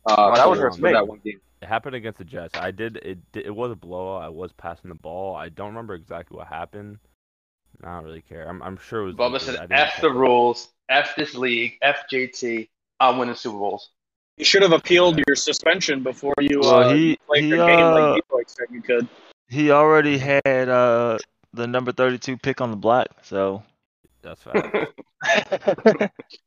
Uh, 0.07 0.15
Oh, 0.17 0.35
that 0.35 0.49
was 0.49 0.59
hurts 0.59 0.77
for 0.77 0.83
me. 0.83 0.93
that 0.93 1.07
one 1.07 1.19
game. 1.23 1.39
It 1.61 1.67
happened 1.67 1.95
against 1.95 2.19
the 2.19 2.23
Jets. 2.23 2.57
I 2.57 2.71
did 2.71 2.97
it. 2.97 3.17
It 3.33 3.53
was 3.53 3.71
a 3.71 3.75
blowout. 3.75 4.21
I 4.21 4.29
was 4.29 4.51
passing 4.53 4.89
the 4.89 4.95
ball. 4.95 5.35
I 5.35 5.49
don't 5.49 5.69
remember 5.69 5.95
exactly 5.95 6.37
what 6.37 6.47
happened. 6.47 6.99
I 7.83 7.95
don't 7.95 8.05
really 8.05 8.21
care. 8.21 8.47
I'm, 8.47 8.61
I'm 8.63 8.77
sure 8.77 9.01
it 9.01 9.05
was. 9.05 9.15
Bubba 9.15 9.41
said, 9.41 9.67
"F 9.71 9.99
the 10.01 10.11
rules, 10.11 10.69
F 10.89 11.15
this 11.15 11.35
league, 11.35 11.77
F 11.81 12.05
JT. 12.11 12.69
I'm 12.99 13.17
winning 13.17 13.35
Super 13.35 13.57
Bowls." 13.57 13.89
You 14.37 14.45
should 14.45 14.61
have 14.61 14.71
appealed 14.71 15.19
your 15.27 15.35
suspension 15.35 16.03
before 16.03 16.35
you 16.39 16.59
Well, 16.61 16.89
uh, 16.89 16.93
he- 16.93 17.17
played 17.27 17.43
he, 17.45 17.49
the 17.49 17.57
game 17.57 17.87
uh, 17.87 17.91
like 18.11 18.21
Detroit 18.21 18.49
said 18.49 18.67
you 18.71 18.81
could. 18.81 19.07
He 19.49 19.71
already 19.71 20.19
had 20.19 20.69
uh, 20.69 21.17
the 21.53 21.65
number 21.65 21.91
32 21.91 22.37
pick 22.37 22.61
on 22.61 22.69
the 22.69 22.77
block, 22.77 23.07
so. 23.23 23.63
That's 24.21 24.41
fine. 24.43 24.87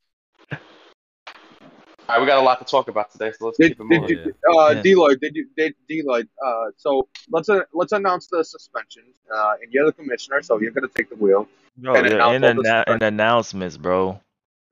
All 2.11 2.17
right, 2.17 2.23
we 2.23 2.27
got 2.27 2.39
a 2.39 2.43
lot 2.43 2.59
to 2.59 2.65
talk 2.65 2.89
about 2.89 3.13
today, 3.13 3.31
so 3.39 3.47
let's 3.47 3.59
Did, 3.59 3.69
keep 3.79 3.81
it 3.83 3.89
did 3.89 4.01
moving. 4.01 4.19
you, 4.19 4.35
uh, 4.59 4.71
Yeah. 4.71 4.83
D 4.83 4.95
Lloyd, 4.97 5.21
did 5.21 5.37
you, 5.37 5.47
did 5.57 5.75
D 5.89 6.03
Lloyd, 6.05 6.29
uh, 6.45 6.65
so 6.77 7.09
let's, 7.31 7.49
uh, 7.49 7.61
let's 7.73 7.93
announce 7.93 8.27
the 8.27 8.43
suspensions, 8.43 9.15
uh, 9.33 9.53
and 9.63 9.73
you're 9.73 9.87
the 9.87 9.93
commissioner, 9.93 10.43
so 10.43 10.59
you're 10.61 10.73
gonna 10.73 10.89
take 10.89 11.09
the 11.09 11.15
wheel. 11.15 11.47
Bro, 11.77 11.95
And 11.95 12.07
yeah, 12.09 12.15
announce 12.15 12.35
and, 12.35 12.45
all 12.59 12.63
the 12.65 12.91
and 12.95 13.03
announcements, 13.05 13.77
bro. 13.77 14.21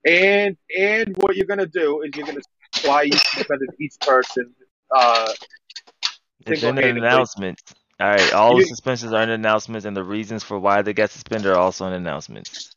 And, 0.04 0.56
and 0.76 1.16
what 1.18 1.36
you're 1.36 1.46
gonna 1.46 1.66
do 1.66 2.02
is 2.02 2.10
you're 2.16 2.26
gonna 2.26 2.40
say 2.74 2.88
why 2.88 3.02
you 3.02 3.12
suspended 3.12 3.68
each 3.78 3.94
person, 4.00 4.52
uh, 4.90 5.28
It's 5.30 6.48
in 6.48 6.50
the 6.50 6.56
Single-handedly. 6.56 7.06
announcements. 7.06 7.62
All 8.00 8.08
right, 8.08 8.32
all 8.32 8.56
the 8.56 8.64
suspensions 8.64 9.12
are 9.12 9.22
in 9.22 9.28
the 9.28 9.34
announcements, 9.36 9.84
and 9.86 9.96
the 9.96 10.02
reasons 10.02 10.42
for 10.42 10.58
why 10.58 10.82
they 10.82 10.92
got 10.92 11.10
suspended 11.10 11.52
are 11.52 11.58
also 11.58 11.84
in 11.86 11.92
the 11.92 11.98
announcements. 11.98 12.72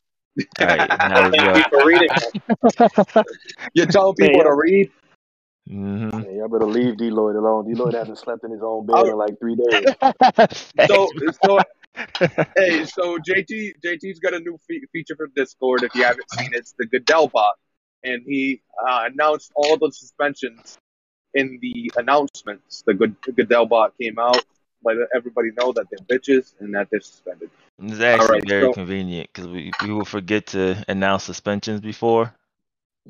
All 0.60 0.66
right, 0.66 0.88
now 0.88 1.28
you 1.28 1.64
go. 1.70 1.80
for 1.80 1.86
reading 1.86 2.08
that. 2.08 3.26
you're 3.74 3.86
telling 3.86 4.14
people 4.14 4.38
Man. 4.38 4.46
to 4.46 4.54
read. 4.54 4.90
Mm-hmm. 5.68 6.20
Yeah, 6.22 6.30
y'all 6.30 6.48
better 6.48 6.66
leave 6.66 6.96
D 6.96 7.10
Lloyd 7.10 7.36
alone. 7.36 7.68
D 7.68 7.74
Lloyd 7.74 7.94
hasn't 7.94 8.18
slept 8.18 8.44
in 8.44 8.50
his 8.50 8.62
own 8.62 8.86
bed 8.86 9.06
in 9.06 9.16
like 9.16 9.38
three 9.38 9.56
days. 9.56 9.86
So, 10.86 11.08
so 11.44 11.60
hey, 12.56 12.84
so 12.86 13.18
JT 13.18 13.74
JT's 13.84 14.18
got 14.18 14.34
a 14.34 14.40
new 14.40 14.58
fe- 14.68 14.82
feature 14.92 15.14
for 15.16 15.28
Discord. 15.36 15.82
If 15.82 15.94
you 15.94 16.04
haven't 16.04 16.30
seen 16.30 16.50
it, 16.52 16.60
it's 16.60 16.74
the 16.78 16.86
Goodell 16.86 17.28
bot, 17.28 17.54
and 18.02 18.22
he 18.26 18.62
uh, 18.86 19.08
announced 19.12 19.52
all 19.54 19.76
the 19.76 19.90
suspensions 19.92 20.78
in 21.34 21.58
the 21.60 21.92
announcements. 21.96 22.82
The 22.86 22.94
good 22.94 23.16
Goodell 23.36 23.66
bot 23.66 23.92
came 24.00 24.18
out, 24.18 24.44
let 24.84 24.96
everybody 25.14 25.50
know 25.58 25.72
that 25.72 25.86
they're 25.90 26.18
bitches 26.18 26.54
and 26.60 26.74
that 26.74 26.88
they're 26.90 27.00
suspended. 27.00 27.50
It's 27.82 28.00
actually 28.00 28.38
right, 28.40 28.48
very 28.48 28.66
so- 28.66 28.72
convenient 28.72 29.28
because 29.32 29.48
we, 29.48 29.72
we 29.82 29.92
will 29.92 30.04
forget 30.04 30.46
to 30.48 30.84
announce 30.88 31.24
suspensions 31.24 31.80
before 31.80 32.34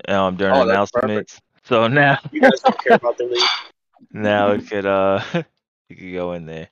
um, 0.09 0.37
during 0.37 0.55
Oh, 0.55 0.63
announcements. 0.63 1.41
So 1.65 1.87
now, 1.89 2.19
You 2.31 2.41
guys 2.41 2.61
don't 2.61 2.83
care 2.83 2.97
about 2.97 3.19
the 3.19 3.25
league. 3.25 3.49
now 4.13 4.51
it 4.53 4.69
could 4.69 4.87
uh, 4.87 5.23
it 5.35 5.95
could 5.95 6.13
go 6.13 6.33
in 6.33 6.47
there. 6.47 6.69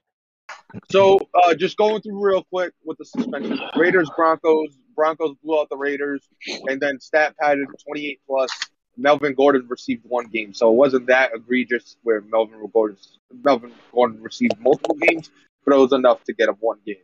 So, 0.91 1.19
uh, 1.35 1.55
just 1.55 1.77
going 1.77 2.01
through 2.01 2.25
real 2.25 2.45
quick 2.45 2.73
with 2.85 2.99
the 2.99 3.05
suspensions: 3.05 3.61
Raiders, 3.77 4.11
Broncos. 4.17 4.77
Broncos 4.95 5.35
blew 5.43 5.59
out 5.59 5.69
the 5.71 5.77
Raiders, 5.77 6.29
and 6.69 6.81
then 6.81 7.01
stat 7.01 7.35
padded 7.41 7.67
28 7.87 8.21
plus. 8.27 8.51
Melvin 8.97 9.35
Gordon 9.35 9.67
received 9.69 10.05
one 10.05 10.27
game, 10.27 10.53
so 10.53 10.71
it 10.71 10.75
wasn't 10.75 11.07
that 11.07 11.31
egregious 11.35 11.97
where 12.03 12.21
Melvin 12.21 12.61
Gordon 12.73 12.97
Melvin 13.43 13.73
Gordon 13.93 14.23
received 14.23 14.59
multiple 14.61 14.97
games, 14.97 15.31
but 15.65 15.75
it 15.75 15.79
was 15.79 15.93
enough 15.93 16.23
to 16.25 16.33
get 16.33 16.49
him 16.49 16.57
one 16.61 16.79
game. 16.85 16.97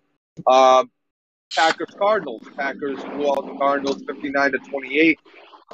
Um, 0.47 0.91
Packers 1.55 1.95
Cardinals. 1.97 2.47
Packers 2.57 3.03
blew 3.03 3.31
out 3.31 3.47
the 3.47 3.57
Cardinals 3.59 4.03
59 4.07 4.53
to 4.53 4.59
28. 4.59 5.19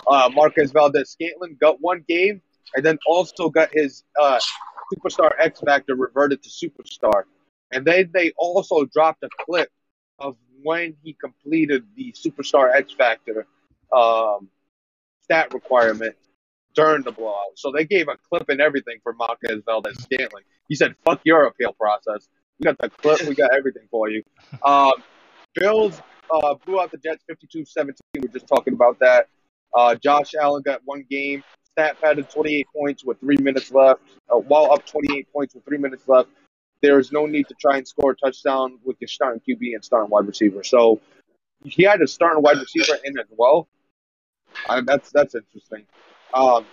Uh, 0.06 0.30
Marquez 0.34 0.72
Valdes-Scantling 0.72 1.56
got 1.60 1.80
one 1.80 2.04
game, 2.06 2.40
and 2.74 2.84
then 2.84 2.98
also 3.06 3.48
got 3.48 3.70
his 3.72 4.04
uh, 4.20 4.38
superstar 4.92 5.30
X 5.38 5.60
Factor 5.60 5.94
reverted 5.94 6.42
to 6.42 6.48
superstar. 6.48 7.24
And 7.72 7.84
then 7.84 8.10
they 8.12 8.32
also 8.36 8.84
dropped 8.84 9.22
a 9.24 9.28
clip 9.44 9.70
of 10.18 10.36
when 10.62 10.94
he 11.02 11.14
completed 11.14 11.84
the 11.96 12.12
Superstar 12.12 12.74
X 12.74 12.92
Factor 12.92 13.46
um, 13.92 14.48
stat 15.32 15.54
requirement 15.54 16.14
during 16.74 17.02
the 17.02 17.12
blowout. 17.12 17.56
So 17.56 17.72
they 17.72 17.84
gave 17.84 18.08
a 18.08 18.16
clip 18.28 18.48
and 18.48 18.60
everything 18.60 18.98
for 19.02 19.14
Marquez 19.14 19.62
Valdes-Scantling. 19.66 20.44
He 20.68 20.74
said, 20.74 20.94
fuck 21.04 21.20
your 21.24 21.44
appeal 21.44 21.72
process. 21.72 22.28
We 22.58 22.64
got 22.64 22.78
the 22.78 22.90
clip, 22.90 23.22
we 23.22 23.34
got 23.34 23.50
everything 23.56 23.88
for 23.90 24.08
you. 24.10 24.22
Um, 24.64 24.92
Bills 25.54 26.00
uh, 26.32 26.54
blew 26.64 26.80
out 26.80 26.90
the 26.90 26.98
Jets 26.98 27.24
52 27.28 27.64
17. 27.66 27.94
We 28.14 28.28
are 28.28 28.32
just 28.32 28.46
talking 28.46 28.74
about 28.74 28.98
that. 29.00 29.28
Uh, 29.76 29.94
Josh 29.94 30.34
Allen 30.40 30.62
got 30.62 30.80
one 30.84 31.04
game, 31.10 31.42
stat 31.72 31.96
padded 32.00 32.30
28 32.30 32.66
points 32.74 33.04
with 33.04 33.20
three 33.20 33.36
minutes 33.36 33.70
left, 33.70 34.00
uh, 34.30 34.36
while 34.36 34.72
up 34.72 34.86
28 34.86 35.30
points 35.32 35.54
with 35.54 35.64
three 35.64 35.78
minutes 35.78 36.04
left 36.08 36.28
there 36.82 36.98
is 36.98 37.12
no 37.12 37.26
need 37.26 37.46
to 37.46 37.54
try 37.60 37.76
and 37.76 37.86
score 37.86 38.10
a 38.10 38.16
touchdown 38.16 38.76
with 38.84 38.96
your 39.00 39.06
starting 39.06 39.40
QB 39.48 39.74
and 39.74 39.84
starting 39.84 40.10
wide 40.10 40.26
receiver. 40.26 40.64
So 40.64 41.00
he 41.64 41.84
had 41.84 42.02
a 42.02 42.08
starting 42.08 42.42
wide 42.42 42.58
receiver 42.58 42.98
in 43.04 43.16
as 43.20 43.26
well. 43.30 43.68
Uh, 44.68 44.82
that's 44.84 45.10
that's 45.12 45.34
interesting. 45.34 45.84
Um, 46.34 46.66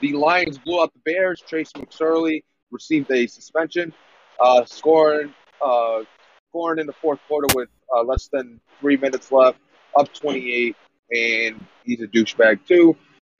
the 0.00 0.12
Lions 0.12 0.58
blew 0.58 0.82
out 0.82 0.92
the 0.92 1.00
Bears. 1.04 1.42
Trace 1.46 1.72
McSorley 1.72 2.44
received 2.70 3.10
a 3.10 3.26
suspension, 3.26 3.92
uh, 4.40 4.64
scoring 4.64 5.32
uh, 5.64 6.02
scoring 6.50 6.80
in 6.80 6.86
the 6.86 6.92
fourth 6.92 7.20
quarter 7.26 7.48
with 7.54 7.68
uh, 7.94 8.02
less 8.02 8.28
than 8.28 8.60
three 8.80 8.96
minutes 8.96 9.32
left, 9.32 9.58
up 9.96 10.12
28, 10.12 10.76
and 11.10 11.64
he's 11.84 12.00
a 12.00 12.06
douchebag 12.06 12.60
too. 12.66 12.96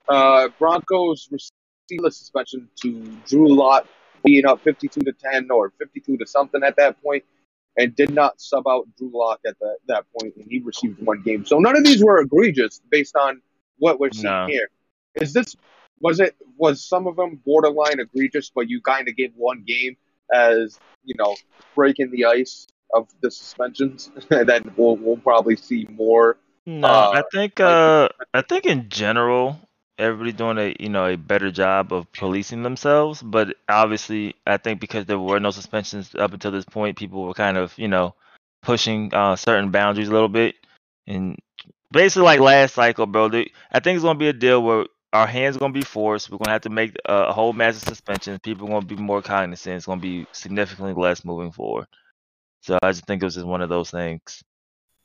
Uh, 0.08 0.48
Broncos 0.58 1.28
received 1.30 2.04
a 2.04 2.10
suspension 2.10 2.68
to 2.82 3.18
Drew 3.26 3.54
Lock 3.54 3.86
being 4.24 4.46
up 4.46 4.62
52 4.62 5.00
to 5.00 5.12
10 5.12 5.50
or 5.50 5.72
52 5.78 6.16
to 6.16 6.26
something 6.26 6.62
at 6.62 6.76
that 6.76 7.00
point, 7.02 7.24
and 7.76 7.94
did 7.96 8.12
not 8.14 8.40
sub 8.40 8.66
out 8.68 8.86
Drew 8.96 9.10
Lock 9.12 9.40
at 9.46 9.58
that, 9.60 9.76
that 9.88 10.04
point, 10.18 10.34
and 10.36 10.46
he 10.48 10.60
received 10.60 11.00
one 11.04 11.22
game. 11.22 11.44
So 11.44 11.58
none 11.58 11.76
of 11.76 11.84
these 11.84 12.02
were 12.02 12.20
egregious 12.20 12.80
based 12.90 13.16
on 13.16 13.40
what 13.78 13.98
we're 13.98 14.12
seeing 14.12 14.24
No. 14.32 14.46
here. 14.46 14.68
is 15.16 15.32
this 15.32 15.56
was 16.00 16.20
it 16.20 16.36
was 16.56 16.84
some 16.84 17.06
of 17.06 17.16
them 17.16 17.40
borderline 17.44 18.00
egregious, 18.00 18.50
but 18.54 18.68
you 18.68 18.80
kind 18.80 19.08
of 19.08 19.16
gave 19.16 19.32
one 19.36 19.62
game 19.66 19.96
as 20.32 20.78
you 21.04 21.14
know 21.18 21.34
breaking 21.74 22.10
the 22.10 22.24
ice 22.26 22.66
of 22.92 23.08
the 23.20 23.30
suspensions, 23.30 24.10
and 24.30 24.48
then 24.48 24.72
we'll 24.76 24.96
we'll 24.96 25.16
probably 25.16 25.56
see 25.56 25.86
more. 25.90 26.36
No, 26.66 26.88
Uh, 26.88 27.10
I 27.16 27.22
think 27.32 27.60
uh, 27.60 28.08
I 28.32 28.42
think 28.42 28.66
in 28.66 28.88
general, 28.88 29.58
everybody's 29.98 30.34
doing 30.34 30.58
a 30.58 30.74
you 30.78 30.88
know 30.88 31.06
a 31.06 31.16
better 31.16 31.50
job 31.50 31.92
of 31.92 32.10
policing 32.12 32.62
themselves. 32.62 33.22
But 33.22 33.56
obviously, 33.68 34.34
I 34.46 34.56
think 34.56 34.80
because 34.80 35.06
there 35.06 35.18
were 35.18 35.40
no 35.40 35.50
suspensions 35.50 36.14
up 36.14 36.32
until 36.32 36.50
this 36.50 36.64
point, 36.64 36.98
people 36.98 37.22
were 37.22 37.34
kind 37.34 37.56
of 37.56 37.76
you 37.78 37.88
know 37.88 38.14
pushing 38.62 39.12
uh, 39.14 39.36
certain 39.36 39.70
boundaries 39.70 40.08
a 40.08 40.12
little 40.12 40.28
bit. 40.28 40.56
And 41.06 41.38
basically, 41.92 42.24
like 42.24 42.40
last 42.40 42.74
cycle, 42.74 43.06
bro, 43.06 43.28
they, 43.28 43.50
I 43.70 43.80
think 43.80 43.96
it's 43.96 44.04
gonna 44.04 44.18
be 44.18 44.28
a 44.28 44.32
deal 44.32 44.62
where 44.62 44.86
our 45.12 45.26
hands 45.26 45.56
are 45.56 45.60
gonna 45.60 45.72
be 45.72 45.82
forced. 45.82 46.30
We're 46.30 46.38
gonna 46.38 46.52
have 46.52 46.62
to 46.62 46.70
make 46.70 46.96
a, 47.04 47.32
whole 47.32 47.52
massive 47.52 47.88
suspension. 47.88 48.38
People 48.40 48.66
are 48.66 48.70
gonna 48.70 48.86
be 48.86 48.96
more 48.96 49.22
cognizant. 49.22 49.76
It's 49.76 49.86
gonna 49.86 50.00
be 50.00 50.26
significantly 50.32 50.94
less 50.94 51.24
moving 51.24 51.52
forward. 51.52 51.86
So 52.62 52.78
I 52.82 52.92
just 52.92 53.06
think 53.06 53.22
it 53.22 53.26
was 53.26 53.34
just 53.34 53.46
one 53.46 53.62
of 53.62 53.68
those 53.68 53.90
things. 53.90 54.42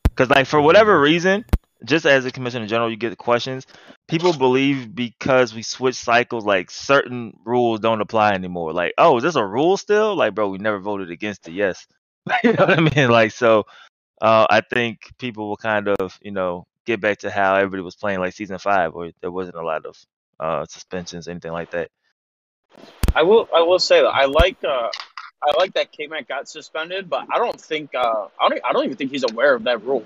Because 0.03 0.29
like 0.29 0.47
for 0.47 0.61
whatever 0.61 0.99
reason, 0.99 1.45
just 1.85 2.05
as 2.05 2.25
a 2.25 2.31
commissioner 2.31 2.67
general, 2.67 2.89
you 2.89 2.97
get 2.97 3.17
questions. 3.17 3.65
People 4.07 4.33
believe 4.33 4.93
because 4.93 5.53
we 5.53 5.63
switch 5.63 5.95
cycles, 5.95 6.45
like 6.45 6.71
certain 6.71 7.37
rules 7.45 7.79
don't 7.79 8.01
apply 8.01 8.31
anymore. 8.31 8.73
Like, 8.73 8.93
oh, 8.97 9.17
is 9.17 9.23
this 9.23 9.35
a 9.35 9.45
rule 9.45 9.77
still? 9.77 10.15
Like, 10.15 10.35
bro, 10.35 10.49
we 10.49 10.57
never 10.57 10.79
voted 10.79 11.09
against 11.11 11.47
it. 11.47 11.53
Yes, 11.53 11.87
you 12.43 12.53
know 12.53 12.65
what 12.65 12.77
I 12.77 12.81
mean. 12.81 13.09
Like, 13.09 13.31
so 13.31 13.65
uh, 14.21 14.45
I 14.49 14.61
think 14.61 14.99
people 15.17 15.47
will 15.47 15.57
kind 15.57 15.87
of, 15.87 16.19
you 16.21 16.31
know, 16.31 16.65
get 16.85 16.99
back 16.99 17.19
to 17.19 17.31
how 17.31 17.55
everybody 17.55 17.81
was 17.81 17.95
playing 17.95 18.19
like 18.19 18.33
season 18.33 18.57
five, 18.57 18.93
where 18.93 19.11
there 19.21 19.31
wasn't 19.31 19.57
a 19.57 19.63
lot 19.63 19.85
of 19.85 19.97
uh, 20.39 20.65
suspensions, 20.65 21.27
anything 21.27 21.51
like 21.51 21.71
that. 21.71 21.89
I 23.15 23.23
will. 23.23 23.47
I 23.55 23.61
will 23.61 23.79
say 23.79 24.01
that 24.01 24.09
I 24.09 24.25
like. 24.25 24.57
Uh, 24.63 24.89
I 25.41 25.57
like 25.57 25.73
that 25.73 25.91
K 25.91 26.07
Mac 26.07 26.27
got 26.27 26.49
suspended, 26.49 27.09
but 27.09 27.25
I 27.33 27.37
don't 27.37 27.59
think. 27.59 27.95
Uh, 27.95 28.27
I 28.39 28.49
don't. 28.49 28.61
I 28.65 28.73
don't 28.73 28.85
even 28.85 28.97
think 28.97 29.11
he's 29.11 29.23
aware 29.23 29.55
of 29.55 29.63
that 29.63 29.83
rule. 29.83 30.05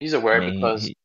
He's 0.00 0.12
aware 0.12 0.36
I 0.36 0.40
mean, 0.40 0.54
because 0.54 0.84
he, 0.86 0.96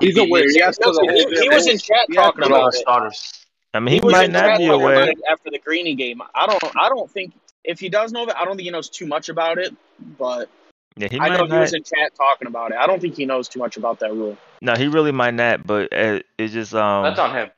He's 0.00 0.18
aware. 0.18 0.44
He 0.48 0.60
has 0.60 0.76
to 0.78 1.12
he, 1.14 1.42
he 1.42 1.48
was 1.48 1.66
in 1.66 1.78
chat 1.78 2.06
talking 2.14 2.44
about 2.44 2.74
it. 2.74 2.80
starters. 2.80 3.32
I 3.74 3.80
mean, 3.80 3.94
he, 3.94 4.00
was 4.00 4.12
might 4.12 4.26
in 4.26 4.32
not 4.32 4.46
chat 4.46 4.58
be 4.58 4.66
aware. 4.68 5.12
after 5.30 5.50
the 5.50 5.58
Greeny 5.58 5.94
game. 5.94 6.22
I 6.34 6.46
don't. 6.46 6.62
I 6.76 6.88
don't 6.88 7.10
think 7.10 7.34
if 7.64 7.80
he 7.80 7.88
does 7.88 8.12
know 8.12 8.26
that, 8.26 8.38
I 8.38 8.44
don't 8.44 8.56
think 8.56 8.64
he 8.64 8.70
knows 8.70 8.88
too 8.88 9.06
much 9.06 9.28
about 9.28 9.58
it. 9.58 9.74
But 10.18 10.48
Yeah, 10.96 11.08
he 11.10 11.18
I 11.18 11.28
know 11.28 11.44
might 11.44 11.52
he 11.52 11.58
was 11.58 11.74
in 11.74 11.82
chat 11.82 12.14
talking 12.16 12.46
about 12.46 12.70
it. 12.70 12.76
I 12.78 12.86
don't 12.86 13.00
think 13.00 13.14
he 13.16 13.26
knows 13.26 13.48
too 13.48 13.58
much 13.58 13.76
about 13.76 13.98
that 14.00 14.12
rule. 14.12 14.36
No, 14.62 14.74
he 14.74 14.86
really 14.86 15.12
might 15.12 15.34
not. 15.34 15.66
But 15.66 15.92
uh, 15.92 16.20
it's 16.38 16.52
just 16.52 16.74
um, 16.74 17.04
That's 17.04 17.18
on 17.18 17.34
him. 17.34 17.50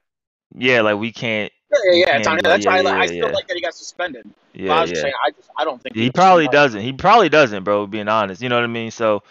yeah, 0.57 0.81
like 0.81 0.99
we 0.99 1.13
can't. 1.13 1.53
Yeah, 1.71 1.79
yeah, 1.93 2.07
yeah. 2.07 2.17
It's 2.19 2.27
on 2.27 2.39
him. 2.39 2.43
That's 2.43 2.65
go- 2.65 2.71
why 2.71 2.79
I, 2.79 2.83
yeah, 2.83 2.91
I 2.91 3.05
yeah, 3.05 3.13
still 3.13 3.29
yeah. 3.29 3.35
like 3.35 3.47
that 3.49 3.55
he 3.55 3.61
got 3.61 3.75
suspended. 3.75 4.25
But 4.25 4.71
I 4.71 4.81
Yeah, 4.81 4.81
was 4.81 4.91
just 4.91 5.01
yeah. 5.01 5.03
saying, 5.03 5.15
I 5.27 5.31
just 5.31 5.51
I 5.59 5.65
don't 5.65 5.83
think 5.83 5.95
He 5.95 6.07
knows 6.07 6.13
probably 6.15 6.49
doesn't. 6.49 6.81
He 6.81 6.93
probably 6.95 7.29
doesn't, 7.29 7.65
bro. 7.65 7.87
Being 7.87 8.09
honest, 8.09 8.41
you 8.41 8.49
know 8.49 8.57
what 8.57 8.65
I 8.65 8.69
mean. 8.69 8.91
So, 8.91 9.23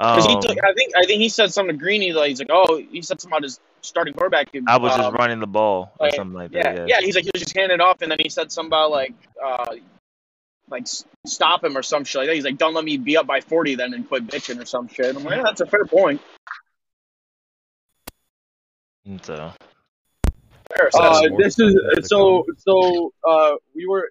Because 0.00 0.24
he 0.24 0.32
um, 0.32 0.40
took, 0.40 0.56
I 0.64 0.72
think 0.72 0.92
I 0.96 1.04
think 1.04 1.20
he 1.20 1.28
said 1.28 1.52
something 1.52 1.76
to 1.76 1.78
Greeny 1.78 2.14
like 2.14 2.30
he's 2.30 2.38
like, 2.38 2.48
oh, 2.50 2.78
he 2.78 3.02
said 3.02 3.20
something 3.20 3.36
about 3.36 3.42
his 3.42 3.60
starting 3.82 4.14
quarterback. 4.14 4.48
I 4.66 4.78
was 4.78 4.96
just 4.96 5.04
um, 5.04 5.14
running 5.14 5.40
the 5.40 5.46
ball 5.46 5.92
or 6.00 6.06
like, 6.06 6.14
something 6.14 6.34
like 6.34 6.52
Yeah, 6.52 6.72
that. 6.72 6.88
yeah, 6.88 7.00
He's 7.00 7.14
like 7.14 7.24
he 7.24 7.30
was 7.34 7.42
just 7.42 7.54
handing 7.54 7.74
it 7.74 7.80
off, 7.82 8.00
and 8.00 8.10
then 8.10 8.16
he 8.18 8.30
said 8.30 8.50
something 8.50 8.70
about 8.70 8.92
like, 8.92 9.12
uh, 9.44 9.74
like 10.70 10.86
stop 11.26 11.62
him 11.62 11.76
or 11.76 11.82
some 11.82 12.04
shit 12.04 12.20
like 12.20 12.28
that. 12.28 12.34
He's 12.34 12.46
like, 12.46 12.56
don't 12.56 12.72
let 12.72 12.82
me 12.82 12.96
be 12.96 13.18
up 13.18 13.26
by 13.26 13.42
forty 13.42 13.74
then 13.74 13.92
and 13.92 14.08
quit 14.08 14.26
bitching 14.26 14.58
or 14.62 14.64
some 14.64 14.88
shit. 14.88 15.14
I'm 15.14 15.22
like, 15.22 15.36
yeah, 15.36 15.42
that's 15.42 15.60
a 15.60 15.66
fair 15.66 15.84
point. 15.84 16.22
And 19.04 19.22
So, 19.22 19.52
Uh, 20.94 21.28
this 21.36 21.58
is 21.58 21.76
so 22.08 22.46
so. 22.56 23.12
Uh, 23.22 23.56
we 23.74 23.86
were 23.86 24.10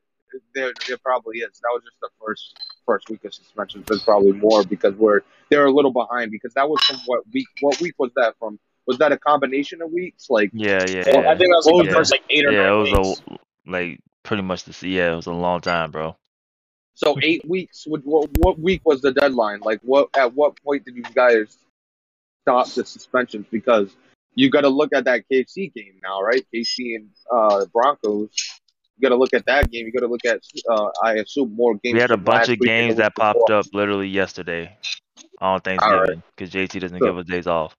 there. 0.54 0.72
There 0.88 0.98
probably 1.00 1.40
is. 1.40 1.60
That 1.62 1.72
was 1.74 1.82
just 1.84 2.00
the 2.00 2.10
first 2.24 2.54
first 2.86 3.10
week 3.10 3.24
of 3.26 3.34
suspensions. 3.34 3.86
There's 3.88 4.04
probably 4.04 4.34
more 4.34 4.64
because 4.64 4.94
we're 4.96 5.22
they're 5.50 5.66
a 5.66 5.72
little 5.72 5.92
behind 5.92 6.32
because 6.32 6.54
that 6.56 6.70
was 6.70 6.82
from 6.84 6.98
what 7.06 7.24
week? 7.34 7.48
What 7.62 7.80
week 7.82 7.96
was 7.98 8.12
that 8.16 8.36
from? 8.40 8.60
Was 8.88 8.98
that 9.00 9.12
a 9.12 9.18
combination 9.18 9.82
of 9.82 9.92
weeks? 9.92 10.28
Like 10.30 10.50
yeah, 10.54 10.84
yeah, 10.88 11.04
Well, 11.08 11.24
yeah. 11.24 11.32
I 11.32 11.38
think 11.38 11.50
that 11.50 11.62
was 11.64 11.66
like 11.68 11.86
Yeah. 11.86 11.92
the 11.92 11.96
first 11.98 12.12
like 12.12 12.24
eight 12.30 12.46
or 12.46 12.52
yeah, 12.52 12.64
nine 12.64 12.74
it 12.74 12.78
was 12.78 12.92
weeks. 13.08 13.22
a 13.68 13.70
like 13.72 14.00
pretty 14.24 14.44
much 14.44 14.64
the 14.64 14.88
yeah, 14.88 15.14
it 15.14 15.16
was 15.16 15.28
a 15.28 15.32
long 15.34 15.62
time, 15.62 15.92
bro. 15.92 16.16
so 16.96 17.16
eight 17.22 17.44
weeks. 17.48 17.86
What, 17.88 18.02
what 18.06 18.30
what 18.38 18.60
week 18.60 18.82
was 18.86 19.02
the 19.02 19.12
deadline? 19.12 19.60
Like 19.62 19.80
what 19.84 20.10
at 20.18 20.34
what 20.34 20.62
point 20.64 20.86
did 20.86 20.96
you 20.96 21.04
guys 21.04 21.58
stop 22.44 22.68
the 22.70 22.86
suspensions? 22.86 23.46
Because 23.52 23.96
you 24.36 24.50
got 24.50 24.62
to 24.62 24.70
look 24.70 24.94
at 24.94 25.06
that 25.06 25.24
KC 25.32 25.74
game 25.74 26.00
now, 26.02 26.22
right? 26.22 26.46
KC 26.54 26.96
and 26.96 27.10
uh, 27.32 27.66
Broncos. 27.74 28.30
You 29.00 29.08
got 29.08 29.16
to 29.16 29.20
look 29.20 29.34
at 29.34 29.46
that 29.46 29.72
game. 29.72 29.86
You 29.86 29.94
got 29.94 30.02
to 30.02 30.08
look 30.08 30.26
at, 30.26 30.42
uh, 30.70 30.90
I 31.02 31.14
assume, 31.16 31.56
more 31.56 31.76
games. 31.76 31.94
We 31.94 32.02
had 32.02 32.12
a 32.12 32.18
bunch 32.18 32.50
of 32.50 32.60
week 32.60 32.60
and 32.62 32.68
the 32.68 32.88
games 32.88 32.96
that 32.98 33.16
popped 33.16 33.40
before. 33.48 33.60
up 33.60 33.66
literally 33.74 34.10
yesterday 34.10 34.78
on 35.40 35.48
All 35.48 35.54
right. 35.54 35.64
Thanksgiving 35.64 36.24
because 36.36 36.54
JT 36.54 36.82
doesn't 36.82 37.00
So- 37.00 37.06
give 37.06 37.18
us 37.18 37.26
days 37.26 37.48
off. 37.48 37.76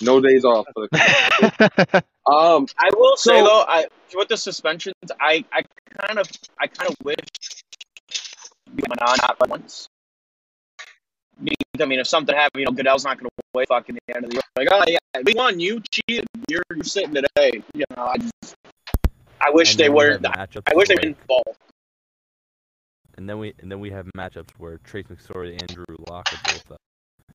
No 0.00 0.20
days 0.20 0.44
off 0.44 0.64
for 0.74 0.86
the 0.92 2.04
Um, 2.32 2.66
I 2.78 2.90
will 2.94 3.16
say 3.16 3.40
though, 3.42 3.64
I 3.66 3.86
with 4.14 4.28
the 4.28 4.36
suspensions, 4.36 4.94
I, 5.20 5.44
I 5.52 5.62
kind 5.98 6.20
of 6.20 6.28
I 6.60 6.68
kind 6.68 6.90
of 6.90 6.96
wish 7.02 7.16
we 8.76 8.82
went 8.88 9.02
on 9.02 9.16
not 9.20 9.40
like 9.40 9.50
once. 9.50 9.88
I 11.80 11.84
mean, 11.86 11.98
if 11.98 12.06
something 12.06 12.34
happened, 12.34 12.60
you 12.60 12.66
know, 12.66 12.72
Goodell's 12.72 13.04
not 13.04 13.18
going 13.18 13.26
to 13.26 13.44
wait 13.54 13.68
fucking 13.68 13.96
the 14.06 14.14
end 14.14 14.24
of 14.24 14.30
the 14.30 14.36
year. 14.36 14.42
Like, 14.56 14.68
oh 14.70 14.84
yeah, 14.86 14.98
we 15.24 15.34
won. 15.34 15.58
You 15.58 15.80
cheated. 15.90 16.26
You're, 16.48 16.62
you're 16.74 16.84
sitting 16.84 17.14
today. 17.14 17.62
You 17.74 17.84
know, 17.96 18.04
I 18.04 18.18
just 18.18 18.54
I 19.40 19.50
wish 19.50 19.72
And 19.72 19.78
they 19.80 19.84
then 19.84 19.92
we 19.92 20.04
were. 20.04 20.10
have 20.12 20.20
matchups 20.22 20.62
I 20.66 20.74
wish 20.74 20.88
they 20.88 20.94
like- 20.94 21.02
didn't 21.02 21.26
fall. 21.26 21.42
And 23.16 23.28
then 23.28 23.38
we 23.38 23.54
and 23.60 23.70
then 23.70 23.80
we 23.80 23.90
have 23.90 24.06
matchups 24.16 24.50
where 24.58 24.78
Trace 24.78 25.06
McSorley 25.06 25.52
and 25.52 25.62
Andrew 25.70 25.84
Lock 26.08 26.32
are 26.32 26.52
both 26.52 26.70
up, 26.72 26.80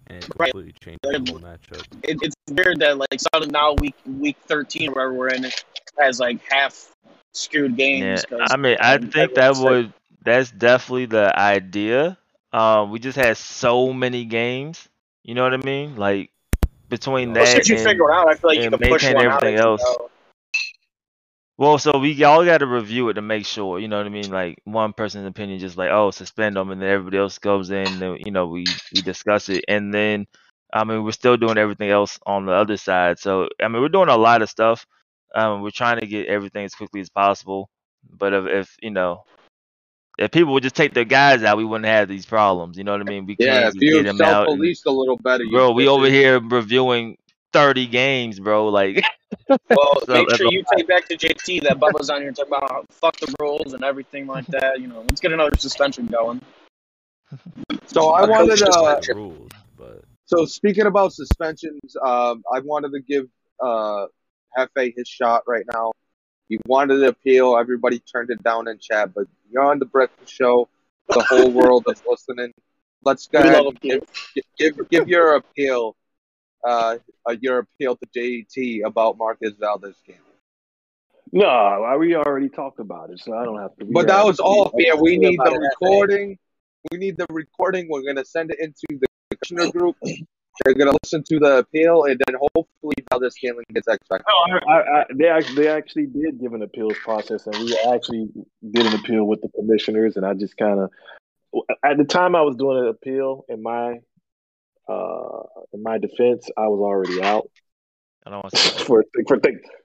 and 0.07 0.23
it 0.23 0.29
Right. 0.37 0.51
completely 0.51 0.73
changes 0.81 0.99
the 1.25 1.31
whole 1.31 1.41
matchup. 1.41 1.85
It, 2.03 2.17
it's 2.21 2.35
weird 2.49 2.79
that 2.79 2.97
like 2.97 3.19
suddenly 3.19 3.51
now 3.51 3.73
week 3.73 3.95
week 4.05 4.37
thirteen 4.45 4.89
or 4.89 4.93
wherever 4.93 5.13
we're 5.13 5.27
in 5.29 5.43
it 5.45 5.65
has 5.99 6.19
like 6.21 6.39
half 6.49 6.89
skewed 7.33 7.77
Yeah, 7.77 8.17
I 8.49 8.55
mean, 8.57 8.77
I 8.79 8.97
think 8.97 9.11
that 9.13 9.37
everyone's 9.39 9.57
sick. 9.57 9.65
would 9.65 9.93
that's 10.23 10.51
definitely 10.51 11.07
the 11.07 11.37
idea. 11.37 12.17
Um, 12.53 12.91
we 12.91 12.99
just 12.99 13.17
had 13.17 13.35
so 13.35 13.91
many 13.91 14.23
games. 14.23 14.87
You 15.23 15.35
know 15.35 15.43
what 15.43 15.53
I 15.53 15.57
mean? 15.57 15.97
Like 15.97 16.29
between 16.87 17.33
Well, 17.33 17.43
that 17.45 17.67
you 17.67 17.75
and 17.75 17.83
figure 17.83 18.09
out, 18.13 18.29
I 18.29 18.35
feel 18.35 18.51
like 18.51 18.59
you 18.59 18.65
and 18.65 18.79
can 18.79 18.89
push 18.89 19.03
maintain 19.03 19.15
one 19.15 19.25
out. 19.25 19.43
everything 19.43 19.57
you 19.57 19.63
else. 19.63 19.83
Well, 21.63 21.77
so 21.77 21.97
we 21.97 22.21
all 22.23 22.43
got 22.43 22.57
to 22.57 22.67
review 22.67 23.07
it 23.09 23.13
to 23.13 23.21
make 23.21 23.45
sure. 23.45 23.79
You 23.79 23.87
know 23.87 23.97
what 23.97 24.05
I 24.05 24.09
mean? 24.09 24.29
Like 24.29 24.59
one 24.65 24.91
person's 24.93 25.27
opinion, 25.27 25.59
just 25.59 25.77
like 25.77 25.91
oh, 25.91 26.11
suspend 26.11 26.57
them, 26.57 26.71
and 26.71 26.81
then 26.81 26.89
everybody 26.89 27.17
else 27.17 27.39
goes 27.39 27.71
in. 27.71 28.03
And, 28.03 28.19
you 28.25 28.31
know, 28.31 28.47
we 28.47 28.65
we 28.93 29.01
discuss 29.01 29.47
it, 29.49 29.63
and 29.69 29.93
then 29.93 30.27
I 30.73 30.83
mean, 30.83 31.03
we're 31.03 31.11
still 31.13 31.37
doing 31.37 31.57
everything 31.57 31.89
else 31.89 32.19
on 32.25 32.45
the 32.45 32.51
other 32.51 32.75
side. 32.75 33.17
So 33.19 33.47
I 33.61 33.69
mean, 33.69 33.81
we're 33.81 33.89
doing 33.89 34.09
a 34.09 34.17
lot 34.17 34.41
of 34.41 34.49
stuff. 34.49 34.85
Um, 35.35 35.61
we're 35.61 35.71
trying 35.71 35.99
to 36.01 36.07
get 36.07 36.27
everything 36.27 36.65
as 36.65 36.75
quickly 36.75 36.99
as 37.01 37.09
possible. 37.09 37.69
But 38.09 38.33
if, 38.33 38.45
if 38.47 38.75
you 38.81 38.91
know, 38.91 39.23
if 40.17 40.31
people 40.31 40.53
would 40.53 40.63
just 40.63 40.75
take 40.75 40.93
their 40.93 41.05
guys 41.05 41.43
out, 41.43 41.57
we 41.57 41.65
wouldn't 41.65 41.85
have 41.85 42.09
these 42.09 42.25
problems. 42.25 42.77
You 42.77 42.83
know 42.83 42.91
what 42.91 43.01
I 43.01 43.05
mean? 43.05 43.25
We 43.25 43.37
yeah, 43.39 43.61
can't 43.61 43.75
if 43.75 43.81
you 43.81 44.03
get 44.03 44.03
them 44.03 44.21
out. 44.21 44.47
and- 44.47 44.47
self-policed 44.47 44.85
a 44.85 44.91
little 44.91 45.17
better, 45.17 45.45
bro, 45.49 45.71
we 45.71 45.87
over 45.87 46.09
here 46.09 46.41
reviewing 46.41 47.17
thirty 47.53 47.87
games, 47.87 48.39
bro. 48.39 48.67
Like, 48.67 49.03
Well, 49.69 50.01
So 50.05 50.13
make 50.13 50.35
sure 50.35 50.47
you 50.51 50.63
take 50.75 50.87
back 50.87 51.07
to 51.09 51.17
JT 51.17 51.63
that 51.63 51.79
Bubba's 51.79 52.09
on 52.09 52.21
here 52.21 52.31
talking 52.31 52.53
about 52.55 52.71
how 52.71 52.85
fuck 52.91 53.17
the 53.17 53.33
rules 53.39 53.73
and 53.73 53.83
everything 53.83 54.27
like 54.27 54.45
that. 54.47 54.79
You 54.79 54.87
know, 54.87 55.01
let's 55.01 55.21
get 55.21 55.31
another 55.33 55.55
suspension 55.57 56.07
going. 56.07 56.41
So 57.87 58.09
I 58.09 58.25
wanted 58.25 58.49
coach 58.49 58.59
to. 58.59 58.65
just- 58.65 59.09
rules, 59.15 59.51
but 59.77 60.03
So 60.25 60.45
speaking 60.45 60.85
about 60.85 61.13
suspensions, 61.13 61.95
um, 62.03 62.43
I 62.51 62.59
wanted 62.59 62.91
to 62.93 62.99
give 63.01 63.25
uh, 63.59 64.07
Hefe 64.57 64.93
his 64.95 65.07
shot 65.07 65.43
right 65.47 65.65
now. 65.71 65.91
He 66.49 66.59
wanted 66.65 66.99
to 66.99 67.07
appeal. 67.07 67.57
Everybody 67.57 67.99
turned 67.99 68.29
it 68.29 68.41
down 68.43 68.67
in 68.67 68.79
chat, 68.79 69.13
but 69.13 69.25
you're 69.51 69.63
on 69.63 69.79
the 69.79 69.85
Breakfast 69.85 70.33
Show. 70.33 70.67
The 71.09 71.21
whole 71.21 71.51
world 71.51 71.85
is 71.87 72.01
listening. 72.07 72.51
Let's 73.03 73.27
go 73.27 73.41
We 73.41 73.49
ahead 73.49 73.65
and 73.65 73.81
give, 73.81 74.03
give 74.57 74.89
give 74.89 75.07
your 75.07 75.35
appeal, 75.35 75.95
uh, 76.67 76.97
uh, 77.27 77.35
your 77.41 77.59
appeal 77.59 77.95
to 77.95 78.07
JT 78.15 78.85
about 78.85 79.17
Marcus 79.17 79.53
Valdez 79.59 79.95
game. 80.05 80.17
No, 81.31 81.97
we 81.99 82.15
already 82.15 82.49
talked 82.49 82.79
about 82.79 83.09
it, 83.09 83.19
so 83.19 83.35
I 83.35 83.43
don't 83.43 83.59
have 83.59 83.75
to. 83.77 83.85
But 83.91 84.07
that 84.07 84.23
was 84.23 84.39
all 84.39 84.69
fair. 84.69 84.95
We 84.95 85.17
need 85.17 85.39
the 85.39 85.51
it, 85.51 85.53
Hefe. 85.53 85.59
recording. 85.81 86.37
We 86.91 86.97
need 86.99 87.17
the 87.17 87.25
recording. 87.29 87.87
We're 87.89 88.03
gonna 88.03 88.25
send 88.25 88.51
it 88.51 88.59
into 88.59 88.85
the 88.89 89.07
commissioner 89.31 89.71
group. 89.71 89.95
They're 90.63 90.75
gonna 90.75 90.95
listen 91.03 91.23
to 91.29 91.39
the 91.39 91.57
appeal, 91.59 92.03
and 92.03 92.21
then 92.27 92.35
hopefully 92.53 92.95
Valdez 93.09 93.33
Scaling 93.35 93.65
gets 93.73 93.87
X 93.87 93.97
Factor. 94.07 94.25
No, 94.27 94.59
I, 94.71 94.73
I, 94.73 94.99
I, 94.99 95.05
they 95.15 95.27
actually, 95.27 95.63
they 95.63 95.69
actually 95.69 96.05
did 96.05 96.39
give 96.39 96.53
an 96.53 96.61
appeals 96.61 96.97
process, 97.03 97.47
and 97.47 97.55
we 97.57 97.75
actually 97.91 98.27
did 98.71 98.85
an 98.85 98.93
appeal 98.93 99.25
with 99.25 99.41
the 99.41 99.49
commissioners. 99.49 100.17
And 100.17 100.25
I 100.27 100.35
just 100.35 100.55
kind 100.55 100.79
of, 100.81 100.91
at 101.83 101.97
the 101.97 102.03
time 102.03 102.35
I 102.35 102.41
was 102.41 102.55
doing 102.57 102.77
an 102.77 102.87
appeal, 102.89 103.45
in 103.49 103.63
my, 103.63 104.01
uh, 104.87 105.43
in 105.71 105.81
my 105.81 105.97
defense, 105.97 106.49
I 106.57 106.67
was 106.67 106.79
already 106.79 107.21
out. 107.21 107.49
I 108.25 108.29
don't 108.29 108.43
want 108.43 108.53
to 108.55 108.85
for 108.85 109.03
for 109.27 109.39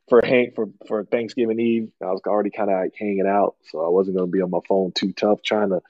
for 0.09 0.23
hang 0.25 0.53
for 0.55 0.69
for 0.87 1.05
Thanksgiving 1.05 1.61
Eve. 1.61 1.91
I 2.03 2.07
was 2.07 2.21
already 2.27 2.51
kind 2.51 2.71
of 2.71 2.81
like 2.81 2.95
hanging 2.99 3.27
out, 3.27 3.57
so 3.71 3.85
I 3.85 3.89
wasn't 3.89 4.17
going 4.17 4.31
to 4.31 4.33
be 4.33 4.43
on 4.43 4.51
my 4.51 4.61
phone 4.69 4.93
too 4.93 5.13
tough 5.13 5.43
trying 5.43 5.71
to 5.71 5.81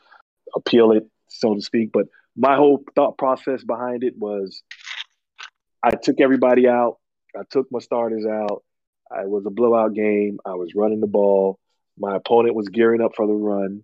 appeal 0.55 0.93
it, 0.93 1.07
so 1.29 1.55
to 1.55 1.61
speak. 1.61 1.91
But 1.93 2.07
my 2.37 2.57
whole 2.57 2.85
thought 2.95 3.19
process 3.19 3.65
behind 3.65 4.05
it 4.05 4.17
was, 4.17 4.63
I 5.83 5.91
took 5.91 6.21
everybody 6.21 6.69
out. 6.69 6.99
I 7.37 7.43
took 7.49 7.71
my 7.71 7.81
starters 7.81 8.27
out. 8.27 8.65
It 9.11 9.29
was 9.29 9.47
a 9.47 9.51
blowout 9.51 9.95
game. 9.95 10.39
I 10.45 10.55
was 10.55 10.75
running 10.75 11.01
the 11.01 11.07
ball. 11.07 11.59
My 11.99 12.17
opponent 12.17 12.55
was 12.55 12.69
gearing 12.69 13.01
up 13.01 13.13
for 13.17 13.27
the 13.27 13.33
run. 13.33 13.83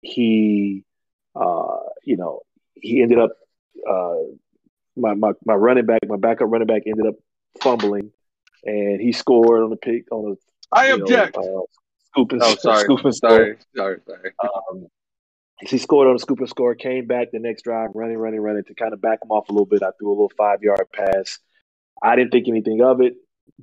He, 0.00 0.84
uh, 1.34 1.78
you 2.04 2.16
know, 2.16 2.40
he 2.74 3.02
ended 3.02 3.18
up. 3.18 3.32
Uh, 3.88 4.14
my, 4.96 5.14
my 5.14 5.32
my 5.44 5.54
running 5.54 5.86
back, 5.86 6.00
my 6.06 6.16
backup 6.16 6.48
running 6.50 6.66
back, 6.66 6.82
ended 6.86 7.06
up 7.06 7.14
fumbling, 7.60 8.10
and 8.64 9.00
he 9.00 9.12
scored 9.12 9.62
on 9.62 9.70
the 9.70 9.76
pick 9.76 10.10
on 10.10 10.32
a. 10.32 10.34
I 10.74 10.88
you 10.88 10.98
know, 10.98 11.02
object. 11.04 11.36
uh, 11.36 11.42
scoop 12.12 12.32
and 12.32 12.42
oh, 12.42 12.54
sorry. 12.56 12.84
scoop 12.84 13.04
and 13.04 13.14
score. 13.14 13.30
sorry. 13.30 13.56
Sorry. 13.76 13.98
Sorry. 14.06 14.30
Um, 14.42 14.86
he 15.60 15.78
scored 15.78 16.08
on 16.08 16.16
a 16.16 16.18
scoop 16.18 16.40
and 16.40 16.48
score, 16.48 16.74
came 16.74 17.06
back 17.06 17.28
the 17.32 17.38
next 17.38 17.62
drive, 17.62 17.90
running, 17.94 18.18
running, 18.18 18.40
running 18.40 18.64
to 18.64 18.74
kind 18.74 18.92
of 18.92 19.00
back 19.00 19.20
him 19.22 19.30
off 19.30 19.48
a 19.48 19.52
little 19.52 19.66
bit. 19.66 19.82
I 19.82 19.90
threw 19.98 20.08
a 20.08 20.10
little 20.10 20.32
five 20.36 20.62
yard 20.62 20.86
pass. 20.92 21.38
I 22.02 22.16
didn't 22.16 22.32
think 22.32 22.48
anything 22.48 22.82
of 22.82 23.00
it, 23.00 23.14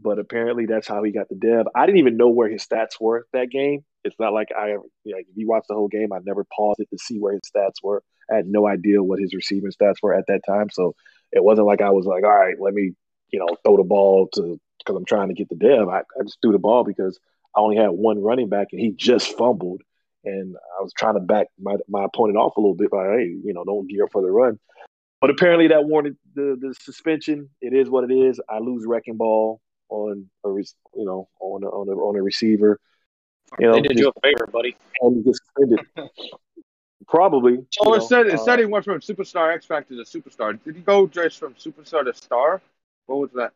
but 0.02 0.18
apparently 0.18 0.65
that's 0.65 0.88
how 0.88 1.04
he 1.04 1.12
got 1.12 1.28
the 1.30 1.36
dev. 1.36 1.65
I 1.76 1.86
didn't 1.86 2.00
even 2.00 2.15
know 2.15 2.30
where 2.30 2.50
his 2.50 2.65
stats 2.65 3.02
were 3.02 3.28
that 3.34 3.50
game. 3.50 3.84
It's 4.06 4.15
not 4.18 4.34
like 4.34 4.48
I 4.58 4.72
ever, 4.72 4.84
like 5.06 5.26
if 5.30 5.36
you 5.36 5.48
watch 5.48 5.65
the 5.68 5.76
whole 5.76 5.89
game, 5.89 6.13
I 6.13 6.20
never 6.24 6.46
paused 6.56 6.80
it 6.80 6.89
to 6.92 6.98
see 6.98 7.18
where 7.18 7.34
his 7.34 7.42
stats 7.54 7.84
were. 7.84 8.02
I 8.32 8.36
had 8.36 8.48
no 8.48 8.65
idea 8.65 9.04
what 9.04 9.20
his 9.20 9.34
receiving 9.34 9.72
stats 9.72 9.96
were 10.02 10.13
at 10.13 10.28
that 10.28 10.42
time. 10.48 10.70
So 10.72 10.96
it 11.32 11.44
wasn't 11.44 11.68
like 11.68 11.82
I 11.82 11.92
was 11.92 12.06
like, 12.06 12.24
all 12.24 12.30
right, 12.30 12.56
let 12.60 12.74
me, 12.74 12.94
you 13.32 13.39
know, 13.39 13.56
throw 13.63 13.78
the 13.78 13.84
ball 13.84 14.28
to, 14.34 14.60
because 14.80 14.96
I'm 14.96 15.06
trying 15.06 15.30
to 15.30 15.34
get 15.34 15.50
the 15.50 15.56
dev. 15.56 15.88
I, 15.88 16.00
I 16.00 16.24
just 16.24 16.38
threw 16.42 16.52
the 16.52 16.60
ball 16.60 16.84
because 16.84 17.20
I 17.56 17.60
only 17.60 17.78
had 17.78 17.89
one 17.89 18.22
running 18.22 18.50
back 18.50 18.70
and 18.72 18.82
he 18.82 18.92
just 18.92 19.38
fumbled 19.38 19.82
and 20.24 20.56
I 20.78 20.84
was 20.84 20.94
trying 20.94 21.15
to 21.15 21.20
back 21.20 21.48
my 21.60 21.76
my 21.88 22.04
opponent 22.04 22.38
off 22.38 22.58
a 22.58 22.60
little 22.60 22.76
bit 22.76 22.92
by 22.92 23.06
hey, 23.06 23.36
you 23.44 23.54
know, 23.54 23.63
don't 23.63 23.88
gear 23.88 24.06
up 24.06 24.12
for 24.12 24.22
the 24.22 24.30
run. 24.30 24.60
But 25.22 25.30
apparently 25.30 25.68
that 25.68 25.86
warranted 25.86 26.18
the 26.36 26.58
the 26.60 26.74
suspension. 26.82 27.50
It 27.62 27.74
is 27.74 27.89
what 27.89 28.10
it 28.10 28.13
is. 28.13 28.39
I 28.50 28.60
lose 28.60 28.86
wrecking 28.86 29.18
ball 29.18 29.62
on 29.89 30.30
a 30.46 30.50
you 30.50 30.65
know 31.06 31.30
on 31.39 31.63
a, 31.63 31.68
on 31.68 31.89
a 31.89 31.92
on 31.92 32.15
a 32.15 32.22
receiver. 32.22 32.80
You 33.58 33.68
know, 33.68 33.74
they 33.74 33.82
did 33.82 33.98
you 33.98 34.12
a 34.15 34.20
favor, 34.22 34.48
buddy. 34.48 34.76
and 35.02 35.24
get 35.26 35.36
suspended. 35.36 35.80
Probably. 37.10 37.65
So 37.72 37.89
you 37.89 37.95
it 37.95 37.98
know, 37.98 38.08
said 38.08 38.28
it 38.28 38.34
uh, 38.36 38.38
said 38.38 38.60
he 38.60 38.65
went 38.65 38.86
from 38.86 39.00
superstar 39.00 39.54
X 39.54 39.65
Factor 39.65 39.95
to 39.95 40.04
superstar. 40.04 40.63
Did 40.63 40.76
he 40.76 40.82
go 40.82 41.08
just 41.08 41.39
from 41.39 41.56
superstar 41.56 42.06
to 42.06 42.13
star? 42.13 42.62
What 43.08 43.19
was 43.19 43.32
that? 43.34 43.52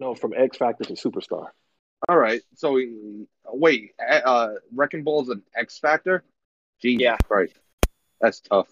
no 0.00 0.14
from 0.14 0.32
X 0.34 0.56
Factor 0.56 0.84
to 0.84 0.94
superstar. 0.94 1.48
All 2.08 2.16
right. 2.16 2.42
So 2.54 2.76
he, 2.76 3.26
wait, 3.46 3.92
uh, 4.00 4.50
Wrecking 4.72 5.02
Ball's 5.02 5.28
an 5.28 5.42
X 5.56 5.78
Factor? 5.78 6.22
Jesus 6.80 7.02
Yeah. 7.02 7.16
Christ, 7.24 7.58
that's 8.20 8.40
tough. 8.40 8.68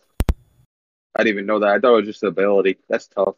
I 1.15 1.25
didn't 1.25 1.35
even 1.35 1.47
know 1.47 1.61
that. 1.61 1.69
I 1.69 1.79
thought 1.79 1.95
it 1.95 1.97
was 1.97 2.07
just 2.07 2.23
an 2.23 2.29
ability. 2.29 2.79
That's 2.89 3.09
tough. 3.09 3.37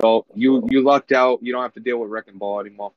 So 0.00 0.26
you 0.34 0.66
you 0.70 0.82
lucked 0.82 1.12
out. 1.12 1.40
You 1.42 1.52
don't 1.52 1.62
have 1.62 1.74
to 1.74 1.80
deal 1.80 1.98
with 1.98 2.10
Wrecking 2.10 2.38
Ball 2.38 2.60
anymore. 2.60 2.92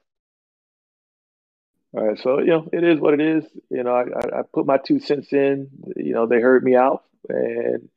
All 1.97 2.05
right, 2.07 2.19
so 2.19 2.37
you 2.39 2.45
know 2.47 2.69
it 2.71 2.83
is 2.83 2.99
what 2.99 3.15
it 3.15 3.21
is. 3.21 3.43
You 3.71 3.81
know, 3.81 3.95
I, 3.95 4.01
I, 4.01 4.39
I 4.39 4.41
put 4.53 4.67
my 4.67 4.77
two 4.77 4.99
cents 4.99 5.33
in. 5.33 5.67
You 5.95 6.13
know, 6.13 6.27
they 6.27 6.39
heard 6.39 6.63
me 6.63 6.75
out, 6.75 7.03
and 7.27 7.89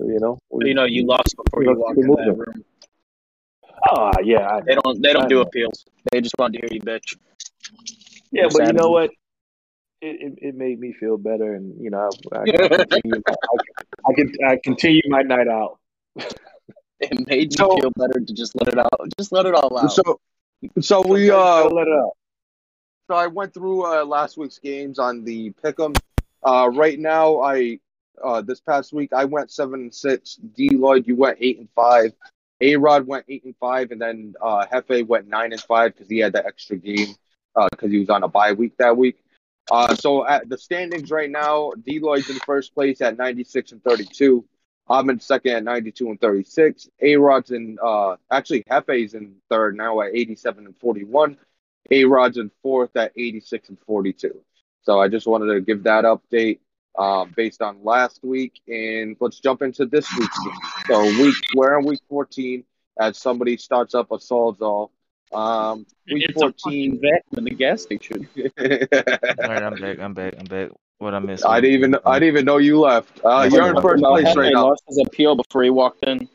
you 0.00 0.18
know, 0.20 0.38
we, 0.50 0.68
You 0.68 0.74
know, 0.74 0.84
you 0.84 1.06
lost 1.06 1.34
before 1.42 1.62
you 1.62 1.70
Let's 1.70 1.80
walked 1.80 1.96
keep 1.96 2.04
in 2.04 2.10
that 2.10 2.26
moving. 2.26 2.38
room. 2.40 2.64
Ah, 3.90 4.12
yeah, 4.22 4.46
I 4.56 4.60
They 4.60 4.74
don't. 4.74 5.00
They 5.02 5.14
don't 5.14 5.24
I 5.24 5.28
do 5.28 5.40
appeals. 5.40 5.86
They 6.10 6.20
just 6.20 6.34
want 6.38 6.52
to 6.52 6.60
hear 6.60 6.68
you 6.72 6.82
bitch. 6.82 7.16
Yeah, 8.32 8.48
but 8.52 8.66
you 8.66 8.74
know 8.74 8.90
what? 8.90 9.10
It, 10.02 10.20
it, 10.20 10.48
it 10.48 10.54
made 10.54 10.78
me 10.78 10.92
feel 10.92 11.16
better, 11.16 11.54
and 11.54 11.80
you 11.82 11.88
know, 11.88 12.10
I, 12.34 12.40
I, 12.40 12.44
continue, 12.44 13.22
I, 13.26 13.34
I 14.08 14.12
can 14.14 14.32
I 14.46 14.58
continue 14.62 15.02
my 15.08 15.22
night 15.22 15.48
out. 15.48 15.78
It 17.00 17.26
made 17.26 17.50
you 17.52 17.56
So- 17.58 17.76
feel 17.80 17.90
better 17.96 18.20
to 18.20 18.32
just 18.32 18.54
let 18.54 18.68
it 18.68 18.78
out. 18.78 19.08
Just 19.18 19.32
let 19.32 19.44
it 19.46 19.54
all 19.54 19.76
out. 19.76 19.90
So 19.90 20.20
so 20.80 21.02
we 21.02 21.30
uh 21.32 21.64
let 21.64 21.88
it 21.88 21.92
out. 21.94 22.12
So 23.12 23.18
I 23.18 23.26
went 23.26 23.52
through 23.52 23.84
uh, 23.84 24.06
last 24.06 24.38
week's 24.38 24.58
games 24.58 24.98
on 24.98 25.22
the 25.22 25.50
pick'em. 25.62 25.94
Uh, 26.42 26.70
right 26.72 26.98
now, 26.98 27.42
I 27.42 27.78
uh, 28.24 28.40
this 28.40 28.62
past 28.62 28.94
week 28.94 29.12
I 29.12 29.26
went 29.26 29.50
seven 29.50 29.80
and 29.80 29.94
six. 29.94 30.36
D 30.36 30.70
Lloyd, 30.70 31.06
you 31.06 31.14
went 31.14 31.36
eight 31.38 31.58
and 31.58 31.68
five. 31.74 32.14
A 32.62 32.76
Rod 32.76 33.06
went 33.06 33.26
eight 33.28 33.44
and 33.44 33.54
five, 33.60 33.90
and 33.90 34.00
then 34.00 34.32
uh, 34.40 34.64
Hefe 34.64 35.06
went 35.06 35.28
nine 35.28 35.52
and 35.52 35.60
five 35.60 35.92
because 35.92 36.08
he 36.08 36.20
had 36.20 36.32
the 36.32 36.42
extra 36.46 36.78
game 36.78 37.14
because 37.54 37.90
he 37.90 37.98
was 37.98 38.08
on 38.08 38.22
a 38.22 38.28
bye 38.28 38.52
week 38.54 38.78
that 38.78 38.96
week. 38.96 39.22
Uh, 39.70 39.94
so 39.94 40.26
at 40.26 40.48
the 40.48 40.56
standings 40.56 41.10
right 41.10 41.30
now, 41.30 41.72
D 41.84 42.00
Lloyd's 42.00 42.30
in 42.30 42.38
first 42.38 42.72
place 42.74 43.02
at 43.02 43.18
ninety 43.18 43.44
six 43.44 43.72
and 43.72 43.84
thirty 43.84 44.06
two. 44.06 44.42
I'm 44.88 45.10
in 45.10 45.20
second 45.20 45.52
at 45.52 45.64
92 45.64 46.10
and 46.10 46.20
36. 46.20 46.88
A 47.00 47.16
Rod's 47.16 47.52
in, 47.52 47.78
uh, 47.80 48.16
actually, 48.32 48.64
Hefe's 48.64 49.14
in 49.14 49.36
third 49.48 49.76
now 49.76 50.00
at 50.00 50.10
87 50.12 50.66
and 50.66 50.76
41. 50.78 51.38
A 51.90 52.04
Rod's 52.04 52.38
in 52.38 52.50
fourth 52.62 52.96
at 52.96 53.12
86 53.16 53.70
and 53.70 53.78
42. 53.86 54.34
So 54.82 55.00
I 55.00 55.08
just 55.08 55.26
wanted 55.26 55.52
to 55.54 55.60
give 55.60 55.82
that 55.84 56.04
update 56.04 56.58
um, 56.98 57.32
based 57.36 57.62
on 57.62 57.82
last 57.84 58.20
week. 58.22 58.60
And 58.68 59.16
let's 59.20 59.40
jump 59.40 59.62
into 59.62 59.86
this 59.86 60.06
week's 60.18 60.38
game. 60.44 60.54
So 60.86 61.02
week 61.22 61.34
we're 61.54 61.78
in 61.78 61.84
week 61.86 62.00
14 62.08 62.64
as 63.00 63.18
somebody 63.18 63.56
starts 63.56 63.94
up 63.94 64.10
a 64.12 64.16
Sawzall. 64.18 64.90
Um, 65.32 65.86
week 66.10 66.24
it's 66.28 66.42
a 66.42 66.46
fucking 66.52 66.98
14. 66.98 67.00
vacuum 67.00 67.38
in 67.38 67.44
the 67.44 67.50
gas 67.50 67.82
station. 67.82 68.28
All 68.36 69.48
right, 69.48 69.62
I'm 69.62 69.80
back. 69.80 69.98
I'm 69.98 70.14
back. 70.14 70.34
I'm 70.38 70.44
back. 70.44 70.70
What 70.98 71.14
I 71.14 71.18
missed? 71.18 71.44
I 71.44 71.60
didn't 71.60 71.76
even 71.76 71.96
I 72.06 72.18
didn't 72.20 72.34
even 72.34 72.44
know 72.44 72.58
you 72.58 72.78
left. 72.80 73.20
Uh, 73.24 73.48
you're 73.50 73.74
in 73.74 73.80
first 73.82 74.02
No, 74.02 74.10
place 74.10 74.26
Hefe 74.28 74.36
right 74.36 74.52
now. 74.52 74.68
lost 74.68 74.82
his 74.86 74.98
appeal 75.04 75.34
before 75.34 75.64
he 75.64 75.70
walked 75.70 76.04
in. 76.04 76.28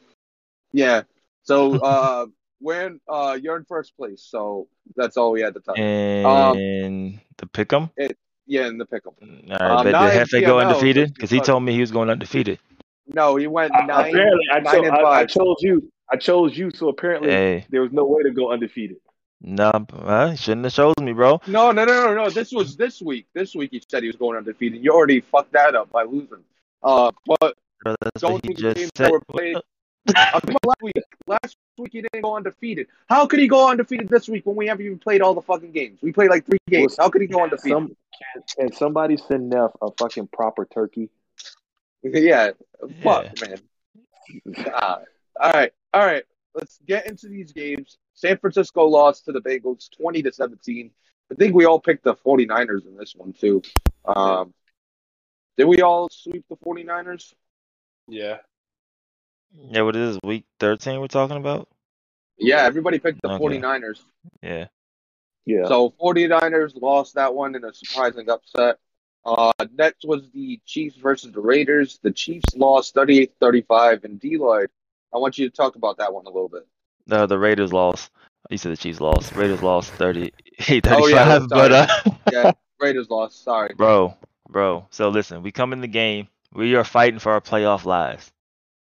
Yeah. 0.74 1.04
So 1.44 1.76
uh, 1.80 2.26
we're 2.60 2.88
in, 2.88 3.00
uh, 3.08 3.38
you're 3.42 3.58
in 3.58 3.66
first 3.66 3.96
place. 3.98 4.24
So 4.28 4.68
that's 4.96 5.18
all 5.18 5.32
we 5.32 5.42
had 5.42 5.54
to 5.56 5.60
touch. 5.60 5.78
Um, 5.80 6.58
And 6.58 7.20
the 7.38 7.46
pick'em. 7.48 7.90
Yeah, 8.50 8.68
in 8.68 8.78
the 8.78 8.86
pickle. 8.86 9.16
All 9.22 9.28
right, 9.28 9.62
Um, 9.62 9.84
but 9.84 9.92
not 9.92 10.14
did 10.14 10.28
Hefe 10.28 10.46
go 10.46 10.60
undefeated? 10.60 11.14
Because 11.14 11.30
he 11.30 11.42
told 11.42 11.64
me 11.64 11.74
he 11.74 11.82
was 11.82 11.92
going 11.92 12.10
undefeated. 12.10 12.60
No, 13.06 13.36
he 13.36 13.48
went 13.48 13.74
Uh, 13.76 13.82
nine, 13.86 14.10
apparently, 14.10 14.46
I, 14.52 14.60
nine 14.60 14.74
cho- 14.74 14.84
and 14.86 14.92
I, 14.96 15.02
I 15.04 15.26
chose 15.26 15.58
you. 15.60 15.92
I 16.10 16.16
chose 16.16 16.58
you, 16.58 16.72
so 16.72 16.88
apparently 16.88 17.30
Hey, 17.30 17.66
there 17.70 17.82
was 17.82 17.92
no 17.92 18.06
way 18.06 18.24
to 18.24 18.32
go 18.32 18.52
undefeated. 18.54 18.98
no, 19.42 19.86
well, 19.94 20.32
he 20.32 20.38
shouldn't 20.38 20.66
have 20.66 20.74
chosen 20.74 21.04
me, 21.04 21.12
bro. 21.12 21.42
No, 21.48 21.72
no, 21.74 21.84
no, 21.84 22.06
no, 22.06 22.14
no. 22.14 22.30
This 22.30 22.52
was 22.54 22.78
this 22.78 23.02
week. 23.02 23.28
This 23.34 23.54
week 23.54 23.72
he 23.72 23.84
said 23.90 24.04
he 24.04 24.08
was 24.08 24.16
going 24.16 24.38
undefeated. 24.38 24.82
You 24.82 24.92
already 24.92 25.20
fucked 25.20 25.52
that 25.54 25.76
up 25.76 25.90
by 25.92 26.04
losing. 26.04 26.44
Uh, 26.82 27.12
but 27.26 27.58
Bro, 27.84 27.96
that's 28.02 28.22
going 28.22 28.34
what 28.36 28.46
he 28.46 28.54
through 28.54 28.56
the 28.56 28.62
just 28.62 28.78
games 28.78 28.92
said. 28.96 29.12
that 29.12 29.64
were 30.08 30.14
played. 30.14 30.42
Come 30.46 30.56
on, 30.56 30.60
last 30.68 30.82
week. 30.82 31.04
Last 31.28 31.58
week 31.78 31.90
he 31.94 32.02
didn't 32.02 32.22
go 32.22 32.36
undefeated. 32.36 32.88
How 33.10 33.28
could 33.28 33.40
he 33.40 33.48
go 33.48 33.70
undefeated 33.70 34.10
this 34.10 34.28
week 34.30 34.46
when 34.46 34.56
we 34.56 34.68
haven't 34.68 34.86
even 34.86 35.00
played 35.00 35.22
all 35.22 35.34
the 35.34 35.42
fucking 35.42 35.72
games? 35.72 36.00
We 36.02 36.12
played 36.12 36.30
like 36.30 36.46
three 36.46 36.58
games. 36.70 36.96
How 37.00 37.10
could 37.10 37.22
he 37.22 37.28
go 37.28 37.44
undefeated? 37.44 37.76
Some 37.76 37.88
can, 38.34 38.44
can 38.70 38.74
somebody 38.74 39.18
send 39.18 39.50
Neff 39.50 39.72
a 39.82 39.92
fucking 39.92 40.28
proper 40.28 40.66
turkey? 40.66 41.10
yeah, 42.04 42.52
fuck, 43.04 43.26
Yeah. 43.42 43.48
man. 43.48 44.66
All 45.40 45.52
right, 45.52 45.72
all 45.94 46.06
right. 46.06 46.24
Let's 46.54 46.80
get 46.88 47.08
into 47.08 47.28
these 47.28 47.52
games. 47.52 47.98
San 48.14 48.38
Francisco 48.38 48.86
lost 48.86 49.26
to 49.26 49.32
the 49.32 49.42
Bengals 49.42 49.90
20 49.96 50.24
to 50.24 50.32
17. 50.32 50.90
I 51.32 51.36
think 51.36 51.54
we 51.54 51.66
all 51.66 51.80
picked 51.80 52.04
the 52.04 52.16
49ers 52.16 52.86
in 52.88 52.98
this 52.98 53.14
one 53.16 53.34
too. 53.34 53.62
Um, 54.06 54.54
did 55.58 55.66
we 55.66 55.82
all 55.82 56.10
sweep 56.12 56.46
the 56.50 56.56
49ers? 56.58 57.34
Yeah. 58.08 58.38
Yeah, 59.70 59.82
what 59.82 59.96
is 59.96 60.16
this, 60.16 60.20
week 60.24 60.46
13 60.60 61.00
we're 61.00 61.08
talking 61.08 61.38
about? 61.38 61.68
Yeah, 62.38 62.64
everybody 62.64 63.00
picked 63.00 63.22
the 63.22 63.32
Okay. 63.32 63.60
49ers. 63.60 64.00
Yeah. 64.42 64.68
Yeah. 65.46 65.68
So 65.68 65.94
49ers 66.02 66.80
lost 66.82 67.16
that 67.16 67.34
one 67.34 67.56
in 67.56 67.64
a 67.64 67.74
surprising 67.74 68.30
upset. 68.30 68.78
Uh, 69.26 69.52
next 69.74 70.06
was 70.06 70.30
the 70.34 70.60
Chiefs 70.66 70.96
versus 70.98 71.32
the 71.32 71.42
Raiders. 71.42 72.00
The 72.02 72.12
Chiefs 72.12 72.56
lost 72.56 72.96
38-35. 72.96 74.04
And 74.04 74.20
D 74.20 74.38
Lloyd, 74.38 74.70
I 75.14 75.18
want 75.18 75.38
you 75.38 75.50
to 75.50 75.56
talk 75.56 75.76
about 75.76 75.98
that 75.98 76.14
one 76.14 76.26
a 76.26 76.30
little 76.30 76.50
bit. 76.50 76.68
No, 77.08 77.26
the 77.26 77.40
Raiders 77.40 77.74
lost. 77.74 78.12
You 78.50 78.58
said 78.58 78.72
the 78.72 78.78
Chiefs 78.78 79.02
lost. 79.02 79.36
Raiders 79.36 79.64
lost 79.64 79.92
30, 79.94 80.32
35, 80.62 80.98
Oh, 81.02 81.08
yeah, 81.08 81.40
but 81.50 81.72
uh, 81.72 81.88
Yeah, 82.32 82.52
Raiders 82.80 83.10
lost. 83.10 83.44
Sorry. 83.44 83.74
bro, 83.78 84.16
bro. 84.48 84.86
So 84.92 85.10
listen, 85.10 85.42
we 85.44 85.52
come 85.52 85.74
in 85.74 85.82
the 85.82 85.88
game. 85.88 86.28
We 86.54 86.76
are 86.76 86.84
fighting 86.84 87.20
for 87.20 87.32
our 87.34 87.42
playoff 87.42 87.84
lives. 87.86 88.32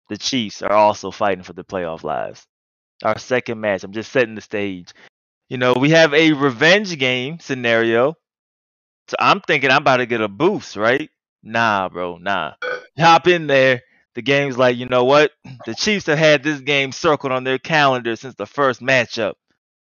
The 0.09 0.17
Chiefs 0.17 0.61
are 0.63 0.73
also 0.73 1.11
fighting 1.11 1.43
for 1.43 1.53
the 1.53 1.63
playoff 1.65 2.03
lives. 2.03 2.45
Our 3.03 3.17
second 3.19 3.61
match. 3.61 3.83
I'm 3.83 3.93
just 3.93 4.11
setting 4.11 4.35
the 4.35 4.41
stage. 4.41 4.93
You 5.49 5.57
know, 5.57 5.73
we 5.73 5.91
have 5.91 6.13
a 6.13 6.33
revenge 6.33 6.97
game 6.99 7.39
scenario. 7.39 8.15
So 9.09 9.17
I'm 9.19 9.41
thinking 9.41 9.71
I'm 9.71 9.81
about 9.81 9.97
to 9.97 10.07
get 10.07 10.21
a 10.21 10.27
boost, 10.29 10.75
right? 10.77 11.09
Nah, 11.43 11.89
bro, 11.89 12.17
nah. 12.19 12.53
Hop 12.99 13.27
in 13.27 13.47
there. 13.47 13.81
The 14.15 14.21
game's 14.23 14.57
like, 14.57 14.77
you 14.77 14.87
know 14.87 15.05
what? 15.05 15.31
The 15.65 15.75
Chiefs 15.75 16.07
have 16.07 16.19
had 16.19 16.43
this 16.43 16.61
game 16.61 16.91
circled 16.91 17.33
on 17.33 17.43
their 17.45 17.59
calendar 17.59 18.15
since 18.15 18.35
the 18.35 18.47
first 18.47 18.81
matchup. 18.81 19.35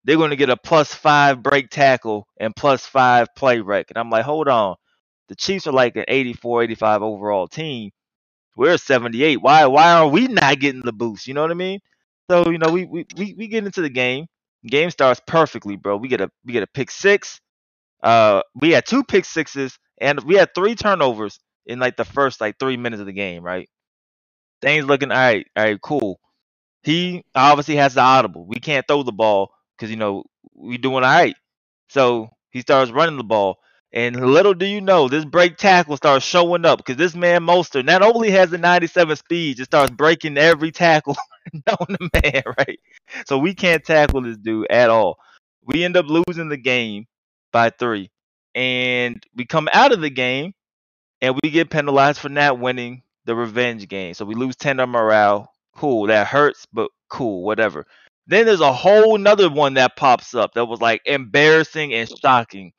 they're 0.05 0.17
going 0.17 0.31
to 0.31 0.35
get 0.37 0.49
a 0.49 0.57
plus 0.57 0.93
five 0.93 1.43
break 1.43 1.69
tackle 1.69 2.27
and 2.39 2.55
plus 2.55 2.85
five 2.85 3.27
play 3.35 3.59
record. 3.61 3.97
I'm 3.97 4.09
like, 4.09 4.25
hold 4.25 4.47
on. 4.47 4.75
The 5.29 5.35
Chiefs 5.35 5.67
are 5.67 5.73
like 5.73 5.95
an 5.97 6.05
84, 6.07 6.63
85 6.63 7.03
overall 7.03 7.47
team. 7.47 7.91
We're 8.55 8.77
78. 8.77 9.41
Why 9.41 9.65
why 9.67 9.93
are 9.93 10.07
we 10.07 10.27
not 10.27 10.59
getting 10.59 10.81
the 10.81 10.93
boost? 10.93 11.27
You 11.27 11.33
know 11.33 11.41
what 11.41 11.51
I 11.51 11.55
mean? 11.55 11.79
So, 12.29 12.49
you 12.49 12.57
know, 12.57 12.71
we 12.71 12.85
we, 12.85 13.05
we, 13.17 13.33
we 13.37 13.47
get 13.47 13.65
into 13.65 13.81
the 13.81 13.89
game. 13.89 14.27
Game 14.65 14.89
starts 14.91 15.21
perfectly, 15.27 15.75
bro. 15.75 15.97
We 15.97 16.07
get 16.07 16.21
a 16.21 16.31
we 16.45 16.53
get 16.53 16.63
a 16.63 16.67
pick 16.67 16.91
six. 16.91 17.39
Uh 18.03 18.41
we 18.55 18.71
had 18.71 18.85
two 18.85 19.03
pick 19.03 19.25
sixes 19.25 19.77
and 19.99 20.21
we 20.23 20.35
had 20.35 20.55
three 20.55 20.75
turnovers 20.75 21.39
in 21.65 21.79
like 21.79 21.97
the 21.97 22.05
first 22.05 22.41
like 22.41 22.59
three 22.59 22.77
minutes 22.77 22.99
of 23.01 23.07
the 23.07 23.13
game, 23.13 23.43
right? 23.43 23.69
Things 24.61 24.85
looking 24.85 25.11
all 25.11 25.17
right, 25.17 25.45
all 25.55 25.63
right, 25.65 25.81
cool. 25.81 26.19
He 26.83 27.23
obviously 27.35 27.75
has 27.77 27.95
the 27.95 28.01
audible. 28.01 28.45
We 28.47 28.57
can't 28.59 28.87
throw 28.87 29.03
the 29.03 29.11
ball 29.13 29.51
because 29.77 29.91
you 29.91 29.97
know 29.97 30.25
we 30.55 30.77
doing 30.77 30.97
all 31.03 31.11
right. 31.11 31.35
So 31.89 32.29
he 32.51 32.61
starts 32.61 32.91
running 32.91 33.17
the 33.17 33.23
ball, 33.25 33.57
and 33.95 34.15
little 34.33 34.53
do 34.53 34.65
you 34.67 34.81
know, 34.81 35.07
this 35.07 35.25
break 35.25 35.57
tackle 35.57 35.97
starts 35.97 36.25
showing 36.25 36.65
up 36.65 36.79
because 36.79 36.97
this 36.97 37.15
man 37.15 37.43
Mostert 37.43 37.85
not 37.85 38.03
only 38.03 38.31
has 38.31 38.51
the 38.51 38.59
97 38.59 39.15
speed, 39.15 39.57
just 39.57 39.71
starts 39.71 39.91
breaking 39.91 40.37
every 40.37 40.71
tackle 40.71 41.17
known 41.53 41.97
to 41.97 42.09
man, 42.23 42.43
right? 42.59 42.79
So 43.27 43.39
we 43.39 43.55
can't 43.55 43.83
tackle 43.85 44.21
this 44.21 44.37
dude 44.37 44.67
at 44.69 44.89
all. 44.91 45.17
We 45.63 45.83
end 45.85 45.97
up 45.97 46.07
losing 46.07 46.49
the 46.49 46.57
game 46.57 47.07
by 47.53 47.71
three, 47.71 48.11
and 48.53 49.23
we 49.35 49.45
come 49.45 49.69
out 49.73 49.93
of 49.93 50.01
the 50.01 50.11
game, 50.11 50.53
and 51.21 51.39
we 51.43 51.49
get 51.49 51.69
penalized 51.69 52.19
for 52.19 52.29
not 52.29 52.59
winning 52.59 53.01
the 53.25 53.35
revenge 53.35 53.87
game. 53.87 54.13
So 54.13 54.25
we 54.25 54.35
lose 54.35 54.55
10 54.55 54.79
of 54.79 54.89
morale. 54.89 55.51
Cool, 55.75 56.07
that 56.07 56.27
hurts, 56.27 56.65
but 56.71 56.89
cool, 57.09 57.43
whatever. 57.43 57.85
Then 58.27 58.45
there's 58.45 58.61
a 58.61 58.73
whole 58.73 59.17
nother 59.17 59.49
one 59.49 59.75
that 59.75 59.95
pops 59.97 60.33
up 60.35 60.53
that 60.53 60.65
was 60.65 60.81
like 60.81 61.01
embarrassing 61.05 61.93
and 61.93 62.09
shocking. 62.21 62.71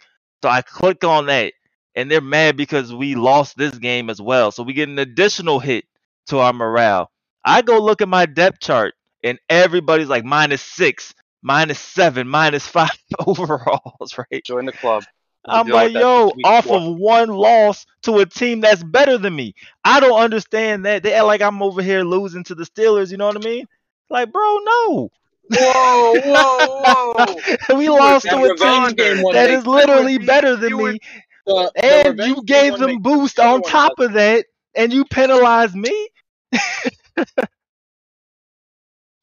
So 0.43 0.49
I 0.49 0.63
click 0.63 1.05
on 1.05 1.27
that 1.27 1.53
and 1.95 2.11
they're 2.11 2.21
mad 2.21 2.57
because 2.57 2.95
we 2.95 3.15
lost 3.15 3.57
this 3.57 3.77
game 3.79 4.11
as 4.11 4.21
well. 4.21 4.53
So 4.53 4.63
we 4.63 4.75
get 4.75 4.89
an 4.89 4.99
additional 4.99 5.59
hit 5.59 5.85
to 6.27 6.39
our 6.39 6.53
morale. 6.53 7.11
I 7.45 7.63
go 7.63 7.79
look 7.79 8.03
at 8.03 8.09
my 8.09 8.27
depth 8.27 8.61
chart 8.61 8.95
and 9.25 9.39
everybody's 9.49 10.09
like 10.09 10.25
minus 10.25 10.63
six, 10.63 11.15
minus 11.43 11.79
seven, 11.79 12.29
minus 12.29 12.67
five 12.67 12.97
overalls, 13.27 14.19
right? 14.19 14.45
Join 14.45 14.67
the 14.67 14.73
club. 14.73 15.05
I'm 15.49 15.67
Deal 15.67 15.77
like, 15.77 15.95
yo, 15.95 16.33
off 16.45 16.69
of 16.71 16.97
one 16.97 17.29
loss 17.29 17.87
to 18.03 18.19
a 18.19 18.27
team 18.27 18.61
that's 18.61 18.83
better 18.83 19.17
than 19.17 19.35
me. 19.35 19.55
I 19.85 20.01
don't 20.01 20.19
understand 20.19 20.85
that. 20.87 21.05
They 21.05 21.15
act 21.15 21.27
like 21.27 21.41
I'm 21.41 21.63
over 21.63 21.83
here 21.83 22.03
losing 22.03 22.43
to 22.45 22.57
the 22.57 22.65
Steelers. 22.65 23.13
You 23.13 23.17
know 23.17 23.27
what 23.27 23.37
I 23.37 23.49
mean? 23.49 23.67
Like, 24.11 24.33
bro, 24.33 24.59
no. 24.65 25.11
Whoa, 25.49 26.21
whoa, 26.25 26.83
whoa! 26.85 27.43
we 27.77 27.89
You 27.91 27.91
lost 27.91 28.31
to 28.31 28.45
a 28.45 28.51
team 28.51 28.95
game 28.95 29.21
one 29.21 29.33
that 29.33 29.41
day. 29.41 29.51
is 29.51 29.67
literally 29.67 30.19
You 30.19 30.19
better 30.19 30.57
than 30.57 30.77
me, 30.77 30.99
The, 31.47 31.73
the 31.83 31.83
and 31.83 31.99
revenge 32.01 32.21
you 32.21 32.43
gave 32.45 32.77
them 32.77 33.03
boost 33.03 33.39
everyone 33.39 33.41
on 33.41 33.63
top 33.63 33.99
of 33.99 34.13
that, 34.15 34.47
and 34.75 34.93
you 34.93 35.05
penalized 35.05 35.75
me. 35.75 36.09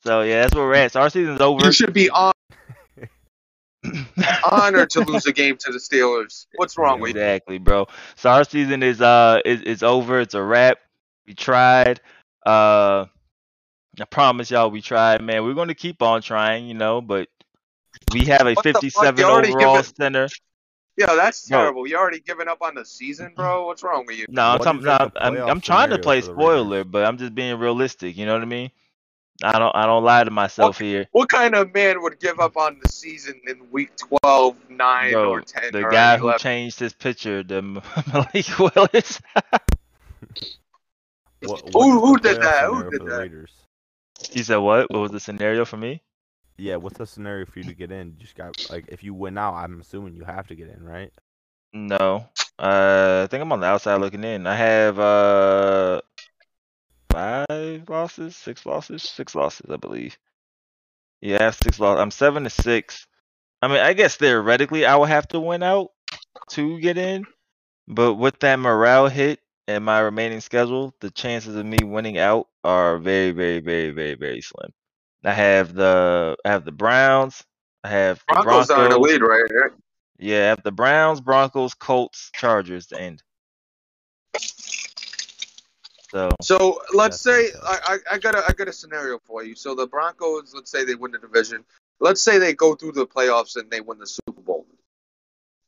so 0.04 0.22
yeah, 0.22 0.42
that's 0.42 0.56
where 0.56 0.66
we're 0.66 0.76
at. 0.76 0.92
So 0.92 1.02
our 1.02 1.10
season's 1.10 1.42
over. 1.42 1.62
You 1.62 1.72
should 1.72 1.94
be 1.94 2.10
on, 2.10 2.34
honored 4.44 4.90
to 4.92 5.02
lose 5.02 5.26
a 5.26 5.34
game 5.34 5.58
to 5.58 5.72
the 5.72 5.80
Steelers. 5.80 6.46
What's 6.56 6.78
wrong 6.78 7.00
with 7.00 7.16
you? 7.16 7.18
Exactly, 7.18 7.58
bro. 7.58 7.88
So 8.16 8.30
our 8.30 8.44
season 8.44 8.84
is 8.84 9.02
uh 9.02 9.40
is, 9.46 9.62
is 9.62 9.84
over. 9.84 10.20
It's 10.20 10.34
a 10.34 10.44
wrap. 10.44 10.78
We 11.26 11.34
tried. 11.34 12.02
Uh 12.46 13.06
I 14.00 14.06
promise 14.06 14.50
y'all 14.52 14.72
we 14.72 14.82
tried, 14.82 15.22
man. 15.22 15.44
We're 15.44 15.54
gonna 15.54 15.76
keep 15.76 16.02
on 16.02 16.22
trying, 16.22 16.66
you 16.68 16.74
know, 16.74 17.00
but 17.02 17.30
we 18.12 18.26
have 18.26 18.42
a 18.48 18.54
What 18.54 18.64
the 18.64 18.74
fuck? 18.74 18.84
You 18.84 18.90
57 18.90 19.24
already 19.24 19.54
overall 19.54 19.76
given- 19.78 19.96
center. 19.96 20.30
Yo, 20.96 21.16
that's 21.16 21.48
Bro. 21.50 21.58
terrible. 21.60 21.88
You 21.88 21.98
already 21.98 22.20
giving 22.20 22.48
up 22.48 22.62
on 22.62 22.76
the 22.76 22.86
season, 22.86 23.34
bro. 23.36 23.66
What's 23.68 23.82
wrong 23.82 24.06
with 24.06 24.16
you? 24.18 24.26
No, 24.30 24.44
I'm 24.44 24.60
talking. 24.60 24.80
is, 24.82 24.86
No, 24.86 25.10
I'm, 25.16 25.38
I'm 25.50 25.62
trying 25.62 25.90
to 25.90 25.98
play 25.98 26.22
for 26.22 26.28
the 26.28 26.34
Raiders? 26.34 26.44
spoiler, 26.46 26.84
but 26.84 27.06
I'm 27.06 27.18
just 27.18 27.34
being 27.34 27.58
realistic. 27.58 28.16
You 28.16 28.28
know 28.28 28.34
what 28.34 28.44
I 28.44 28.46
mean? 28.46 28.70
I 29.44 29.58
don't. 29.58 29.76
I 29.76 29.88
don't 29.88 30.04
lie 30.04 30.24
to 30.24 30.30
myself 30.30 30.78
here, 30.78 31.08
What 31.12 31.30
kind 31.30 31.56
of 31.56 31.74
man 31.74 32.02
would 32.04 32.20
give 32.20 32.40
up 32.40 32.56
on 32.58 32.80
the 32.84 32.90
season 32.92 33.42
in 33.48 33.60
week 33.72 33.92
12, 34.22 34.56
9, 34.70 35.12
bro. 35.14 35.30
or 35.32 35.42
10? 35.42 35.72
The 35.72 35.84
or 35.86 35.90
guy 35.92 36.18
who 36.18 36.38
changed 36.38 36.78
his 36.80 36.94
picture, 36.94 37.42
the 37.42 37.62
Malik 38.14 38.60
Willis. 38.60 39.20
What, 41.42 41.70
Who- 41.74 42.00
who 42.06 42.18
did 42.20 42.40
that? 42.42 42.66
Who 42.66 42.90
did 42.92 43.02
that? 43.02 43.18
Raiders? 43.18 43.52
He 44.32 44.44
said, 44.44 44.58
"What? 44.58 44.92
What 44.92 45.00
was 45.00 45.12
the 45.12 45.20
scenario 45.20 45.66
for 45.66 45.78
me?" 45.78 46.02
Yeah, 46.58 46.76
what's 46.76 46.98
the 46.98 47.08
scenario 47.08 47.46
for 47.46 47.60
you 47.60 47.66
to 47.66 47.74
get 47.74 47.92
in? 47.92 48.12
You 48.12 48.20
just 48.20 48.36
got 48.36 48.56
like 48.70 48.86
if 48.88 49.04
you 49.04 49.14
win 49.14 49.38
out, 49.38 49.56
I'm 49.56 49.82
assuming 49.82 50.16
you 50.16 50.24
have 50.24 50.48
to 50.48 50.56
get 50.56 50.70
in, 50.70 50.84
right? 50.84 51.12
No. 51.74 52.28
Uh, 52.60 53.24
I 53.24 53.28
think 53.30 53.42
I'm 53.42 53.52
on 53.52 53.60
the 53.60 53.68
outside 53.68 53.96
looking 53.96 54.24
in. 54.24 54.46
I 54.46 54.56
have 54.56 55.00
uh 55.00 56.02
five 57.10 57.90
losses, 57.90 58.36
six 58.36 58.66
losses, 58.66 59.04
six 59.04 59.36
losses, 59.36 59.70
I 59.70 59.78
believe. 59.78 60.18
Yeah, 61.22 61.38
I 61.40 61.44
have 61.46 61.56
six 61.56 61.80
losses. 61.80 62.02
I'm 62.02 62.12
seven 62.12 62.44
to 62.44 62.50
six. 62.50 63.08
I 63.62 63.68
mean, 63.68 63.78
I 63.78 63.94
guess 63.94 64.16
theoretically 64.16 64.86
I 64.86 64.96
would 64.96 65.10
have 65.10 65.28
to 65.30 65.40
win 65.40 65.64
out 65.64 65.92
to 66.52 66.80
get 66.80 66.98
in, 66.98 67.26
but 67.88 68.16
with 68.16 68.40
that 68.40 68.60
morale 68.60 69.08
hit 69.08 69.40
and 69.68 69.84
my 69.84 70.00
remaining 70.00 70.42
schedule, 70.42 70.94
the 71.00 71.12
chances 71.12 71.56
of 71.56 71.66
me 71.66 71.78
winning 71.84 72.18
out 72.18 72.48
are 72.64 72.98
very, 72.98 73.32
very, 73.32 73.60
very, 73.60 73.92
very, 73.92 74.16
very 74.16 74.42
slim. 74.42 74.72
I 75.24 75.32
have 75.32 75.74
the 75.74 76.36
I 76.44 76.50
have 76.50 76.66
the 76.66 76.72
Browns. 76.72 77.44
I 77.84 77.90
have 77.90 78.20
the 78.28 78.42
Broncos 78.44 78.70
are 78.70 78.86
in 78.86 78.92
the 78.92 79.00
lead, 79.00 79.22
right? 79.22 79.44
right? 79.62 79.72
Yeah, 80.18 80.44
I 80.44 80.48
have 80.48 80.64
the 80.64 80.72
Browns, 80.72 81.22
Broncos, 81.22 81.74
Colts, 81.74 82.30
Chargers 82.34 82.88
to 82.88 83.02
end. 83.02 83.24
So 86.12 86.32
So 86.42 86.82
let's 86.94 87.20
say. 87.22 87.50
I, 87.64 87.78
I, 87.86 88.16
I 88.16 88.18
got 88.18 88.36
a 88.36 88.44
I 88.48 88.54
got 88.54 88.68
a 88.68 88.74
scenario 88.74 89.20
for 89.26 89.44
you. 89.44 89.56
So 89.56 89.76
the 89.76 89.88
Broncos, 89.88 90.54
let's 90.54 90.70
say 90.70 90.84
they 90.84 90.96
win 90.96 91.12
the 91.12 91.20
division. 91.20 91.64
Let's 92.00 92.22
say 92.22 92.38
they 92.38 92.54
go 92.54 92.76
through 92.76 92.94
the 92.94 93.08
playoffs 93.08 93.56
and 93.56 93.72
they 93.72 93.80
win 93.80 93.98
the 93.98 94.08
Super 94.08 94.42
Bowl. 94.42 94.66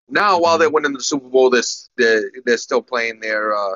Now, 0.08 0.40
while 0.40 0.58
they 0.58 0.68
went 0.68 0.86
in 0.86 0.94
the 0.94 1.02
Super 1.02 1.28
Bowl, 1.28 1.50
they're, 1.50 1.64
they're, 1.98 2.32
they're 2.46 2.58
still 2.58 2.82
playing 2.82 3.20
their 3.20 3.56
uh, 3.56 3.76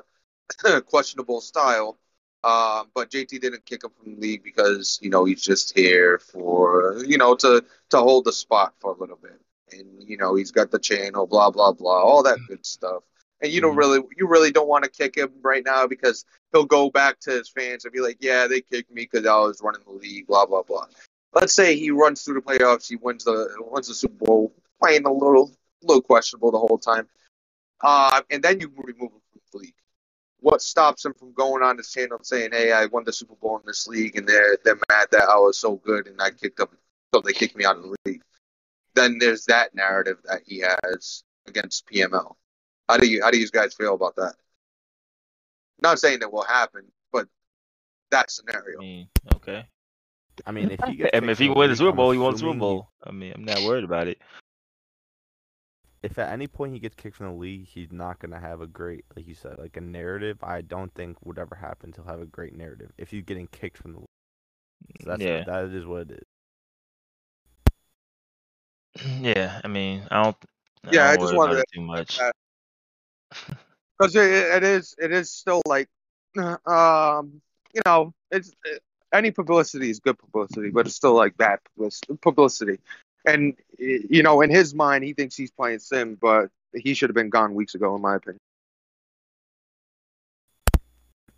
questionable 0.85 1.41
style. 1.41 1.97
Uh, 2.43 2.85
but 2.93 3.09
JT 3.11 3.41
didn't 3.41 3.65
kick 3.65 3.83
him 3.83 3.89
from 3.97 4.15
the 4.15 4.21
league 4.21 4.43
because 4.43 4.97
you 5.01 5.09
know 5.09 5.25
he's 5.25 5.41
just 5.41 5.77
here 5.77 6.19
for 6.19 7.03
you 7.05 7.17
know 7.17 7.35
to 7.35 7.65
to 7.89 7.97
hold 7.97 8.23
the 8.23 8.31
spot 8.31 8.73
for 8.79 8.93
a 8.93 8.97
little 8.97 9.19
bit, 9.21 9.41
and 9.77 10.01
you 10.07 10.15
know 10.15 10.35
he's 10.35 10.51
got 10.51 10.71
the 10.71 10.79
channel, 10.79 11.27
blah 11.27 11.49
blah 11.51 11.73
blah, 11.73 12.01
all 12.01 12.23
that 12.23 12.39
good 12.47 12.65
stuff. 12.65 13.03
And 13.41 13.51
you 13.51 13.59
don't 13.59 13.75
Mhm. 13.75 13.79
really 13.79 13.99
you 14.15 14.25
really 14.27 14.51
don't 14.51 14.69
want 14.69 14.85
to 14.85 14.89
kick 14.89 15.17
him 15.17 15.33
right 15.41 15.65
now 15.65 15.85
because 15.85 16.23
he'll 16.53 16.63
go 16.63 16.89
back 16.89 17.19
to 17.21 17.31
his 17.31 17.49
fans 17.49 17.83
and 17.83 17.93
be 17.93 17.99
like, 17.99 18.17
yeah, 18.21 18.47
they 18.47 18.61
kicked 18.61 18.89
me 18.89 19.01
because 19.11 19.25
I 19.25 19.37
was 19.39 19.59
running 19.61 19.81
the 19.85 19.91
league, 19.91 20.27
blah 20.27 20.45
blah 20.45 20.63
blah. 20.63 20.85
Let's 21.33 21.53
say 21.53 21.75
he 21.75 21.91
runs 21.91 22.23
through 22.23 22.35
the 22.35 22.41
playoffs, 22.41 22.87
he 22.87 22.95
wins 22.95 23.25
the 23.25 23.53
wins 23.69 23.89
the 23.89 23.93
Super 23.93 24.23
Bowl, 24.25 24.53
playing 24.81 25.05
a 25.05 25.11
little 25.11 25.51
little 25.83 26.01
questionable 26.01 26.51
the 26.51 26.59
whole 26.59 26.77
time, 26.77 27.07
uh, 27.81 28.21
and 28.29 28.43
then 28.43 28.59
you 28.59 28.71
remove 28.75 29.11
him 29.11 29.21
from 29.31 29.41
the 29.51 29.57
league. 29.59 29.75
What 30.41 30.61
stops 30.61 31.03
him 31.05 31.13
from 31.13 31.33
going 31.33 31.63
on 31.63 31.77
his 31.77 31.91
channel 31.91 32.17
and 32.17 32.25
saying, 32.25 32.51
"Hey, 32.51 32.71
I 32.71 32.85
won 32.85 33.03
the 33.03 33.13
Super 33.13 33.35
Bowl 33.35 33.57
in 33.57 33.63
this 33.65 33.87
league, 33.87 34.15
and 34.17 34.27
they're 34.27 34.57
they're 34.63 34.79
mad 34.89 35.07
that 35.11 35.29
I 35.29 35.37
was 35.37 35.57
so 35.57 35.75
good 35.75 36.07
and 36.07 36.21
I 36.21 36.31
kicked 36.31 36.57
them, 36.57 36.69
so 37.13 37.21
they 37.21 37.33
kicked 37.33 37.55
me 37.55 37.65
out 37.65 37.77
of 37.77 37.83
the 37.83 37.95
league." 38.05 38.23
Then 38.95 39.17
there's 39.19 39.45
that 39.45 39.75
narrative 39.75 40.17
that 40.25 40.41
he 40.45 40.59
has 40.59 41.23
against 41.47 41.87
PML. 41.87 42.35
How 42.87 42.97
do 42.97 43.07
you 43.07 43.21
how 43.21 43.31
do 43.31 43.39
you 43.39 43.49
guys 43.49 43.73
feel 43.73 43.93
about 43.95 44.15
that? 44.15 44.35
Not 45.81 45.99
saying 45.99 46.19
that 46.19 46.31
will 46.31 46.43
happen, 46.43 46.85
but 47.11 47.27
that 48.11 48.25
I 48.25 48.29
scenario. 48.29 48.79
mean, 48.79 49.07
okay. 49.35 49.65
I 50.45 50.51
mean, 50.51 50.71
if 50.71 50.79
he 50.85 50.95
gets 50.95 51.11
I 51.13 51.19
mean, 51.21 51.29
if 51.29 51.39
he 51.39 51.49
wins 51.49 51.71
the 51.71 51.75
Super 51.77 51.95
Bowl, 51.95 52.11
he 52.11 52.17
won 52.17 52.33
the 52.33 52.39
Super 52.39 52.57
Bowl. 52.57 52.89
I 53.03 53.11
mean, 53.11 53.33
I'm 53.35 53.43
not 53.43 53.61
worried 53.63 53.83
about 53.83 54.07
it. 54.07 54.19
If 56.01 56.17
at 56.17 56.31
any 56.31 56.47
point 56.47 56.73
he 56.73 56.79
gets 56.79 56.95
kicked 56.95 57.17
from 57.17 57.27
the 57.27 57.33
league, 57.33 57.67
he's 57.67 57.91
not 57.91 58.19
gonna 58.19 58.39
have 58.39 58.61
a 58.61 58.67
great, 58.67 59.03
like 59.15 59.27
you 59.27 59.35
said, 59.35 59.57
like 59.57 59.75
a 59.75 59.81
narrative. 59.81 60.37
I 60.43 60.61
don't 60.61 60.93
think 60.93 61.17
would 61.25 61.37
ever 61.37 61.55
happen 61.55 61.91
to 61.93 62.03
have 62.03 62.21
a 62.21 62.25
great 62.25 62.55
narrative 62.55 62.91
if 62.97 63.09
he's 63.11 63.23
getting 63.23 63.47
kicked 63.47 63.77
from 63.77 63.91
the 63.93 63.99
league. 63.99 64.07
So 65.01 65.09
that's 65.09 65.21
Yeah. 65.21 65.43
that 65.43 65.65
is 65.65 65.85
what 65.85 66.09
it 66.11 66.11
is. 66.11 66.23
Yeah, 69.21 69.59
I 69.63 69.67
mean, 69.67 70.07
I 70.09 70.23
don't. 70.23 70.35
I 70.85 70.89
Yeah, 70.93 71.09
I 71.09 71.11
don't 71.15 71.21
just 71.21 71.33
worry 71.33 71.37
wanted 71.37 71.53
about 71.55 71.65
to- 71.69 71.75
too 71.75 71.81
much. 71.81 72.19
because 73.97 74.15
it, 74.15 74.31
it 74.31 74.63
is 74.63 74.95
it 74.97 75.11
is 75.11 75.29
still 75.31 75.61
like 75.65 75.87
um 76.65 77.41
you 77.73 77.81
know 77.85 78.13
it's 78.31 78.51
it, 78.65 78.81
any 79.13 79.31
publicity 79.31 79.89
is 79.89 79.99
good 79.99 80.17
publicity 80.17 80.69
but 80.69 80.85
it's 80.87 80.95
still 80.95 81.13
like 81.13 81.35
bad 81.37 81.59
public- 81.75 82.21
publicity 82.21 82.79
and 83.25 83.55
you 83.77 84.23
know 84.23 84.41
in 84.41 84.49
his 84.49 84.73
mind 84.73 85.03
he 85.03 85.13
thinks 85.13 85.35
he's 85.35 85.51
playing 85.51 85.79
sim 85.79 86.17
but 86.21 86.49
he 86.73 86.93
should 86.93 87.09
have 87.09 87.15
been 87.15 87.29
gone 87.29 87.53
weeks 87.53 87.75
ago 87.75 87.95
in 87.95 88.01
my 88.01 88.15
opinion 88.15 88.39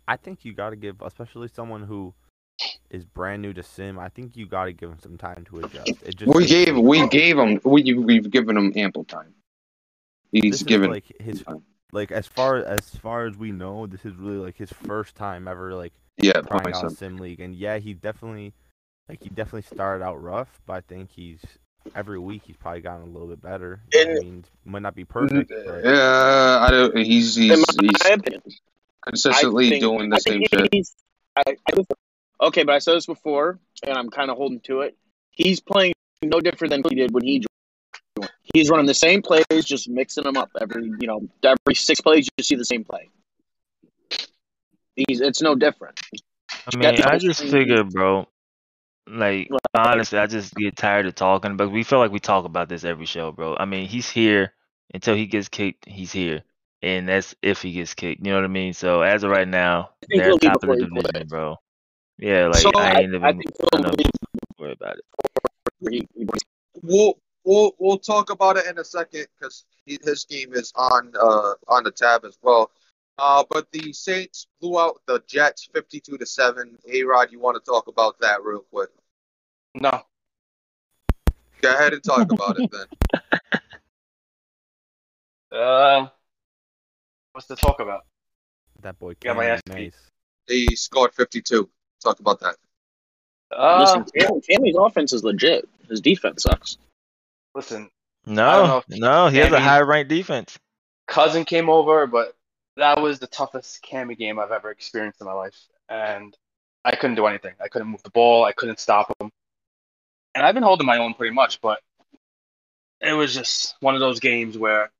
I 0.08 0.16
think 0.16 0.44
you 0.44 0.52
got 0.52 0.70
to 0.70 0.76
give, 0.76 1.00
especially 1.00 1.48
someone 1.48 1.82
who 1.84 2.12
is 2.90 3.04
brand 3.04 3.40
new 3.42 3.52
to 3.52 3.62
sim. 3.62 3.98
I 3.98 4.08
think 4.08 4.36
you 4.36 4.46
got 4.46 4.64
to 4.64 4.72
give 4.72 4.90
him 4.90 4.98
some 4.98 5.16
time 5.16 5.44
to 5.46 5.60
adjust. 5.60 5.90
It 6.04 6.16
just 6.16 6.34
We 6.34 6.46
gave 6.46 6.76
we 6.76 6.98
time. 6.98 7.08
gave 7.08 7.38
him 7.38 7.60
we 7.64 7.94
we've 7.94 8.30
given 8.30 8.56
him 8.56 8.72
ample 8.76 9.04
time. 9.04 9.34
He's 10.30 10.52
This 10.52 10.62
given 10.64 10.90
like 10.90 11.04
his 11.20 11.44
like 11.92 12.10
as 12.10 12.26
far 12.26 12.56
as 12.56 12.90
far 12.90 13.26
as 13.26 13.36
we 13.36 13.52
know, 13.52 13.86
this 13.86 14.04
is 14.04 14.14
really 14.16 14.38
like 14.38 14.56
his 14.56 14.72
first 14.72 15.14
time 15.14 15.46
ever 15.46 15.74
like 15.74 15.92
yeah 16.18 16.32
trying 16.32 16.62
playing 16.62 16.76
out 16.76 16.92
sim 16.92 17.18
league, 17.18 17.40
and 17.40 17.54
yeah, 17.54 17.78
he 17.78 17.94
definitely 17.94 18.54
like 19.08 19.22
he 19.22 19.28
definitely 19.28 19.62
started 19.62 20.04
out 20.04 20.22
rough, 20.22 20.60
but 20.66 20.74
I 20.74 20.80
think 20.80 21.10
he's 21.10 21.40
every 21.94 22.18
week 22.18 22.42
he's 22.46 22.56
probably 22.56 22.80
gotten 22.80 23.02
a 23.08 23.10
little 23.10 23.28
bit 23.28 23.42
better. 23.42 23.80
I 23.94 24.04
mean, 24.20 24.44
might 24.64 24.82
not 24.82 24.94
be 24.94 25.04
perfect, 25.04 25.48
but 25.50 25.84
Uh, 25.86 26.58
I 26.66 26.70
don't. 26.70 26.96
He's 26.96 27.34
he's, 27.34 27.50
my 27.50 27.64
he's 27.80 28.00
opinion, 28.14 28.42
consistently 29.06 29.70
think- 29.70 29.82
doing 29.82 30.10
the 30.10 30.16
I 30.16 30.18
same 30.18 30.44
think 30.44 30.74
shit. 30.74 30.88
I, 31.36 31.42
I, 31.68 32.46
okay, 32.48 32.62
but 32.64 32.74
I 32.74 32.78
said 32.78 32.94
this 32.96 33.06
before, 33.06 33.58
and 33.86 33.96
I'm 33.96 34.10
kind 34.10 34.30
of 34.30 34.36
holding 34.36 34.60
to 34.60 34.82
it. 34.82 34.96
He's 35.30 35.60
playing 35.60 35.94
no 36.22 36.40
different 36.40 36.70
than 36.72 36.82
he 36.88 36.94
did 36.94 37.10
when 37.12 37.24
he 37.24 37.38
joined. 37.38 38.30
He's 38.54 38.68
running 38.68 38.84
the 38.86 38.92
same 38.94 39.22
plays, 39.22 39.44
just 39.64 39.88
mixing 39.88 40.24
them 40.24 40.36
up 40.36 40.50
every 40.60 40.84
you 40.84 41.06
know 41.06 41.26
every 41.42 41.74
six 41.74 42.00
plays 42.02 42.28
you 42.36 42.44
see 42.44 42.54
the 42.54 42.64
same 42.66 42.84
play. 42.84 43.08
He's 44.94 45.20
it's 45.22 45.40
no 45.40 45.54
different. 45.54 45.98
I 46.72 46.76
mean, 46.76 47.02
I 47.02 47.16
just 47.18 47.42
figured, 47.42 47.90
bro. 47.90 48.28
Like 49.06 49.48
Right. 49.50 49.60
honestly, 49.74 50.18
I 50.18 50.26
just 50.26 50.54
get 50.54 50.76
tired 50.76 51.06
of 51.06 51.14
talking, 51.14 51.56
but 51.56 51.70
we 51.70 51.82
feel 51.82 51.98
like 51.98 52.12
we 52.12 52.20
talk 52.20 52.44
about 52.44 52.68
this 52.68 52.84
every 52.84 53.06
show, 53.06 53.32
bro. 53.32 53.56
I 53.58 53.64
mean, 53.64 53.88
he's 53.88 54.08
here 54.08 54.52
until 54.92 55.14
he 55.14 55.26
gets 55.26 55.48
kicked. 55.48 55.88
He's 55.88 56.12
here, 56.12 56.42
and 56.82 57.08
that's 57.08 57.34
if 57.42 57.62
he 57.62 57.72
gets 57.72 57.94
kicked. 57.94 58.24
You 58.24 58.32
know 58.32 58.36
what 58.38 58.44
I 58.44 58.48
mean? 58.48 58.74
So 58.74 59.02
as 59.02 59.22
of 59.24 59.30
right 59.30 59.48
now, 59.48 59.90
they're 60.08 60.26
he'll 60.26 60.38
top 60.38 60.62
of 60.62 60.68
the 60.68 60.76
division, 60.76 61.10
quits. 61.12 61.30
bro. 61.30 61.56
Yeah, 62.18 62.48
like 62.48 62.62
so 62.62 62.70
I 62.76 62.90
I, 62.90 63.00
ain't 63.00 63.14
even 63.14 63.24
I 63.24 63.32
think 63.32 63.44
he'll 63.72 63.82
gonna 63.82 63.96
worry 64.58 64.72
about 64.72 64.98
it. 64.98 65.04
before 65.80 65.90
he, 65.90 66.08
he 66.14 66.26
We'll 66.82 67.14
we'll 67.44 67.72
we'll 67.78 67.98
talk 67.98 68.30
about 68.30 68.56
it 68.56 68.66
in 68.66 68.78
a 68.78 68.84
second 68.84 69.26
because 69.38 69.64
his 69.86 70.24
game 70.24 70.52
is 70.52 70.72
on 70.76 71.12
uh 71.20 71.54
on 71.68 71.84
the 71.84 71.90
tab 71.90 72.24
as 72.24 72.36
well. 72.42 72.70
Uh, 73.18 73.44
but 73.50 73.70
the 73.72 73.92
Saints 73.92 74.46
blew 74.60 74.80
out 74.80 75.00
the 75.06 75.22
Jets 75.26 75.68
fifty-two 75.72 76.18
to 76.18 76.26
seven. 76.26 76.76
A 76.90 77.02
Rod, 77.04 77.30
you 77.30 77.38
want 77.38 77.62
to 77.62 77.70
talk 77.70 77.86
about 77.88 78.18
that 78.20 78.42
real 78.42 78.64
quick? 78.72 78.88
No. 79.74 80.02
Go 81.60 81.70
ahead 81.70 81.92
and 81.92 82.02
talk 82.02 82.30
about 82.32 82.58
it 82.58 82.70
then. 82.70 83.20
Uh, 85.52 86.08
what's 87.32 87.46
to 87.46 87.54
talk 87.56 87.78
about? 87.80 88.06
that 88.80 88.98
boy 88.98 89.14
Got 89.20 89.36
my 89.36 89.44
ass 89.46 89.60
beat. 89.66 89.74
nice. 89.74 90.10
He 90.48 90.74
scored 90.76 91.12
fifty-two. 91.14 91.68
Talk 92.02 92.20
about 92.20 92.40
that. 92.40 92.56
Uh, 93.54 93.80
Listen, 93.80 94.04
Cam, 94.18 94.40
Cammy's 94.40 94.76
offense 94.78 95.12
is 95.12 95.22
legit. 95.22 95.68
His 95.90 96.00
defense 96.00 96.44
sucks. 96.44 96.78
listen. 97.54 97.90
I 98.26 98.30
don't 98.34 98.66
know 98.66 98.82
No, 98.88 99.24
no, 99.24 99.28
he 99.28 99.38
has 99.38 99.52
a 99.52 99.60
high 99.60 99.80
ranked 99.82 100.08
defense. 100.08 100.58
Cousin 101.06 101.44
came 101.44 101.68
over, 101.68 102.06
but 102.06 102.34
that 102.76 103.00
was 103.00 103.18
the 103.18 103.26
toughest 103.26 103.84
Cami 103.84 104.16
game 104.16 104.38
I've 104.38 104.52
ever 104.52 104.70
experienced 104.70 105.20
in 105.20 105.26
my 105.26 105.32
life, 105.32 105.58
and 105.88 106.36
I 106.84 106.96
couldn't 106.96 107.16
do 107.16 107.26
anything. 107.26 107.54
I 107.60 107.68
couldn't 107.68 107.88
move 107.88 108.02
the 108.02 108.10
ball. 108.10 108.44
I 108.44 108.52
couldn't 108.52 108.80
stop 108.80 109.12
him, 109.20 109.30
and 110.34 110.44
I've 110.44 110.54
been 110.54 110.62
holding 110.62 110.86
my 110.86 110.98
own 110.98 111.14
pretty 111.14 111.34
much, 111.34 111.60
but 111.60 111.80
it 113.00 113.12
was 113.12 113.34
just 113.34 113.74
one 113.80 113.94
of 113.94 114.00
those 114.00 114.20
games 114.20 114.56
where 114.56 114.90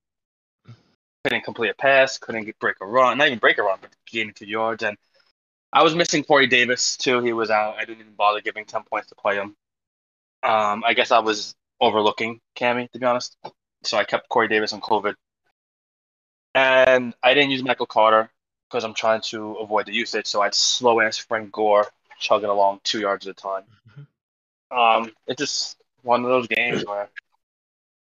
couldn't 1.25 1.45
complete 1.45 1.71
a 1.71 1.75
pass, 1.75 2.19
couldn't 2.19 2.45
get, 2.45 2.59
break 2.59 2.77
a 2.81 2.87
run, 2.87 3.17
not 3.19 3.29
even 3.29 3.39
break 3.39 3.59
a 3.59 3.63
run, 3.63 3.79
but 3.81 3.91
gain 4.07 4.33
two 4.35 4.47
yards, 4.47 4.83
and 4.83 4.97
I 5.73 5.83
was 5.83 5.95
missing 5.95 6.25
Corey 6.25 6.47
Davis 6.47 6.97
too. 6.97 7.21
He 7.21 7.33
was 7.33 7.51
out. 7.51 7.77
I 7.77 7.85
didn't 7.85 8.01
even 8.01 8.15
bother 8.15 8.41
giving 8.41 8.65
ten 8.65 8.83
points 8.83 9.09
to 9.09 9.15
play 9.15 9.37
him. 9.37 9.57
Um, 10.43 10.83
I 10.85 10.93
guess 10.95 11.13
I 11.13 11.21
was 11.21 11.55
overlooking 11.81 12.41
Cammy 12.57 12.91
to 12.91 12.99
be 12.99 13.07
honest, 13.07 13.37
so 13.85 13.97
I 13.97 14.05
kept 14.05 14.29
Corey 14.29 14.49
Davis 14.49 14.73
on 14.73 14.81
COVID. 14.81 15.15
And 16.55 17.15
I 17.23 17.35
didn't 17.35 17.51
use 17.51 17.63
Michael 17.63 17.87
Carter 17.87 18.31
because 18.69 18.85
I'm 18.85 18.95
trying 18.95 19.21
to 19.23 19.55
avoid 19.55 19.87
the 19.87 19.93
usage. 19.93 20.27
So 20.27 20.43
I'd 20.43 20.55
slow 20.55 21.01
ass 21.01 21.17
Frank 21.19 21.53
Gore 21.53 21.87
chugging 22.19 22.51
along 22.51 22.81
two 22.85 23.01
yards 23.01 23.27
at 23.27 23.31
a 23.31 23.35
time. 23.35 23.65
Um, 24.71 25.13
it's 25.27 25.39
just 25.39 25.77
one 26.03 26.25
of 26.25 26.31
those 26.31 26.47
games 26.47 26.85
where, 26.85 27.09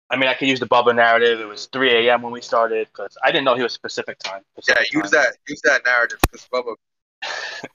I 0.10 0.16
mean, 0.16 0.30
I 0.30 0.34
could 0.34 0.48
use 0.48 0.60
the 0.60 0.68
Bubba 0.68 0.96
narrative. 0.96 1.40
It 1.40 1.46
was 1.46 1.68
3 1.68 2.08
a.m. 2.08 2.22
when 2.22 2.32
we 2.32 2.42
started 2.42 2.88
because 2.88 3.18
I 3.24 3.32
didn't 3.32 3.46
know 3.46 3.56
he 3.56 3.64
was 3.64 3.78
Pacific 3.78 4.20
time. 4.20 4.42
Yeah, 4.68 4.80
use 4.92 5.12
time. 5.12 5.12
that 5.12 5.38
use 5.48 5.62
that 5.64 5.86
narrative 5.86 6.20
because 6.22 6.48
Bubba 6.52 6.76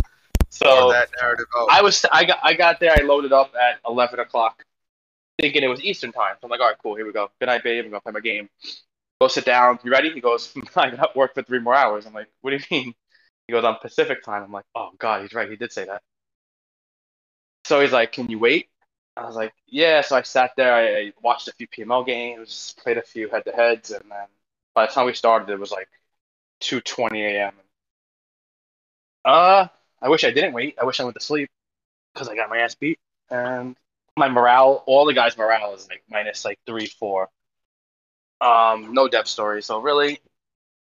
So 0.51 0.91
that 0.91 1.09
narrative 1.21 1.47
out. 1.57 1.69
I 1.71 1.81
was 1.81 2.05
I 2.11 2.25
got 2.25 2.39
I 2.43 2.55
got 2.55 2.81
there. 2.81 2.93
I 2.93 3.03
loaded 3.03 3.33
up 3.33 3.53
at 3.55 3.79
11 3.89 4.19
o'clock, 4.19 4.65
thinking 5.41 5.63
it 5.63 5.69
was 5.69 5.83
Eastern 5.83 6.13
time. 6.13 6.35
So 6.41 6.45
I'm 6.45 6.51
like, 6.51 6.61
all 6.61 6.67
right, 6.67 6.77
cool. 6.83 6.97
Here 6.97 7.07
we 7.07 7.13
go. 7.13 7.31
Good 7.39 7.47
night, 7.47 7.63
babe. 7.63 7.85
I'm 7.85 7.91
gonna 7.91 8.01
play 8.01 8.13
my 8.13 8.21
game. 8.21 8.49
Go 9.21 9.29
sit 9.29 9.45
down. 9.45 9.79
You 9.85 9.91
ready? 9.91 10.11
He 10.13 10.21
goes, 10.21 10.53
I 10.77 10.91
got 10.91 11.17
work 11.17 11.35
for 11.35 11.43
three 11.43 11.59
more 11.61 11.75
hours. 11.75 12.07
I'm 12.07 12.15
like, 12.15 12.29
what 12.41 12.51
do 12.51 12.57
you 12.57 12.63
mean? 12.71 12.95
He 13.47 13.53
goes, 13.53 13.65
I'm 13.65 13.77
Pacific 13.77 14.23
time. 14.25 14.43
I'm 14.45 14.53
like, 14.53 14.65
oh 14.75 14.91
god, 14.99 15.23
he's 15.23 15.35
right. 15.35 15.51
He 15.51 15.57
did 15.57 15.73
say 15.73 15.85
that. 15.87 16.03
So 17.65 17.81
he's 17.81 17.93
like, 17.93 18.13
can 18.13 18.29
you 18.31 18.39
wait? 18.39 18.69
I 19.17 19.27
was 19.27 19.37
like, 19.37 19.53
yeah. 19.67 20.01
So 20.03 20.17
I 20.17 20.23
sat 20.23 20.53
there. 20.57 20.73
I, 20.73 21.01
I 21.09 21.13
watched 21.23 21.49
a 21.49 21.53
few 21.53 21.67
PML 21.69 22.07
games, 22.07 22.75
played 22.83 22.97
a 22.99 23.03
few 23.03 23.29
head 23.29 23.45
to 23.47 23.53
heads, 23.53 23.91
and 23.91 24.05
then 24.11 24.27
by 24.75 24.87
the 24.87 24.93
time 24.93 25.07
we 25.07 25.15
started, 25.15 25.51
it 25.53 25.59
was 25.59 25.71
like 25.73 25.89
2:20 26.61 27.21
a.m. 27.23 27.55
Uh, 29.25 29.69
I 30.01 30.09
wish 30.09 30.25
I 30.25 30.31
didn't 30.31 30.53
wait. 30.55 30.77
I 30.81 30.85
wish 30.85 31.01
I 31.01 31.05
went 31.05 31.17
to 31.17 31.25
sleep 31.25 31.51
because 32.15 32.29
I 32.29 32.35
got 32.37 32.51
my 32.51 32.59
ass 32.59 32.75
beat. 32.75 32.99
And 33.31 33.77
my 34.17 34.29
morale, 34.29 34.83
all 34.87 35.07
the 35.07 35.15
guys' 35.15 35.37
morale 35.37 35.75
is 35.75 35.89
like 35.89 36.03
minus 36.11 36.45
like 36.45 36.59
three, 36.67 36.87
four. 36.87 37.29
Um, 38.41 38.95
no 38.95 39.09
depth 39.09 39.29
story. 39.29 39.63
So 39.63 39.81
really, 39.81 40.21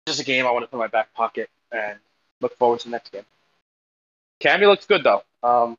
just 0.07 0.21
a 0.21 0.25
game 0.25 0.47
I 0.47 0.51
want 0.51 0.65
to 0.65 0.69
put 0.69 0.77
in 0.77 0.81
my 0.81 0.87
back 0.89 1.13
pocket 1.15 1.51
and 1.73 1.99
look 2.41 2.57
forward 2.59 2.81
to 2.81 2.87
the 2.87 2.93
next 2.93 3.13
game. 3.13 3.25
Cammy 4.41 4.67
looks 4.67 4.87
good 4.87 5.03
though. 5.03 5.23
Um, 5.43 5.79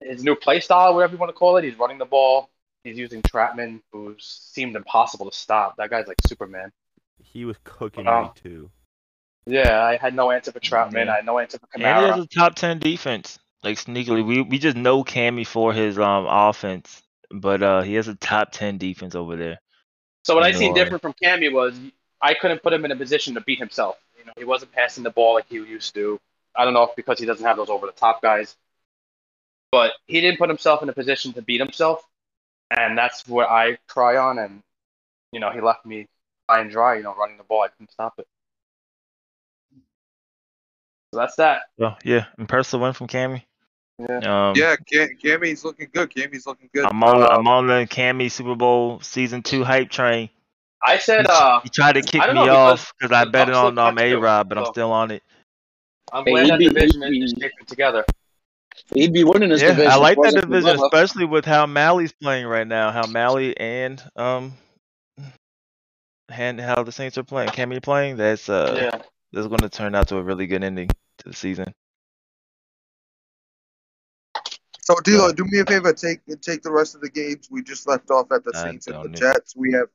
his 0.00 0.22
new 0.22 0.36
play 0.36 0.60
style, 0.60 0.94
whatever 0.94 1.14
you 1.14 1.18
want 1.18 1.30
to 1.30 1.34
call 1.34 1.56
it, 1.56 1.64
he's 1.64 1.78
running 1.78 1.98
the 1.98 2.04
ball. 2.04 2.50
He's 2.84 2.96
using 2.96 3.20
Trautman, 3.22 3.80
who 3.92 4.14
seemed 4.18 4.76
impossible 4.76 5.28
to 5.28 5.36
stop. 5.36 5.76
That 5.76 5.90
guy's 5.90 6.06
like 6.06 6.18
Superman. 6.26 6.70
He 7.20 7.44
was 7.44 7.56
cooking 7.64 8.06
Um, 8.06 8.24
me 8.24 8.30
too. 8.36 8.70
Yeah, 9.46 9.82
I 9.82 9.96
had 9.96 10.14
no 10.14 10.30
answer 10.30 10.52
for 10.52 10.60
Trautman. 10.60 11.06
Yeah. 11.06 11.12
I 11.12 11.16
had 11.16 11.26
no 11.26 11.38
answer 11.38 11.58
for 11.58 11.68
And 11.74 11.82
he 11.82 11.88
has 11.88 12.18
a 12.20 12.26
top 12.26 12.54
ten 12.54 12.78
defense. 12.78 13.38
Like 13.64 13.78
sneakily, 13.78 14.24
we 14.24 14.42
we 14.42 14.58
just 14.58 14.76
know 14.76 15.02
Cammy 15.02 15.46
for 15.46 15.72
his 15.72 15.98
um 15.98 16.26
offense, 16.28 17.02
but 17.30 17.62
uh 17.62 17.82
he 17.82 17.94
has 17.94 18.06
a 18.06 18.14
top 18.14 18.52
ten 18.52 18.78
defense 18.78 19.14
over 19.14 19.36
there. 19.36 19.58
So 20.26 20.34
what 20.34 20.42
I 20.42 20.50
seen 20.50 20.74
different 20.74 21.02
from 21.02 21.12
Cammy 21.12 21.52
was 21.52 21.78
I 22.20 22.34
couldn't 22.34 22.60
put 22.60 22.72
him 22.72 22.84
in 22.84 22.90
a 22.90 22.96
position 22.96 23.34
to 23.34 23.40
beat 23.42 23.60
himself. 23.60 23.96
You 24.18 24.24
know, 24.24 24.32
he 24.36 24.42
wasn't 24.42 24.72
passing 24.72 25.04
the 25.04 25.10
ball 25.10 25.34
like 25.34 25.46
he 25.48 25.54
used 25.54 25.94
to. 25.94 26.20
I 26.56 26.64
don't 26.64 26.74
know 26.74 26.82
if 26.82 26.96
because 26.96 27.20
he 27.20 27.26
doesn't 27.26 27.46
have 27.46 27.56
those 27.56 27.68
over 27.70 27.86
the 27.86 27.92
top 27.92 28.22
guys, 28.22 28.56
but 29.70 29.92
he 30.06 30.20
didn't 30.20 30.38
put 30.38 30.48
himself 30.48 30.82
in 30.82 30.88
a 30.88 30.92
position 30.92 31.32
to 31.34 31.42
beat 31.42 31.60
himself, 31.60 32.02
and 32.76 32.98
that's 32.98 33.28
what 33.28 33.48
I 33.48 33.78
try 33.88 34.16
on. 34.16 34.40
And 34.40 34.64
you 35.30 35.38
know, 35.38 35.52
he 35.52 35.60
left 35.60 35.86
me 35.86 36.08
high 36.50 36.60
and 36.60 36.72
dry. 36.72 36.96
You 36.96 37.04
know, 37.04 37.14
running 37.14 37.36
the 37.36 37.44
ball, 37.44 37.62
I 37.62 37.68
couldn't 37.68 37.92
stop 37.92 38.14
it. 38.18 38.26
So 41.14 41.20
that's 41.20 41.36
that. 41.36 41.62
So 41.78 41.94
yeah, 42.02 42.24
impressive 42.36 42.80
win 42.80 42.94
from 42.94 43.06
Cammy. 43.06 43.44
Yeah. 43.98 44.48
Um, 44.48 44.54
yeah, 44.56 44.76
Cam, 44.76 45.08
Cammy's 45.22 45.64
looking 45.64 45.88
good. 45.92 46.10
Cammy's 46.10 46.46
looking 46.46 46.68
good. 46.72 46.84
I'm 46.84 47.02
on 47.02 47.20
the, 47.20 47.30
Uh, 47.30 47.36
I'm 47.38 47.48
on 47.48 47.66
the 47.66 47.86
Cammy 47.88 48.30
Super 48.30 48.54
Bowl 48.54 49.00
season 49.00 49.42
two 49.42 49.64
hype 49.64 49.90
train. 49.90 50.28
I 50.84 50.98
said, 50.98 51.26
uh, 51.26 51.60
He 51.62 51.70
tried 51.70 51.94
to 51.94 52.02
kick 52.02 52.20
me 52.20 52.34
know, 52.34 52.44
because 52.44 52.80
off 52.80 52.92
because 52.98 53.12
I 53.16 53.24
bet 53.24 53.48
it 53.48 53.54
on 53.54 53.74
look 53.74 53.84
um, 53.84 53.98
A 53.98 54.10
too, 54.10 54.20
Rod, 54.20 54.48
but 54.48 54.58
I'm 54.58 54.66
still 54.66 54.92
on 54.92 55.10
it. 55.10 55.22
I'm 56.12 56.24
Hey, 56.24 56.32
glad 56.32 56.42
he'd 56.44 56.50
that 56.50 56.58
be- 56.58 56.68
division 56.68 57.02
he'd 57.12 57.22
is 57.24 57.32
be- 57.34 57.40
shaping 57.40 57.66
together. 57.66 58.04
He'd 58.94 59.12
be 59.14 59.24
winning 59.24 59.50
his 59.50 59.62
Yeah, 59.62 59.68
division. 59.70 59.90
I 59.90 59.96
like 59.96 60.18
that 60.20 60.34
division, 60.34 60.78
especially 60.78 61.24
with 61.24 61.46
how 61.46 61.64
Mally's 61.64 62.12
playing 62.12 62.46
right 62.46 62.66
now. 62.66 62.92
How 62.92 63.06
Mally 63.06 63.58
and 63.58 64.00
um, 64.14 64.52
and 66.28 66.60
how 66.60 66.82
the 66.82 66.92
Saints 66.92 67.16
are 67.16 67.24
playing. 67.24 67.48
Cammy 67.48 67.82
playing. 67.82 68.18
That's 68.18 68.48
uh, 68.50 68.74
yeah. 68.92 69.02
that's 69.32 69.46
going 69.46 69.60
to 69.60 69.70
turn 69.70 69.94
out 69.94 70.08
to 70.08 70.18
a 70.18 70.22
really 70.22 70.46
good 70.46 70.62
ending 70.62 70.88
to 70.88 71.28
the 71.30 71.34
season. 71.34 71.72
So, 74.86 74.94
D'Lo, 75.02 75.32
do 75.32 75.44
me 75.44 75.58
a 75.58 75.64
favor. 75.64 75.92
Take 75.92 76.20
take 76.40 76.62
the 76.62 76.70
rest 76.70 76.94
of 76.94 77.00
the 77.00 77.10
games 77.10 77.48
we 77.50 77.60
just 77.60 77.88
left 77.88 78.08
off 78.08 78.30
at 78.30 78.44
the 78.44 78.52
I 78.54 78.62
Saints 78.62 78.86
and 78.86 78.94
the 78.94 79.02
don't 79.02 79.10
need- 79.10 79.18
Jets. 79.18 79.56
We 79.56 79.72
have 79.72 79.88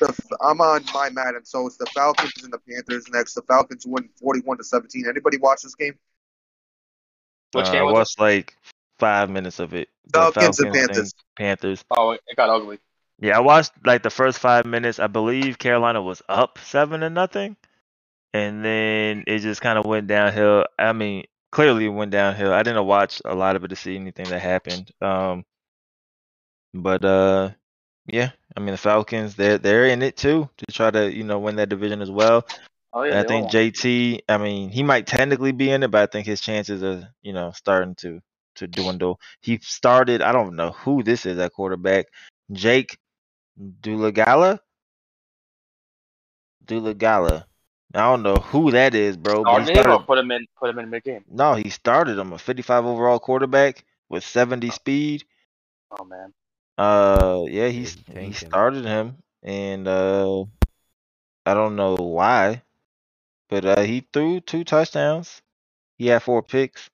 the. 0.00 0.36
I'm 0.42 0.60
on 0.60 0.84
my 0.92 1.08
Madden, 1.08 1.46
so 1.46 1.66
it's 1.66 1.78
the 1.78 1.86
Falcons 1.94 2.44
and 2.44 2.52
the 2.52 2.58
Panthers 2.58 3.08
next. 3.10 3.32
The 3.32 3.40
Falcons 3.48 3.86
win 3.86 4.10
41 4.20 4.58
to 4.58 4.64
17. 4.64 5.06
Anybody 5.08 5.38
watch 5.38 5.62
this 5.62 5.74
game? 5.74 5.94
Which 7.52 7.68
uh, 7.68 7.72
game 7.72 7.80
I 7.80 7.84
was 7.84 7.94
watched 7.94 8.20
like 8.20 8.54
five 8.98 9.30
minutes 9.30 9.60
of 9.60 9.72
it. 9.72 9.88
The 10.12 10.18
Falcons 10.18 10.60
and 10.60 10.74
Falcons 10.74 10.88
Panthers. 10.88 11.14
Panthers. 11.38 11.84
Oh, 11.90 12.10
it 12.10 12.20
got 12.36 12.50
ugly. 12.50 12.80
Yeah, 13.18 13.38
I 13.38 13.40
watched 13.40 13.72
like 13.86 14.02
the 14.02 14.10
first 14.10 14.40
five 14.40 14.66
minutes. 14.66 14.98
I 14.98 15.06
believe 15.06 15.58
Carolina 15.58 16.02
was 16.02 16.20
up 16.28 16.58
seven 16.58 17.00
to 17.00 17.08
nothing, 17.08 17.56
and 18.34 18.62
then 18.62 19.24
it 19.26 19.38
just 19.38 19.62
kind 19.62 19.78
of 19.78 19.86
went 19.86 20.06
downhill. 20.06 20.66
I 20.78 20.92
mean, 20.92 21.24
clearly 21.50 21.88
went 21.88 22.10
downhill. 22.10 22.52
I 22.52 22.62
didn't 22.62 22.86
watch 22.86 23.22
a 23.24 23.34
lot 23.34 23.56
of 23.56 23.64
it 23.64 23.68
to 23.68 23.76
see 23.76 23.96
anything 23.96 24.26
that 24.26 24.40
happened. 24.40 24.90
Um, 25.00 25.44
but 26.74 27.04
uh, 27.04 27.50
yeah, 28.06 28.30
I 28.56 28.60
mean 28.60 28.72
the 28.72 28.78
Falcons, 28.78 29.34
they're 29.34 29.58
they're 29.58 29.86
in 29.86 30.02
it 30.02 30.16
too 30.16 30.48
to 30.58 30.66
try 30.72 30.90
to 30.90 31.12
you 31.12 31.24
know 31.24 31.38
win 31.38 31.56
that 31.56 31.68
division 31.68 32.02
as 32.02 32.10
well. 32.10 32.46
Oh 32.92 33.02
yeah, 33.02 33.20
I 33.20 33.24
think 33.24 33.50
JT, 33.50 34.20
I 34.28 34.38
mean, 34.38 34.70
he 34.70 34.82
might 34.82 35.06
technically 35.06 35.52
be 35.52 35.70
in 35.70 35.82
it, 35.82 35.90
but 35.90 36.02
I 36.02 36.06
think 36.06 36.26
his 36.26 36.40
chances 36.40 36.82
are, 36.82 37.08
you 37.22 37.32
know, 37.32 37.52
starting 37.52 37.94
to 37.96 38.20
to 38.56 38.66
dwindle. 38.66 39.20
He 39.40 39.58
started, 39.62 40.22
I 40.22 40.32
don't 40.32 40.56
know 40.56 40.72
who 40.72 41.02
this 41.02 41.26
is 41.26 41.38
at 41.38 41.52
quarterback. 41.52 42.06
Jake 42.52 42.98
Dolegala? 43.58 44.58
Dolegala. 46.64 47.44
I 47.94 48.00
don't 48.00 48.22
know 48.22 48.36
who 48.36 48.70
that 48.72 48.94
is, 48.94 49.16
bro. 49.16 49.44
But 49.44 49.60
he 49.60 49.66
Started 49.66 49.90
him 49.92 49.92
or 49.92 50.04
put 50.04 50.18
him 50.18 50.30
in 50.30 50.46
put 50.58 50.70
him 50.70 50.78
in 50.78 50.90
mid 50.90 51.04
game. 51.04 51.24
no, 51.28 51.54
he 51.54 51.70
started 51.70 52.18
him 52.18 52.32
a 52.32 52.38
55 52.38 52.84
overall 52.84 53.18
quarterback 53.18 53.84
with 54.08 54.24
70 54.24 54.70
speed. 54.70 55.24
Oh 55.90 56.04
man. 56.04 56.32
Uh, 56.76 57.44
yeah, 57.48 57.68
he 57.68 57.86
Yeah, 58.08 58.20
he 58.20 58.26
he 58.26 58.32
him. 58.32 58.50
started 58.50 58.84
him, 58.84 59.18
and 59.42 59.88
uh, 59.88 60.44
I 61.46 61.54
don't 61.54 61.76
know 61.76 61.94
why, 61.96 62.62
but 63.48 63.64
uh, 63.64 63.80
he 63.82 64.06
threw 64.12 64.40
two 64.40 64.64
touchdowns. 64.64 65.42
He 65.98 66.06
had 66.08 66.22
four 66.22 66.42
picks, 66.42 66.90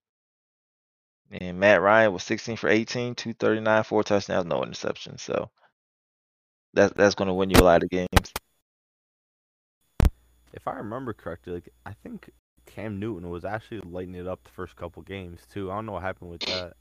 and 1.30 1.58
Matt 1.60 1.82
Ryan 1.82 2.12
was 2.12 2.22
16 2.22 2.56
for 2.56 2.68
18, 2.68 3.14
239, 3.14 3.84
four 3.84 4.02
touchdowns, 4.04 4.46
no 4.46 4.62
interceptions. 4.62 5.20
So 5.20 5.50
that's 6.74 6.92
that's 6.94 7.14
gonna 7.14 7.34
win 7.34 7.50
you 7.50 7.60
a 7.60 7.64
lot 7.64 7.82
of 7.82 7.90
games. 7.90 8.32
If 10.54 10.66
I 10.68 10.74
remember 10.74 11.12
correctly, 11.12 11.54
like 11.54 11.68
I 11.84 11.92
think 11.92 12.30
Cam 12.66 12.98
Newton 12.98 13.28
was 13.30 13.44
actually 13.44 13.80
lighting 13.80 14.14
it 14.14 14.26
up 14.26 14.42
the 14.44 14.50
first 14.50 14.76
couple 14.76 15.02
games 15.02 15.40
too. 15.52 15.70
I 15.70 15.74
don't 15.76 15.86
know 15.86 15.92
what 15.92 16.02
happened 16.02 16.30
with 16.30 16.44
that. 16.46 16.74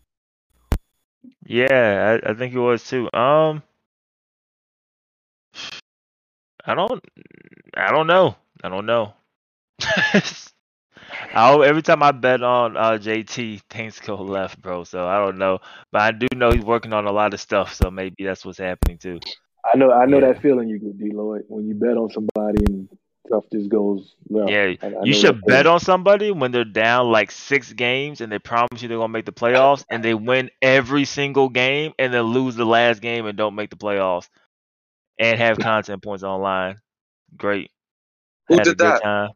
Yeah, 1.45 2.19
I, 2.25 2.31
I 2.31 2.33
think 2.33 2.53
it 2.53 2.59
was 2.59 2.83
too. 2.83 3.09
Um, 3.13 3.63
I 6.65 6.75
don't, 6.75 7.03
I 7.75 7.91
don't 7.91 8.07
know. 8.07 8.35
I 8.63 8.69
don't 8.69 8.85
know. 8.85 9.13
I 11.33 11.65
every 11.65 11.81
time 11.81 12.03
I 12.03 12.11
bet 12.11 12.43
on 12.43 12.77
uh, 12.77 12.97
JT, 12.97 13.61
things 13.69 13.99
go 13.99 14.15
left, 14.15 14.61
bro. 14.61 14.83
So 14.83 15.07
I 15.07 15.17
don't 15.17 15.37
know, 15.37 15.59
but 15.91 16.01
I 16.01 16.11
do 16.11 16.27
know 16.35 16.51
he's 16.51 16.63
working 16.65 16.93
on 16.93 17.05
a 17.05 17.11
lot 17.11 17.33
of 17.33 17.39
stuff. 17.41 17.73
So 17.73 17.91
maybe 17.91 18.23
that's 18.23 18.45
what's 18.45 18.59
happening 18.59 18.97
too. 18.97 19.21
I 19.65 19.77
know, 19.77 19.91
I 19.91 20.05
know 20.05 20.19
Yeah. 20.19 20.27
that 20.33 20.41
feeling 20.41 20.67
you 20.69 20.79
get, 20.79 20.97
D. 20.97 21.11
Lloyd, 21.13 21.43
when 21.47 21.67
you 21.67 21.75
bet 21.75 21.97
on 21.97 22.09
somebody 22.11 22.63
and 22.65 22.89
stuff 23.27 23.45
just 23.51 23.69
goes 23.69 24.15
left. 24.29 24.51
Yeah, 24.51 24.73
I, 24.81 24.87
I 24.87 25.03
you 25.03 25.13
should 25.13 25.41
bet 25.45 25.63
feeling. 25.63 25.67
on 25.67 25.79
somebody 25.79 26.31
when 26.31 26.51
they're 26.51 26.63
down 26.63 27.11
like 27.11 27.31
six 27.31 27.71
games 27.73 28.21
and 28.21 28.31
they 28.31 28.39
promise 28.39 28.81
you 28.81 28.87
they're 28.87 28.97
gonna 28.97 29.07
make 29.09 29.25
the 29.25 29.31
playoffs 29.31 29.85
and 29.89 30.03
they 30.03 30.13
win 30.13 30.49
every 30.61 31.05
single 31.05 31.49
game 31.49 31.93
and 31.99 32.13
then 32.13 32.23
lose 32.23 32.55
the 32.55 32.65
last 32.65 33.01
game 33.01 33.25
and 33.25 33.37
don't 33.37 33.55
make 33.55 33.69
the 33.69 33.75
playoffs 33.75 34.29
and 35.17 35.39
have 35.39 35.57
content 35.59 36.03
points 36.03 36.23
online. 36.23 36.77
Great. 37.37 37.71
Who 38.47 38.57
Had 38.57 38.67
a 38.67 38.69
did 38.71 38.77
good 38.77 38.85
that? 38.85 39.03
time. 39.03 39.29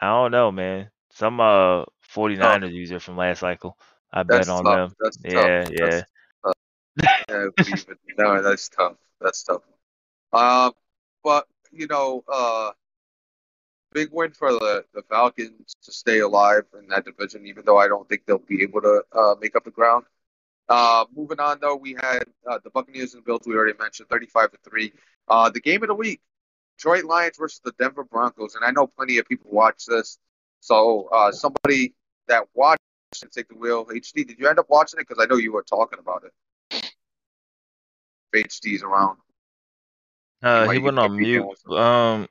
I 0.00 0.06
don't 0.08 0.30
know, 0.30 0.50
man. 0.50 0.90
Some 1.12 1.40
uh 1.40 1.84
49ers 2.14 2.72
user 2.72 3.00
from 3.00 3.16
last 3.16 3.40
cycle. 3.40 3.76
I 4.12 4.22
bet 4.22 4.48
on 4.48 4.64
tough. 4.64 4.74
them. 4.74 4.94
That's 5.00 5.18
Yeah, 5.24 5.64
tough. 5.64 5.72
yeah. 5.72 5.86
That's. 5.86 6.06
Yeah, 7.28 7.46
no, 8.18 8.42
that's 8.42 8.68
tough. 8.68 8.96
That's 9.20 9.42
tough. 9.44 9.62
Um, 10.32 10.72
but 11.24 11.46
you 11.70 11.86
know, 11.86 12.22
uh, 12.30 12.72
big 13.92 14.08
win 14.12 14.32
for 14.32 14.52
the, 14.52 14.84
the 14.94 15.02
Falcons 15.02 15.74
to 15.82 15.92
stay 15.92 16.20
alive 16.20 16.64
in 16.78 16.88
that 16.88 17.04
division, 17.04 17.46
even 17.46 17.64
though 17.64 17.78
I 17.78 17.88
don't 17.88 18.08
think 18.08 18.22
they'll 18.26 18.38
be 18.38 18.62
able 18.62 18.80
to 18.82 19.02
uh, 19.12 19.34
make 19.40 19.56
up 19.56 19.64
the 19.64 19.70
ground. 19.70 20.04
Uh, 20.68 21.04
moving 21.14 21.40
on 21.40 21.58
though, 21.60 21.76
we 21.76 21.92
had 21.92 22.24
uh, 22.48 22.58
the 22.62 22.70
Buccaneers 22.70 23.14
and 23.14 23.24
Bills. 23.24 23.42
We 23.46 23.54
already 23.54 23.76
mentioned, 23.78 24.08
thirty-five 24.08 24.50
to 24.52 24.58
three. 24.68 24.92
Uh, 25.28 25.50
the 25.50 25.60
game 25.60 25.82
of 25.82 25.88
the 25.88 25.94
week: 25.94 26.20
Detroit 26.78 27.04
Lions 27.04 27.36
versus 27.38 27.60
the 27.64 27.72
Denver 27.78 28.04
Broncos. 28.04 28.54
And 28.54 28.64
I 28.64 28.70
know 28.70 28.86
plenty 28.86 29.18
of 29.18 29.28
people 29.28 29.50
watch 29.50 29.84
this, 29.86 30.18
so 30.60 31.08
uh, 31.12 31.32
somebody 31.32 31.94
that 32.28 32.44
watched 32.54 32.80
should 33.14 33.32
take 33.32 33.48
the 33.48 33.56
wheel. 33.56 33.84
HD, 33.86 34.26
did 34.26 34.38
you 34.38 34.48
end 34.48 34.58
up 34.58 34.70
watching 34.70 35.00
it? 35.00 35.06
Because 35.08 35.22
I 35.22 35.26
know 35.26 35.36
you 35.36 35.52
were 35.52 35.62
talking 35.62 35.98
about 35.98 36.24
it. 36.24 36.32
If 38.32 38.46
HD's 38.46 38.82
around. 38.82 39.18
Uh 40.42 40.68
he 40.70 40.78
went 40.78 40.98
on 40.98 41.16
mute. 41.16 41.46
Um. 41.68 42.26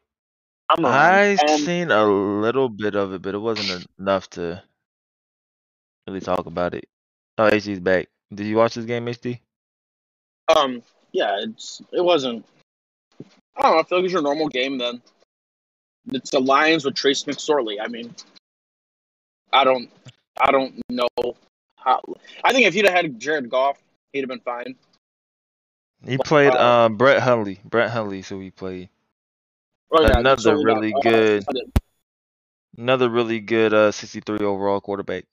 I 0.79 1.37
Um, 1.49 1.59
seen 1.59 1.91
a 1.91 2.05
little 2.05 2.69
bit 2.69 2.95
of 2.95 3.13
it, 3.13 3.21
but 3.21 3.35
it 3.35 3.39
wasn't 3.39 3.85
enough 3.99 4.29
to 4.31 4.63
really 6.07 6.21
talk 6.21 6.45
about 6.45 6.73
it. 6.73 6.87
Oh, 7.37 7.49
HD's 7.49 7.79
back. 7.79 8.07
Did 8.33 8.47
you 8.47 8.57
watch 8.57 8.75
this 8.75 8.85
game, 8.85 9.05
HD? 9.07 9.39
Um, 10.55 10.81
yeah, 11.11 11.37
it's 11.41 11.81
it 11.91 12.03
wasn't. 12.03 12.45
I 13.55 13.63
don't 13.63 13.71
know. 13.73 13.79
I 13.79 13.83
feel 13.83 13.97
like 13.97 14.05
it's 14.05 14.13
your 14.13 14.21
normal 14.21 14.47
game. 14.47 14.77
Then 14.77 15.01
it's 16.11 16.31
the 16.31 16.39
Lions 16.39 16.85
with 16.85 16.95
Trace 16.95 17.23
McSorley. 17.23 17.77
I 17.81 17.87
mean, 17.87 18.13
I 19.51 19.63
don't, 19.63 19.89
I 20.39 20.51
don't 20.51 20.81
know 20.89 21.07
how. 21.75 22.01
I 22.43 22.53
think 22.53 22.67
if 22.67 22.73
he'd 22.73 22.85
have 22.85 22.93
had 22.93 23.19
Jared 23.19 23.49
Goff, 23.49 23.81
he'd 24.13 24.19
have 24.19 24.29
been 24.29 24.39
fine. 24.39 24.75
He 26.05 26.17
played 26.17 26.53
uh, 26.53 26.85
um 26.85 26.97
Brett 26.97 27.21
Hundley. 27.21 27.59
Brett 27.65 27.91
Hundley, 27.91 28.21
so 28.21 28.39
he 28.39 28.51
played. 28.51 28.89
Oh, 29.91 30.03
Another 30.03 30.55
McSorley 30.55 30.65
really 30.65 30.93
uh, 30.93 30.99
good- 31.01 31.43
I 31.49 31.53
did- 31.53 31.71
Another 32.77 33.09
really 33.09 33.39
good 33.41 33.73
uh 33.73 33.91
63 33.91 34.39
overall 34.39 34.79
quarterback. 34.79 35.25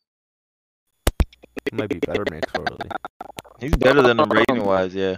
He 1.71 1.77
might 1.77 1.89
be 1.89 1.99
better 2.01 2.25
than 2.25 2.41
McSorley. 2.41 2.91
He's 3.61 3.77
better 3.77 4.03
than 4.03 4.19
him 4.19 4.29
rating 4.29 4.65
wise, 4.65 4.95
yeah. 4.95 5.17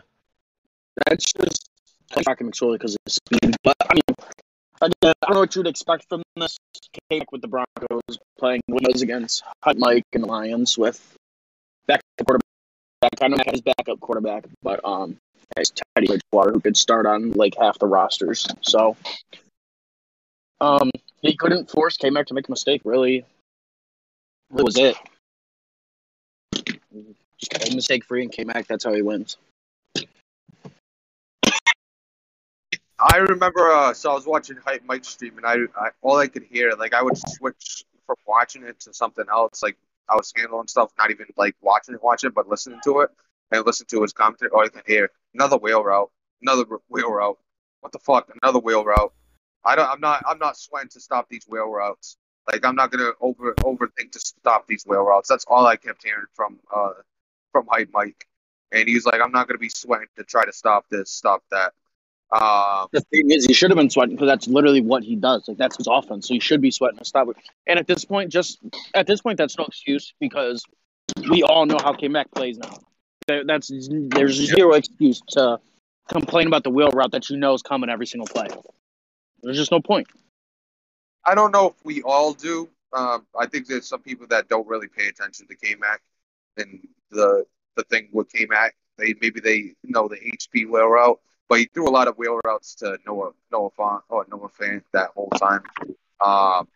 That's 1.06 1.32
just 1.32 1.66
talking 2.10 2.50
McSorley 2.50 2.74
because 2.74 2.94
of 2.94 2.98
his 3.06 3.14
speed. 3.14 3.56
But 3.64 3.76
I 3.80 3.94
mean, 3.94 4.16
again, 4.82 5.14
I 5.22 5.26
don't 5.26 5.34
know 5.34 5.40
what 5.40 5.56
you'd 5.56 5.66
expect 5.66 6.06
from 6.08 6.22
this. 6.36 6.58
Came 7.08 7.20
back 7.20 7.32
with 7.32 7.40
the 7.40 7.48
Broncos 7.48 8.18
playing 8.38 8.60
was 8.68 9.00
against 9.02 9.42
Hype 9.62 9.76
Mike 9.78 10.04
and 10.12 10.24
Lions 10.24 10.76
with 10.76 11.00
back 11.86 12.00
quarterback. 12.18 12.42
I 13.02 13.08
don't 13.28 13.30
know 13.38 13.44
his 13.50 13.62
backup 13.62 14.00
quarterback, 14.00 14.44
but 14.62 14.80
um, 14.84 15.16
it's 15.56 15.72
Teddy 15.96 16.06
Bridgewater 16.06 16.52
who 16.52 16.60
could 16.60 16.76
start 16.76 17.06
on 17.06 17.32
like 17.32 17.56
half 17.58 17.78
the 17.78 17.86
rosters. 17.86 18.46
So, 18.62 18.96
um, 20.60 20.90
he 21.20 21.36
couldn't 21.36 21.70
force 21.70 21.96
K 21.96 22.10
Mac 22.10 22.26
to 22.26 22.34
make 22.34 22.48
a 22.48 22.50
mistake. 22.50 22.82
Really, 22.84 23.24
that 24.50 24.64
was 24.64 24.78
it. 24.78 24.96
Just 27.38 27.74
mistake 27.74 28.04
free 28.04 28.22
and 28.22 28.32
K 28.32 28.44
Mac. 28.44 28.66
That's 28.66 28.84
how 28.84 28.94
he 28.94 29.02
wins. 29.02 29.36
I 33.02 33.16
remember, 33.16 33.70
uh, 33.70 33.94
so 33.94 34.10
I 34.10 34.14
was 34.14 34.26
watching 34.26 34.58
Hype 34.62 34.82
Mike 34.84 35.06
stream, 35.06 35.38
and 35.38 35.46
I, 35.46 35.54
I 35.80 35.88
all 36.02 36.18
I 36.18 36.26
could 36.26 36.42
hear, 36.42 36.72
like, 36.78 36.92
I 36.92 37.02
would 37.02 37.16
switch 37.16 37.82
from 38.04 38.16
watching 38.26 38.62
it 38.64 38.78
to 38.80 38.92
something 38.92 39.24
else. 39.30 39.62
Like, 39.62 39.78
I 40.10 40.16
was 40.16 40.30
handling 40.36 40.68
stuff, 40.68 40.92
not 40.98 41.10
even 41.10 41.26
like 41.38 41.56
watching 41.62 41.94
it, 41.94 42.02
watching 42.02 42.28
it, 42.28 42.34
but 42.34 42.46
listening 42.46 42.80
to 42.84 43.00
it 43.00 43.10
and 43.50 43.66
listen 43.66 43.86
to 43.88 44.02
his 44.02 44.12
commentary. 44.12 44.50
All 44.50 44.64
I 44.64 44.68
can 44.68 44.82
hear 44.86 45.10
another 45.34 45.56
wheel 45.56 45.82
route, 45.82 46.10
another 46.42 46.64
wheel 46.88 47.10
route. 47.10 47.38
What 47.80 47.92
the 47.92 47.98
fuck? 47.98 48.30
Another 48.42 48.58
wheel 48.58 48.84
route. 48.84 49.12
I 49.64 49.76
don't. 49.76 49.88
I'm 49.88 50.00
not. 50.00 50.22
I'm 50.26 50.38
not 50.38 50.56
sweating 50.56 50.90
to 50.90 51.00
stop 51.00 51.28
these 51.28 51.44
wheel 51.48 51.70
routes. 51.70 52.16
Like, 52.50 52.64
I'm 52.64 52.74
not 52.74 52.90
gonna 52.90 53.10
over 53.20 53.54
overthink 53.60 54.12
to 54.12 54.20
stop 54.20 54.66
these 54.66 54.84
whale 54.86 55.02
routes. 55.02 55.28
That's 55.28 55.44
all 55.46 55.66
I 55.66 55.76
kept 55.76 56.02
hearing 56.02 56.26
from 56.34 56.58
uh 56.74 56.92
from 57.52 57.66
Hype 57.70 57.90
Mike, 57.92 58.26
and 58.72 58.88
he's 58.88 59.06
like, 59.06 59.20
I'm 59.20 59.32
not 59.32 59.48
gonna 59.48 59.58
be 59.58 59.68
sweating 59.68 60.08
to 60.16 60.24
try 60.24 60.44
to 60.44 60.52
stop 60.52 60.86
this, 60.90 61.10
stop 61.10 61.42
that. 61.50 61.72
Um, 62.32 62.86
The 62.92 63.00
thing 63.12 63.30
is, 63.30 63.44
he 63.44 63.52
should 63.52 63.70
have 63.70 63.76
been 63.76 63.90
sweating 63.90 64.14
because 64.14 64.28
that's 64.28 64.46
literally 64.46 64.80
what 64.80 65.02
he 65.02 65.16
does. 65.16 65.48
Like 65.48 65.58
that's 65.58 65.76
his 65.76 65.88
offense. 65.88 66.28
So 66.28 66.34
he 66.34 66.40
should 66.40 66.60
be 66.60 66.70
sweating 66.70 66.98
to 66.98 67.04
stop 67.04 67.28
it. 67.28 67.36
And 67.66 67.78
at 67.78 67.86
this 67.86 68.04
point, 68.04 68.30
just 68.30 68.58
at 68.94 69.06
this 69.06 69.20
point, 69.20 69.36
that's 69.36 69.58
no 69.58 69.64
excuse 69.64 70.14
because 70.20 70.64
we 71.28 71.42
all 71.42 71.66
know 71.66 71.78
how 71.78 71.92
K 71.92 72.08
Mac 72.08 72.30
plays 72.30 72.58
now. 72.58 72.78
There- 73.30 73.44
That's 73.44 73.68
there's 73.68 74.34
zero 74.34 74.72
excuse 74.72 75.20
to 75.30 75.60
complain 76.08 76.46
about 76.48 76.64
the 76.64 76.70
wheel 76.70 76.90
route 76.90 77.12
that 77.12 77.30
you 77.30 77.36
know 77.36 77.54
is 77.54 77.62
coming 77.62 77.88
every 77.90 78.06
single 78.06 78.26
play. 78.26 78.48
There's 79.42 79.56
just 79.56 79.70
no 79.70 79.80
point. 79.80 80.08
I 81.24 81.34
don't 81.34 81.52
know 81.52 81.68
if 81.68 81.74
we 81.84 82.02
all 82.02 82.32
do. 82.32 82.68
Um, 82.92 83.26
I 83.38 83.46
think 83.46 83.66
there's 83.68 83.86
some 83.86 84.00
people 84.02 84.26
that 84.28 84.48
don't 84.48 84.66
really 84.66 84.88
pay 84.88 85.06
attention 85.06 85.46
to 85.46 85.54
K-Mac 85.54 86.00
and 86.56 86.86
the 87.10 87.46
the 87.76 87.84
thing 87.84 88.08
with 88.12 88.30
K-Mac. 88.32 88.74
They 88.98 89.14
maybe 89.20 89.38
they 89.40 89.74
know 89.84 90.08
the 90.08 90.16
HP 90.16 90.68
wheel 90.68 90.88
route, 90.88 91.20
but 91.48 91.58
he 91.60 91.66
threw 91.72 91.88
a 91.88 91.92
lot 91.92 92.08
of 92.08 92.18
wheel 92.18 92.38
routes 92.44 92.74
to 92.76 92.98
Noah 93.06 93.30
Noah 93.52 93.70
Font 93.76 94.02
or 94.08 94.26
Noah 94.30 94.48
Fan 94.48 94.82
that 94.92 95.10
whole 95.14 95.30
time. 95.38 95.62
Um, 96.20 96.68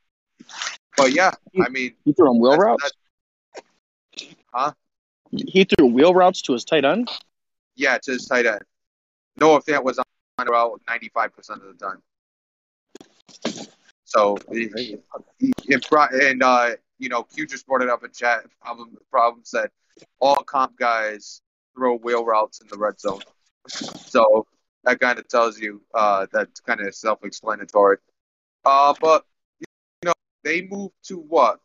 but 0.96 1.12
yeah, 1.12 1.32
I 1.61 1.68
mean, 1.68 1.94
He 2.05 2.12
threw 2.12 2.30
him 2.30 2.38
wheel 2.40 2.57
routes. 2.57 2.92
huh? 4.52 4.72
He 5.37 5.64
threw 5.64 5.87
wheel 5.87 6.14
routes 6.14 6.43
to 6.43 6.53
his 6.53 6.64
tight 6.64 6.85
end. 6.85 7.11
Yeah, 7.76 7.99
to 7.99 8.12
his 8.12 8.26
tight 8.26 8.47
end. 8.47 8.62
No, 9.37 9.57
if 9.57 9.64
that 9.66 9.85
was 9.85 9.99
on 9.99 10.05
the 10.39 10.45
route 10.45 10.80
95% 10.89 11.51
of 11.51 11.78
the 11.78 11.85
time. 11.85 12.03
So, 14.05 14.37
he, 14.53 14.70
he, 14.76 14.99
and 15.70 16.43
uh, 16.43 16.70
you 16.99 17.09
know, 17.09 17.24
Q 17.24 17.47
just 17.47 17.66
brought 17.66 17.82
it 17.82 17.89
up 17.89 18.05
in 18.05 18.12
chat. 18.12 18.45
Problem, 18.61 18.97
problem 19.11 19.43
said 19.45 19.70
all 20.20 20.37
comp 20.37 20.76
guys 20.78 21.41
throw 21.74 21.97
wheel 21.97 22.24
routes 22.24 22.61
in 22.61 22.68
the 22.68 22.78
red 22.78 23.01
zone. 23.01 23.20
So 23.66 24.47
that 24.85 25.01
kind 25.01 25.18
of 25.18 25.26
tells 25.28 25.59
you 25.59 25.82
uh, 25.95 26.26
that's 26.32 26.61
kind 26.61 26.80
of 26.80 26.95
self-explanatory. 26.95 27.99
Uh, 28.64 28.95
but 29.01 29.24
you 29.59 29.66
know, 30.05 30.12
they 30.43 30.62
moved 30.62 30.95
to 31.05 31.18
what 31.18 31.61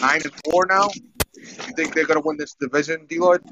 nine 0.00 0.20
and 0.24 0.32
four 0.44 0.66
now. 0.66 0.88
You 1.36 1.72
think 1.76 1.94
they're 1.94 2.06
gonna 2.06 2.20
win 2.20 2.36
this 2.36 2.54
division, 2.54 3.06
D 3.06 3.18
Lloyd? 3.18 3.42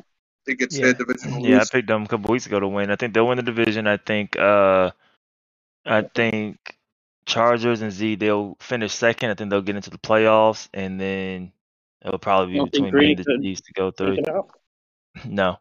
Think 0.47 0.61
it's 0.61 0.77
Yeah. 0.77 0.93
their 0.93 0.95
division? 0.95 1.43
to 1.43 1.49
Yeah, 1.49 1.61
I 1.61 1.65
picked 1.65 1.89
them 1.89 2.03
a 2.03 2.07
couple 2.09 2.33
weeks 2.33 2.47
ago 2.47 2.61
to 2.61 2.69
win. 2.69 2.91
I 2.91 2.97
think 2.97 3.15
they'll 3.15 3.27
win 3.27 3.37
the 3.37 3.43
division. 3.43 3.87
I 3.87 3.97
think 3.97 4.37
uh 4.39 4.91
I 5.85 6.03
think 6.03 6.77
Chargers 7.27 7.83
and 7.83 7.93
Z 7.93 8.17
they'll 8.17 8.57
finish 8.61 8.93
second. 8.93 9.31
I 9.31 9.35
think 9.35 9.51
they'll 9.51 9.63
get 9.63 9.77
into 9.77 9.91
the 9.91 9.99
playoffs 9.99 10.69
and 10.75 11.01
then 11.01 11.53
it'll 12.05 12.19
probably 12.19 12.47
be 12.47 12.53
You 12.55 12.59
don't 12.61 12.73
think 12.73 12.85
between 12.87 13.01
me 13.05 13.11
and 13.11 13.19
the 13.19 13.25
could 13.25 13.43
Chiefs 13.43 13.61
to 13.63 13.73
go 13.73 13.91
through. 13.91 14.19
No. 15.27 15.59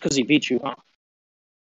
because 0.00 0.16
he 0.16 0.22
beat 0.22 0.48
you, 0.50 0.60
huh? 0.62 0.74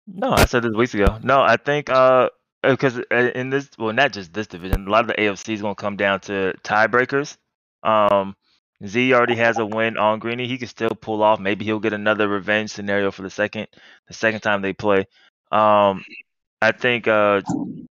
No, 0.06 0.30
I 0.30 0.46
said 0.46 0.62
this 0.62 0.72
weeks 0.72 0.94
ago. 0.94 1.18
No, 1.22 1.40
I 1.40 1.56
think 1.56 1.88
uh 1.90 2.30
because 2.70 2.98
in 3.10 3.50
this 3.50 3.70
well 3.78 3.92
not 3.92 4.12
just 4.12 4.32
this 4.32 4.46
division, 4.46 4.86
a 4.86 4.90
lot 4.90 5.02
of 5.02 5.08
the 5.08 5.14
AFC 5.14 5.54
is 5.54 5.62
gonna 5.62 5.74
come 5.74 5.96
down 5.96 6.20
to 6.20 6.54
tiebreakers. 6.62 7.36
Um 7.82 8.36
Z 8.84 9.12
already 9.14 9.36
has 9.36 9.58
a 9.58 9.64
win 9.66 9.96
on 9.96 10.18
Greeny. 10.18 10.46
He 10.46 10.58
can 10.58 10.68
still 10.68 10.90
pull 10.90 11.22
off. 11.22 11.38
Maybe 11.40 11.64
he'll 11.64 11.78
get 11.80 11.92
another 11.92 12.28
revenge 12.28 12.70
scenario 12.70 13.10
for 13.10 13.22
the 13.22 13.30
second 13.30 13.68
the 14.08 14.14
second 14.14 14.40
time 14.40 14.62
they 14.62 14.72
play. 14.72 15.06
Um 15.52 16.04
I 16.60 16.72
think 16.72 17.06
uh 17.08 17.42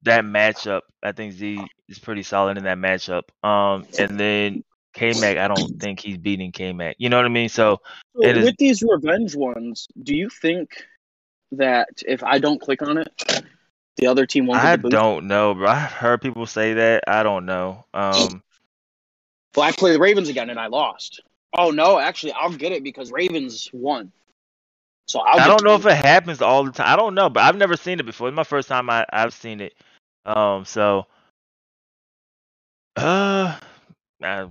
that 0.04 0.24
matchup, 0.24 0.82
I 1.04 1.12
think 1.12 1.34
Z 1.34 1.66
is 1.88 2.00
pretty 2.00 2.24
solid 2.24 2.58
in 2.58 2.64
that 2.64 2.78
matchup. 2.78 3.24
Um 3.44 3.86
and 4.00 4.20
then 4.20 4.64
K 4.94 5.14
Mac, 5.22 5.38
I 5.38 5.48
don't 5.48 5.80
think 5.80 6.00
he's 6.00 6.18
beating 6.18 6.52
K 6.52 6.74
Mac. 6.74 6.96
You 7.00 7.10
know 7.10 7.18
what 7.18 7.26
I 7.26 7.30
mean? 7.30 7.50
So 7.50 7.80
So 8.16 8.28
is- 8.28 8.44
with 8.46 8.58
these 8.58 8.82
revenge 8.84 9.36
ones, 9.36 9.88
do 10.04 10.16
you 10.16 10.30
think 10.30 10.70
that 11.54 11.90
if 12.08 12.24
I 12.24 12.40
don't 12.40 12.60
click 12.62 12.82
on 12.82 12.98
it, 12.98 13.44
the 13.98 14.08
other 14.08 14.26
team 14.26 14.48
won't 14.48 14.62
I 14.62 14.76
get 14.76 14.84
the 14.84 14.90
don't 14.90 15.28
know, 15.28 15.54
bro. 15.54 15.68
I've 15.70 15.92
heard 15.92 16.22
people 16.22 16.46
say 16.46 16.74
that. 16.74 17.04
I 17.08 17.24
don't 17.24 17.46
know. 17.46 17.86
Um 17.94 18.44
Well, 19.56 19.68
I 19.68 19.72
play 19.72 19.94
the 19.94 20.00
Ravens 20.00 20.30
again 20.30 20.50
and 20.50 20.60
I 20.60 20.68
lost. 20.68 21.22
Oh 21.58 21.72
no, 21.72 22.00
actually, 22.00 22.34
I'll 22.34 22.54
get 22.54 22.72
it 22.72 22.84
because 22.84 23.12
Ravens 23.12 23.70
won. 23.74 24.12
So 25.08 25.20
I'll 25.20 25.42
I 25.42 25.48
don't 25.48 25.64
know 25.64 25.76
if 25.76 25.86
it 25.86 26.06
happens 26.06 26.42
all 26.42 26.64
the 26.64 26.72
time. 26.72 26.88
I 26.92 26.96
don't 26.96 27.16
know, 27.16 27.30
but 27.30 27.44
I've 27.44 27.58
never 27.58 27.76
seen 27.76 28.00
it 28.00 28.06
before. 28.06 28.30
It's 28.30 28.36
my 28.36 28.46
first 28.46 28.70
time 28.70 28.90
I, 28.90 29.06
I've 29.12 29.34
seen 29.34 29.60
it. 29.60 29.74
Um, 30.26 30.64
so 30.64 31.08
uh, 32.96 33.58
I, 34.24 34.42
I 34.42 34.46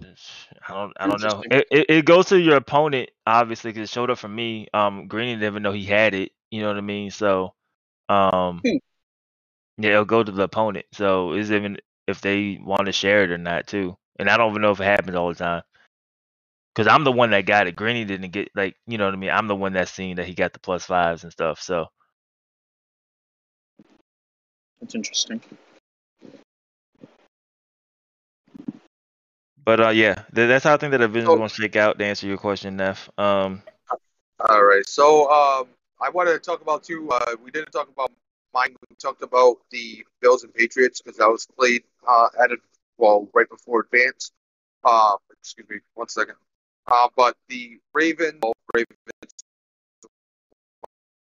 don't, 0.69 0.93
I 0.99 1.07
don't 1.07 1.23
know. 1.23 1.43
It, 1.51 1.67
it 1.71 1.87
it 1.89 2.05
goes 2.05 2.27
to 2.27 2.39
your 2.39 2.57
opponent 2.57 3.11
obviously 3.27 3.71
because 3.71 3.89
it 3.89 3.93
showed 3.93 4.11
up 4.11 4.19
for 4.19 4.29
me. 4.29 4.69
Um, 4.75 5.07
Greeny 5.07 5.35
didn't 5.35 5.45
even 5.47 5.63
know 5.63 5.73
he 5.73 5.85
had 5.85 6.15
it. 6.15 6.33
You 6.51 6.63
know 6.63 6.69
what 6.69 6.77
I 6.77 6.83
mean? 6.83 7.11
So, 7.11 7.55
um, 8.09 8.61
Hmm. 8.67 8.77
Yeah, 9.83 9.91
it'll 9.93 10.05
go 10.05 10.23
to 10.23 10.33
the 10.33 10.43
opponent. 10.45 10.87
So 10.93 11.33
it's 11.33 11.51
even 11.51 11.79
if 12.07 12.21
they 12.21 12.59
want 12.63 12.87
to 12.87 12.93
share 12.93 13.25
it 13.25 13.31
or 13.31 13.39
not 13.39 13.67
too. 13.67 13.97
And 14.19 14.29
I 14.29 14.37
don't 14.37 14.51
even 14.51 14.63
know 14.63 14.73
if 14.73 14.81
it 14.81 14.85
happens 14.85 15.17
all 15.17 15.29
the 15.29 15.35
time. 15.35 15.63
Cause 16.75 16.87
I'm 16.87 17.05
the 17.05 17.13
one 17.13 17.31
that 17.31 17.47
got 17.47 17.67
it. 17.67 17.75
Greeny 17.77 18.05
didn't 18.05 18.31
get 18.31 18.51
like 18.55 18.77
you 18.87 18.97
know 18.97 19.05
what 19.07 19.15
I 19.15 19.17
mean. 19.17 19.31
I'm 19.31 19.49
the 19.49 19.57
one 19.57 19.73
that's 19.73 19.91
seen 19.91 20.17
that 20.17 20.27
he 20.27 20.35
got 20.35 20.53
the 20.53 20.61
plus 20.61 20.85
fives 20.87 21.25
and 21.25 21.33
stuff. 21.33 21.61
So 21.61 21.87
That's 24.81 24.95
interesting. 24.95 25.41
But 29.63 29.81
uh, 29.81 29.89
yeah, 29.91 30.15
th- 30.35 30.49
that's 30.49 30.65
how 30.65 30.75
I 30.75 30.77
think 30.79 30.93
that 30.93 31.03
is 31.03 31.25
So- 31.25 31.37
going 31.37 31.49
to 31.49 31.55
shake 31.55 31.77
out. 31.77 31.99
To 31.99 32.05
answer 32.05 32.27
your 32.27 32.39
question, 32.39 32.77
Neff. 32.77 33.11
Um, 33.19 33.63
All 34.49 34.65
right. 34.65 34.87
So 34.89 35.31
um, 35.31 35.69
I 36.01 36.09
wanted 36.09 36.33
to 36.33 36.39
talk 36.39 36.63
about 36.63 36.83
too. 36.83 37.09
Uh, 37.11 37.37
we 37.43 37.51
didn't 37.51 37.73
talk 37.73 37.89
about 37.89 38.11
mine. 38.55 38.75
We 38.89 38.97
talked 38.97 39.23
about 39.23 39.59
the 39.71 40.05
Bills 40.21 40.45
and 40.45 40.55
Patriots 40.55 41.01
because 41.01 41.19
that 41.19 41.29
was 41.29 41.47
played 41.59 41.83
uh, 42.09 42.29
at 42.43 42.53
a, 42.53 42.57
well 42.99 43.29
right 43.35 43.49
before 43.49 43.81
advance. 43.81 44.33
Uh, 44.85 45.17
excuse 45.41 45.69
me, 45.69 45.77
one 45.95 46.09
second. 46.09 46.37
Uh, 46.87 47.09
but 47.17 47.37
the 47.49 47.79
Ravens, 47.95 48.41
Ravens 48.75 48.97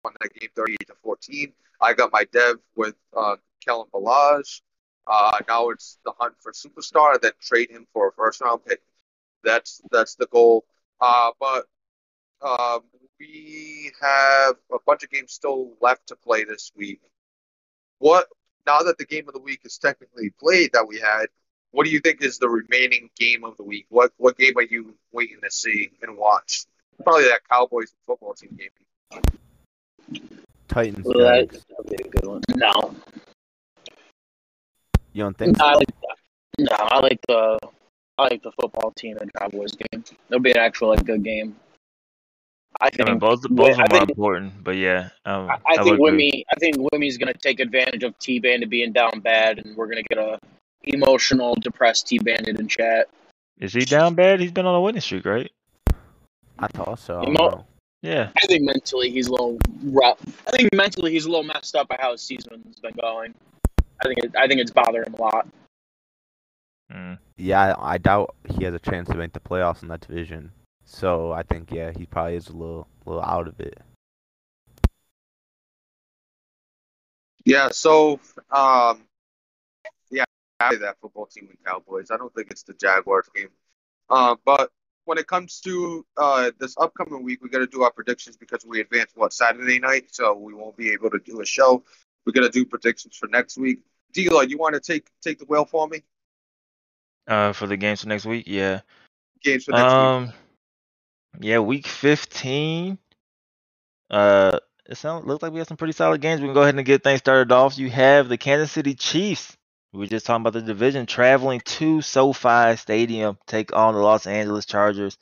won 0.02 0.14
that 0.20 0.32
game 0.34 0.50
38 0.54 0.86
to 0.88 0.94
14. 1.02 1.52
I 1.80 1.94
got 1.94 2.12
my 2.12 2.24
dev 2.32 2.56
with 2.76 2.94
uh, 3.16 3.36
Kellen 3.64 3.88
Balaj. 3.92 4.60
Uh, 5.06 5.38
now 5.48 5.70
it's 5.70 5.98
the 6.04 6.12
hunt 6.18 6.34
for 6.40 6.52
superstar, 6.52 7.20
then 7.20 7.32
trade 7.40 7.70
him 7.70 7.86
for 7.92 8.08
a 8.08 8.12
first 8.12 8.40
round 8.40 8.64
pick. 8.64 8.80
That's 9.42 9.82
that's 9.90 10.14
the 10.14 10.26
goal. 10.26 10.64
Uh, 11.00 11.32
but 11.38 11.66
um, 12.42 12.80
we 13.20 13.92
have 14.00 14.56
a 14.72 14.78
bunch 14.86 15.04
of 15.04 15.10
games 15.10 15.32
still 15.32 15.72
left 15.80 16.08
to 16.08 16.16
play 16.16 16.44
this 16.44 16.72
week. 16.76 17.00
What 18.04 18.26
now 18.66 18.80
that 18.80 18.98
the 18.98 19.06
game 19.06 19.26
of 19.28 19.32
the 19.32 19.40
week 19.40 19.60
is 19.64 19.78
technically 19.78 20.28
played 20.38 20.74
that 20.74 20.86
we 20.86 21.00
had? 21.00 21.24
What 21.70 21.86
do 21.86 21.90
you 21.90 22.00
think 22.00 22.20
is 22.20 22.36
the 22.36 22.50
remaining 22.50 23.08
game 23.16 23.44
of 23.44 23.56
the 23.56 23.62
week? 23.62 23.86
What 23.88 24.12
what 24.18 24.36
game 24.36 24.58
are 24.58 24.62
you 24.62 24.94
waiting 25.10 25.38
to 25.42 25.50
see 25.50 25.90
and 26.02 26.18
watch? 26.18 26.66
Probably 27.02 27.24
that 27.24 27.40
Cowboys 27.50 27.94
football 28.06 28.34
team 28.34 28.58
game. 28.58 29.22
Titans. 30.68 31.02
Well, 31.02 31.16
that, 31.16 31.48
that'll 31.50 31.84
be 31.84 31.96
a 32.04 32.08
good 32.10 32.26
one. 32.26 32.42
No, 32.54 32.94
You 35.14 35.22
don't 35.22 35.38
think? 35.38 35.56
no, 35.56 35.64
I 35.64 35.72
like 35.72 35.88
no, 36.58 36.76
I 36.78 36.98
like 36.98 37.20
the 37.26 37.58
I 38.18 38.22
like 38.24 38.42
the 38.42 38.52
football 38.52 38.90
team 38.90 39.16
and 39.16 39.32
Cowboys 39.32 39.72
game. 39.72 40.04
It'll 40.28 40.42
be 40.42 40.50
an 40.50 40.58
actual 40.58 40.90
like 40.90 41.06
good 41.06 41.24
game. 41.24 41.56
I 42.84 42.88
I 42.88 42.90
think. 42.90 43.08
mean, 43.08 43.18
both 43.18 43.40
both 43.48 43.72
of 43.72 43.80
I 43.80 43.86
them 43.88 44.00
are 44.00 44.02
important, 44.10 44.62
but 44.62 44.76
yeah, 44.76 45.08
um, 45.24 45.48
I, 45.48 45.54
I 45.54 45.82
would 45.82 45.84
think 45.84 45.94
agree. 46.00 46.32
Wimmy. 46.32 46.44
I 46.54 46.58
think 46.60 46.76
Wimmy's 46.76 47.16
gonna 47.16 47.32
take 47.32 47.60
advantage 47.60 48.02
of 48.04 48.18
T 48.18 48.38
Bandit 48.40 48.68
being 48.68 48.92
down 48.92 49.20
bad, 49.20 49.58
and 49.58 49.74
we're 49.76 49.86
gonna 49.86 50.02
get 50.02 50.18
a 50.18 50.38
emotional, 50.82 51.54
depressed 51.54 52.06
T 52.08 52.18
Bandit 52.18 52.60
in 52.60 52.68
chat. 52.68 53.08
is 53.58 53.72
he 53.72 53.86
down 53.86 54.14
bad? 54.14 54.38
He's 54.40 54.52
been 54.52 54.66
on 54.66 54.74
a 54.74 54.80
winning 54.82 55.00
streak, 55.00 55.24
right? 55.24 55.50
I 56.58 56.66
thought 56.68 56.98
so. 56.98 57.16
I 57.16 57.20
You 57.20 57.24
don't 57.26 57.34
know- 57.34 57.48
know. 57.50 57.66
Yeah. 58.02 58.28
I 58.42 58.46
think 58.46 58.62
mentally 58.64 59.10
he's 59.10 59.28
a 59.28 59.30
little 59.32 59.58
rough. 59.84 60.18
I 60.46 60.50
think 60.50 60.68
mentally 60.74 61.10
he's 61.12 61.24
a 61.24 61.30
little 61.30 61.42
messed 61.42 61.74
up 61.74 61.88
by 61.88 61.96
how 61.98 62.12
his 62.12 62.20
season's 62.20 62.78
been 62.80 62.92
going. 63.00 63.32
I 64.04 64.06
think 64.06 64.18
it, 64.18 64.36
I 64.36 64.46
think 64.46 64.60
it's 64.60 64.70
bothering 64.70 65.06
him 65.06 65.14
a 65.14 65.22
lot. 65.22 65.48
Mm. 66.92 67.18
Yeah, 67.38 67.74
I, 67.76 67.94
I 67.94 67.98
doubt 67.98 68.34
he 68.58 68.64
has 68.64 68.74
a 68.74 68.78
chance 68.78 69.08
to 69.08 69.14
make 69.14 69.32
the 69.32 69.40
playoffs 69.40 69.82
in 69.82 69.88
that 69.88 70.06
division. 70.06 70.52
So 70.84 71.32
I 71.32 71.42
think 71.42 71.70
yeah, 71.72 71.92
he 71.96 72.06
probably 72.06 72.36
is 72.36 72.48
a 72.48 72.52
little 72.52 72.86
little 73.04 73.22
out 73.22 73.48
of 73.48 73.58
it. 73.60 73.78
Yeah. 77.44 77.70
So 77.70 78.20
um, 78.50 79.02
yeah, 80.10 80.24
I 80.60 80.70
play 80.70 80.78
that 80.78 80.96
football 81.00 81.26
team 81.26 81.48
with 81.48 81.62
Cowboys. 81.64 82.10
I 82.10 82.16
don't 82.16 82.34
think 82.34 82.50
it's 82.50 82.62
the 82.62 82.74
Jaguars 82.74 83.28
game. 83.34 83.48
Uh, 84.10 84.36
but 84.44 84.70
when 85.06 85.18
it 85.18 85.26
comes 85.26 85.60
to 85.60 86.04
uh, 86.16 86.50
this 86.58 86.74
upcoming 86.78 87.22
week, 87.22 87.42
we 87.42 87.48
got 87.48 87.58
to 87.58 87.66
do 87.66 87.82
our 87.82 87.90
predictions 87.90 88.36
because 88.36 88.64
we 88.66 88.80
advance 88.80 89.12
what 89.14 89.32
Saturday 89.32 89.78
night, 89.78 90.14
so 90.14 90.34
we 90.34 90.54
won't 90.54 90.76
be 90.76 90.90
able 90.90 91.10
to 91.10 91.18
do 91.18 91.40
a 91.40 91.46
show. 91.46 91.82
We're 92.24 92.32
gonna 92.32 92.48
do 92.48 92.64
predictions 92.64 93.16
for 93.16 93.28
next 93.28 93.58
week. 93.58 93.80
Dealer, 94.12 94.44
you 94.44 94.56
want 94.56 94.74
to 94.74 94.80
take 94.80 95.08
take 95.20 95.38
the 95.38 95.44
wheel 95.44 95.64
for 95.64 95.86
me? 95.88 96.02
Uh, 97.26 97.52
for 97.52 97.66
the 97.66 97.76
games 97.76 98.02
for 98.02 98.08
next 98.08 98.24
week, 98.24 98.44
yeah. 98.46 98.80
Games 99.42 99.64
for 99.64 99.72
next 99.72 100.28
week. 100.28 100.34
Yeah, 101.40 101.60
week 101.60 101.86
fifteen. 101.86 102.98
Uh, 104.10 104.58
it 104.88 104.96
sounds 104.96 105.26
looks 105.26 105.42
like 105.42 105.52
we 105.52 105.58
have 105.58 105.68
some 105.68 105.76
pretty 105.76 105.92
solid 105.92 106.20
games. 106.20 106.40
We 106.40 106.46
can 106.48 106.54
go 106.54 106.62
ahead 106.62 106.76
and 106.76 106.86
get 106.86 107.02
things 107.02 107.20
started 107.20 107.52
off. 107.52 107.78
You 107.78 107.90
have 107.90 108.28
the 108.28 108.38
Kansas 108.38 108.72
City 108.72 108.94
Chiefs. 108.94 109.56
We 109.92 110.00
were 110.00 110.06
just 110.06 110.26
talking 110.26 110.42
about 110.42 110.54
the 110.54 110.62
division 110.62 111.06
traveling 111.06 111.60
to 111.60 112.02
SoFi 112.02 112.76
Stadium, 112.76 113.38
take 113.46 113.74
on 113.74 113.94
the 113.94 114.00
Los 114.00 114.26
Angeles 114.26 114.66
Chargers. 114.66 115.18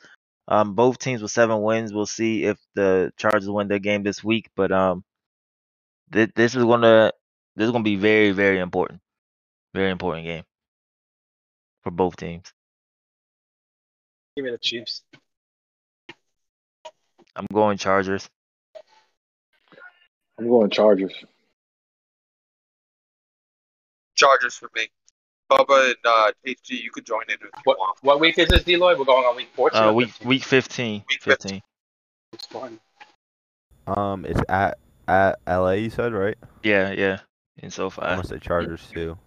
Um, 0.48 0.74
both 0.74 0.98
teams 0.98 1.22
with 1.22 1.30
seven 1.30 1.62
wins. 1.62 1.92
We'll 1.92 2.06
see 2.06 2.44
if 2.44 2.58
the 2.74 3.12
Chargers 3.16 3.48
win 3.48 3.68
their 3.68 3.78
game 3.78 4.02
this 4.02 4.24
week, 4.24 4.50
but 4.56 4.72
um, 4.72 5.04
th- 6.12 6.32
this 6.34 6.54
is 6.54 6.64
gonna 6.64 7.12
this 7.56 7.66
is 7.66 7.72
gonna 7.72 7.84
be 7.84 7.96
very 7.96 8.32
very 8.32 8.58
important, 8.58 9.00
very 9.74 9.90
important 9.90 10.26
game 10.26 10.44
for 11.84 11.90
both 11.90 12.16
teams. 12.16 12.52
Give 14.36 14.44
me 14.46 14.50
the 14.52 14.58
Chiefs. 14.58 15.02
I'm 17.36 17.46
going 17.52 17.78
Chargers. 17.78 18.28
I'm 20.38 20.48
going 20.48 20.70
Chargers. 20.70 21.14
Chargers 24.14 24.54
for 24.54 24.68
me. 24.74 24.88
Bubba 25.50 25.86
and 25.88 25.96
uh, 26.04 26.32
HG, 26.46 26.70
you 26.82 26.90
could 26.90 27.04
join 27.04 27.22
in 27.28 27.34
if 27.34 27.40
you 27.42 27.48
What 27.64 27.78
want. 27.78 27.98
what 28.02 28.20
week 28.20 28.38
is 28.38 28.48
this, 28.48 28.62
Deloy? 28.62 28.98
We're 28.98 29.04
going 29.04 29.24
on 29.24 29.36
week 29.36 29.48
14. 29.54 29.82
Uh, 29.82 29.86
or 29.88 29.92
week 29.92 30.08
15? 30.10 30.28
week 30.28 30.44
15. 30.44 31.02
Week 31.10 31.22
15. 31.22 31.62
It's 32.32 32.46
fine. 32.46 32.78
Um, 33.86 34.24
it's 34.24 34.40
at 34.48 34.78
at 35.08 35.38
LA. 35.46 35.72
You 35.72 35.90
said 35.90 36.12
right? 36.12 36.38
Yeah, 36.62 36.92
yeah. 36.92 37.18
In 37.58 37.66
I'm 37.66 37.70
SoFi. 37.70 38.00
gonna 38.00 38.24
say 38.24 38.38
Chargers 38.38 38.86
too. 38.92 39.18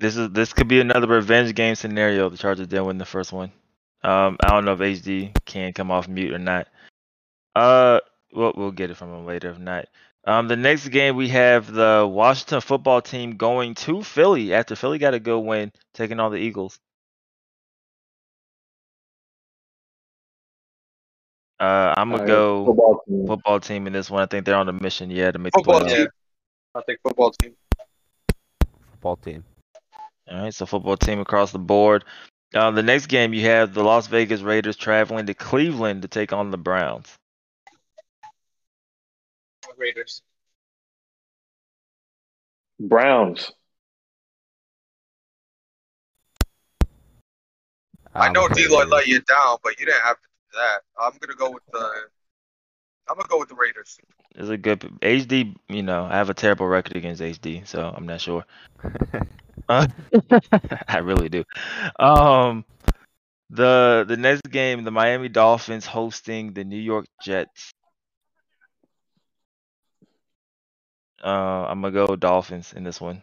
This 0.00 0.16
is 0.16 0.30
this 0.30 0.52
could 0.52 0.68
be 0.68 0.80
another 0.80 1.06
revenge 1.06 1.54
game 1.54 1.76
scenario. 1.76 2.28
The 2.28 2.36
Chargers 2.36 2.66
did 2.66 2.82
win 2.82 2.98
the 2.98 3.06
first 3.06 3.32
one. 3.32 3.52
Um, 4.04 4.36
I 4.44 4.50
don't 4.50 4.66
know 4.66 4.74
if 4.74 4.78
HD 4.80 5.34
can 5.46 5.72
come 5.72 5.90
off 5.90 6.08
mute 6.08 6.34
or 6.34 6.38
not. 6.38 6.68
Uh, 7.56 8.00
we'll 8.32 8.52
we'll 8.54 8.70
get 8.70 8.90
it 8.90 8.96
from 8.96 9.12
him 9.14 9.24
later 9.24 9.48
if 9.50 9.58
not. 9.58 9.86
Um, 10.26 10.48
the 10.48 10.56
next 10.56 10.88
game 10.88 11.16
we 11.16 11.28
have 11.28 11.72
the 11.72 12.08
Washington 12.10 12.60
football 12.60 13.00
team 13.00 13.36
going 13.36 13.74
to 13.76 14.02
Philly 14.02 14.52
after 14.54 14.76
Philly 14.76 14.98
got 14.98 15.14
a 15.14 15.20
good 15.20 15.40
win, 15.40 15.72
taking 15.94 16.20
on 16.20 16.32
the 16.32 16.38
Eagles. 16.38 16.78
Uh, 21.60 21.94
I'm 21.96 22.10
gonna 22.10 22.22
Alright, 22.22 22.26
go 22.26 22.66
football 22.66 23.02
team. 23.06 23.26
football 23.26 23.60
team 23.60 23.86
in 23.86 23.92
this 23.92 24.10
one. 24.10 24.22
I 24.22 24.26
think 24.26 24.44
they're 24.44 24.56
on 24.56 24.68
a 24.68 24.72
mission, 24.72 25.10
yeah, 25.10 25.30
to 25.30 25.38
make 25.38 25.54
Football 25.54 25.80
the 25.80 25.86
playoffs. 25.86 25.96
team. 25.96 26.06
I 26.74 26.80
think 26.82 26.98
football 27.02 27.30
team. 27.30 27.54
Football 28.90 29.16
team. 29.16 29.44
All 30.30 30.42
right, 30.42 30.54
so 30.54 30.66
football 30.66 30.96
team 30.96 31.20
across 31.20 31.52
the 31.52 31.58
board. 31.58 32.04
Uh, 32.54 32.70
the 32.70 32.82
next 32.82 33.06
game 33.06 33.34
you 33.34 33.46
have 33.46 33.74
the 33.74 33.82
Las 33.82 34.06
Vegas 34.06 34.40
Raiders 34.40 34.76
traveling 34.76 35.26
to 35.26 35.34
Cleveland 35.34 36.02
to 36.02 36.08
take 36.08 36.32
on 36.32 36.50
the 36.52 36.56
Browns. 36.56 37.18
Raiders. 39.76 40.22
Browns. 42.78 43.50
I 48.14 48.28
know 48.28 48.42
gonna 48.42 48.54
say 48.54 48.62
D 48.62 48.68
Lloyd 48.68 48.84
Raiders. 48.84 48.92
let 48.92 49.06
you 49.08 49.20
down, 49.22 49.56
but 49.64 49.80
you 49.80 49.86
didn't 49.86 50.02
have 50.02 50.16
to 50.16 50.22
do 50.22 50.58
that. 50.58 50.80
I'm 51.00 51.12
gonna 51.18 51.36
go 51.36 51.50
with 51.50 51.64
the. 51.72 51.90
I'm 53.08 53.16
gonna 53.16 53.28
go 53.28 53.38
with 53.40 53.48
the 53.48 53.56
Raiders. 53.56 53.98
It's 54.36 54.48
a 54.48 54.56
good 54.56 54.80
HD. 55.02 55.56
You 55.68 55.82
know, 55.82 56.04
I 56.04 56.16
have 56.16 56.30
a 56.30 56.34
terrible 56.34 56.68
record 56.68 56.96
against 56.96 57.20
HD, 57.20 57.66
so 57.66 57.92
I'm 57.96 58.06
not 58.06 58.20
sure. 58.20 58.44
Uh, 59.68 59.86
I 60.88 60.98
really 60.98 61.28
do. 61.28 61.44
Um, 61.98 62.64
the 63.50 64.04
the 64.06 64.16
next 64.16 64.42
game, 64.50 64.84
the 64.84 64.90
Miami 64.90 65.28
Dolphins 65.28 65.86
hosting 65.86 66.52
the 66.52 66.64
New 66.64 66.80
York 66.80 67.06
Jets. 67.22 67.72
Uh, 71.22 71.66
I'm 71.68 71.80
gonna 71.80 72.06
go 72.06 72.16
Dolphins 72.16 72.72
in 72.74 72.84
this 72.84 73.00
one. 73.00 73.22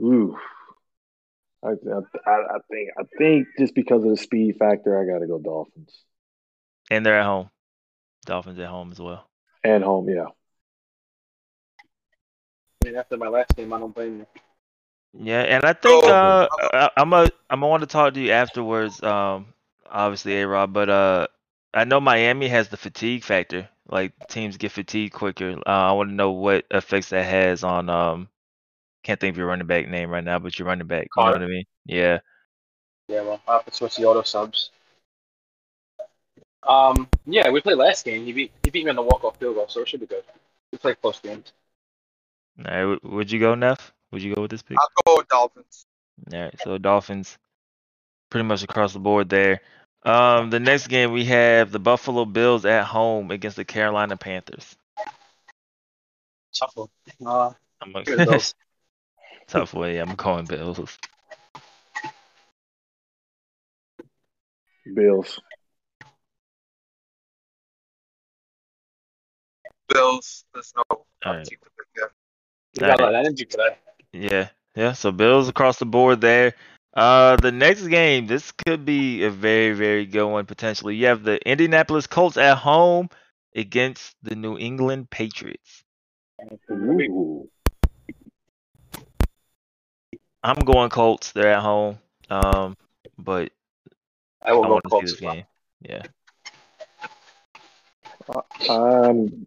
Ooh. 0.00 0.36
I, 1.62 1.68
I, 1.68 2.30
I 2.30 2.58
think 2.70 2.88
I 2.98 3.02
think 3.18 3.48
just 3.58 3.74
because 3.74 4.02
of 4.02 4.10
the 4.10 4.16
speed 4.16 4.56
factor, 4.58 4.98
I 4.98 5.04
got 5.10 5.18
to 5.20 5.26
go 5.26 5.38
Dolphins 5.38 6.04
And 6.90 7.04
they're 7.04 7.18
at 7.20 7.26
home. 7.26 7.50
Dolphins 8.24 8.58
at 8.58 8.68
home 8.68 8.92
as 8.92 8.98
well. 8.98 9.28
and 9.62 9.84
home. 9.84 10.08
Yeah, 10.08 10.26
I 12.82 12.86
mean, 12.88 12.96
after 12.96 13.16
my 13.16 13.28
last 13.28 13.54
game, 13.56 13.72
I 13.72 13.78
don't 13.78 13.94
blame 13.94 14.18
you. 14.18 14.26
Yeah, 15.12 15.42
and 15.42 15.64
I 15.64 15.72
think 15.72 16.04
Oh, 16.04 16.10
uh, 16.10 16.48
I, 16.72 16.90
I'm 16.96 17.12
a 17.12 17.28
I'm 17.48 17.60
gonna 17.60 17.68
want 17.68 17.82
to 17.82 17.86
talk 17.86 18.14
to 18.14 18.20
you 18.20 18.30
afterwards. 18.30 19.02
Um, 19.02 19.52
obviously, 19.90 20.40
A 20.40 20.46
Rob, 20.46 20.72
but 20.72 20.88
uh, 20.88 21.26
I 21.74 21.84
know 21.84 22.00
Miami 22.00 22.48
has 22.48 22.68
the 22.68 22.76
fatigue 22.76 23.24
factor. 23.24 23.68
Like 23.88 24.12
teams 24.28 24.56
get 24.56 24.70
fatigued 24.70 25.12
quicker. 25.12 25.56
Uh, 25.66 25.70
I 25.70 25.92
want 25.92 26.10
to 26.10 26.14
know 26.14 26.30
what 26.30 26.64
effects 26.70 27.10
that 27.10 27.24
has 27.24 27.64
on 27.64 27.90
um. 27.90 28.28
Can't 29.02 29.18
think 29.18 29.34
of 29.34 29.38
your 29.38 29.46
running 29.46 29.66
back 29.66 29.88
name 29.88 30.10
right 30.10 30.22
now, 30.22 30.38
but 30.38 30.58
your 30.58 30.68
running 30.68 30.86
back. 30.86 31.08
You 31.16 31.24
know 31.24 31.32
what 31.32 31.42
I 31.42 31.46
mean? 31.46 31.64
Yeah. 31.86 32.18
Yeah, 33.08 33.22
well, 33.22 33.40
I 33.48 33.54
have 33.54 33.64
to 33.64 33.72
switch 33.72 33.96
the 33.96 34.04
auto 34.04 34.22
subs. 34.22 34.70
Um, 36.62 37.08
yeah, 37.24 37.48
we 37.50 37.60
played 37.60 37.78
last 37.78 38.04
game. 38.04 38.24
He 38.24 38.32
beat 38.32 38.52
he 38.62 38.70
beat 38.70 38.84
me 38.84 38.90
on 38.90 38.96
the 38.96 39.02
walk 39.02 39.24
off 39.24 39.38
field 39.38 39.56
goal, 39.56 39.66
so 39.68 39.80
it 39.80 39.88
should 39.88 40.00
be 40.00 40.06
good. 40.06 40.22
We 40.70 40.78
played 40.78 41.00
close 41.00 41.18
games. 41.18 41.52
All 42.66 42.86
right. 42.86 43.04
Would 43.04 43.30
you 43.30 43.38
go, 43.40 43.54
Neff? 43.54 43.92
Would 44.12 44.22
you 44.22 44.34
go 44.34 44.42
with 44.42 44.50
this 44.50 44.62
pick? 44.62 44.76
I'll 44.78 44.88
go 45.04 45.18
with 45.18 45.28
Dolphins. 45.28 45.86
All 46.32 46.40
right, 46.40 46.60
so 46.62 46.78
Dolphins 46.78 47.38
pretty 48.30 48.46
much 48.46 48.62
across 48.62 48.92
the 48.92 48.98
board 48.98 49.28
there. 49.28 49.60
Um, 50.02 50.50
the 50.50 50.60
next 50.60 50.88
game 50.88 51.12
we 51.12 51.24
have 51.26 51.70
the 51.70 51.78
Buffalo 51.78 52.24
Bills 52.24 52.64
at 52.64 52.84
home 52.84 53.30
against 53.30 53.56
the 53.56 53.64
Carolina 53.64 54.16
Panthers. 54.16 54.76
Tough 56.58 56.72
one. 56.74 56.88
Uh, 57.24 57.52
I'm 57.80 57.94
a, 57.94 58.04
Give 58.04 58.16
Bills. 58.18 58.54
tough 59.46 59.74
way. 59.74 59.98
I'm 59.98 60.16
calling 60.16 60.46
Bills. 60.46 60.98
Bills. 64.94 65.40
Bills. 69.88 70.44
There's 70.52 70.72
no 70.76 70.82
All 70.90 71.06
right. 71.24 71.44
team 71.44 71.58
to 71.62 71.70
pick 71.70 71.86
there. 71.94 72.10
You 72.74 72.80
got 72.80 73.00
a 73.00 73.04
lot 73.04 73.14
of 73.14 73.26
energy 73.26 73.44
today. 73.44 73.76
Yeah, 74.12 74.48
yeah. 74.74 74.92
So 74.92 75.12
Bills 75.12 75.48
across 75.48 75.78
the 75.78 75.86
board 75.86 76.20
there. 76.20 76.54
Uh, 76.92 77.36
the 77.36 77.52
next 77.52 77.86
game, 77.86 78.26
this 78.26 78.50
could 78.52 78.84
be 78.84 79.22
a 79.24 79.30
very, 79.30 79.72
very 79.74 80.06
good 80.06 80.26
one 80.26 80.46
potentially. 80.46 80.96
You 80.96 81.06
have 81.06 81.22
the 81.22 81.38
Indianapolis 81.48 82.06
Colts 82.06 82.36
at 82.36 82.58
home 82.58 83.08
against 83.54 84.16
the 84.22 84.34
New 84.34 84.58
England 84.58 85.10
Patriots. 85.10 85.84
Ooh. 86.70 87.48
I'm 90.42 90.56
going 90.56 90.90
Colts. 90.90 91.32
They're 91.32 91.52
at 91.52 91.62
home. 91.62 91.98
Um, 92.28 92.76
but 93.18 93.52
I 94.42 94.52
will 94.52 94.64
I 94.64 94.68
go 94.68 94.72
want 94.72 94.84
to 94.84 94.88
see 94.88 94.90
Colts 94.90 95.10
this 95.10 95.14
as 95.14 95.22
well. 95.22 95.34
game. 95.34 95.44
Yeah. 95.82 96.02
Um, 98.68 99.46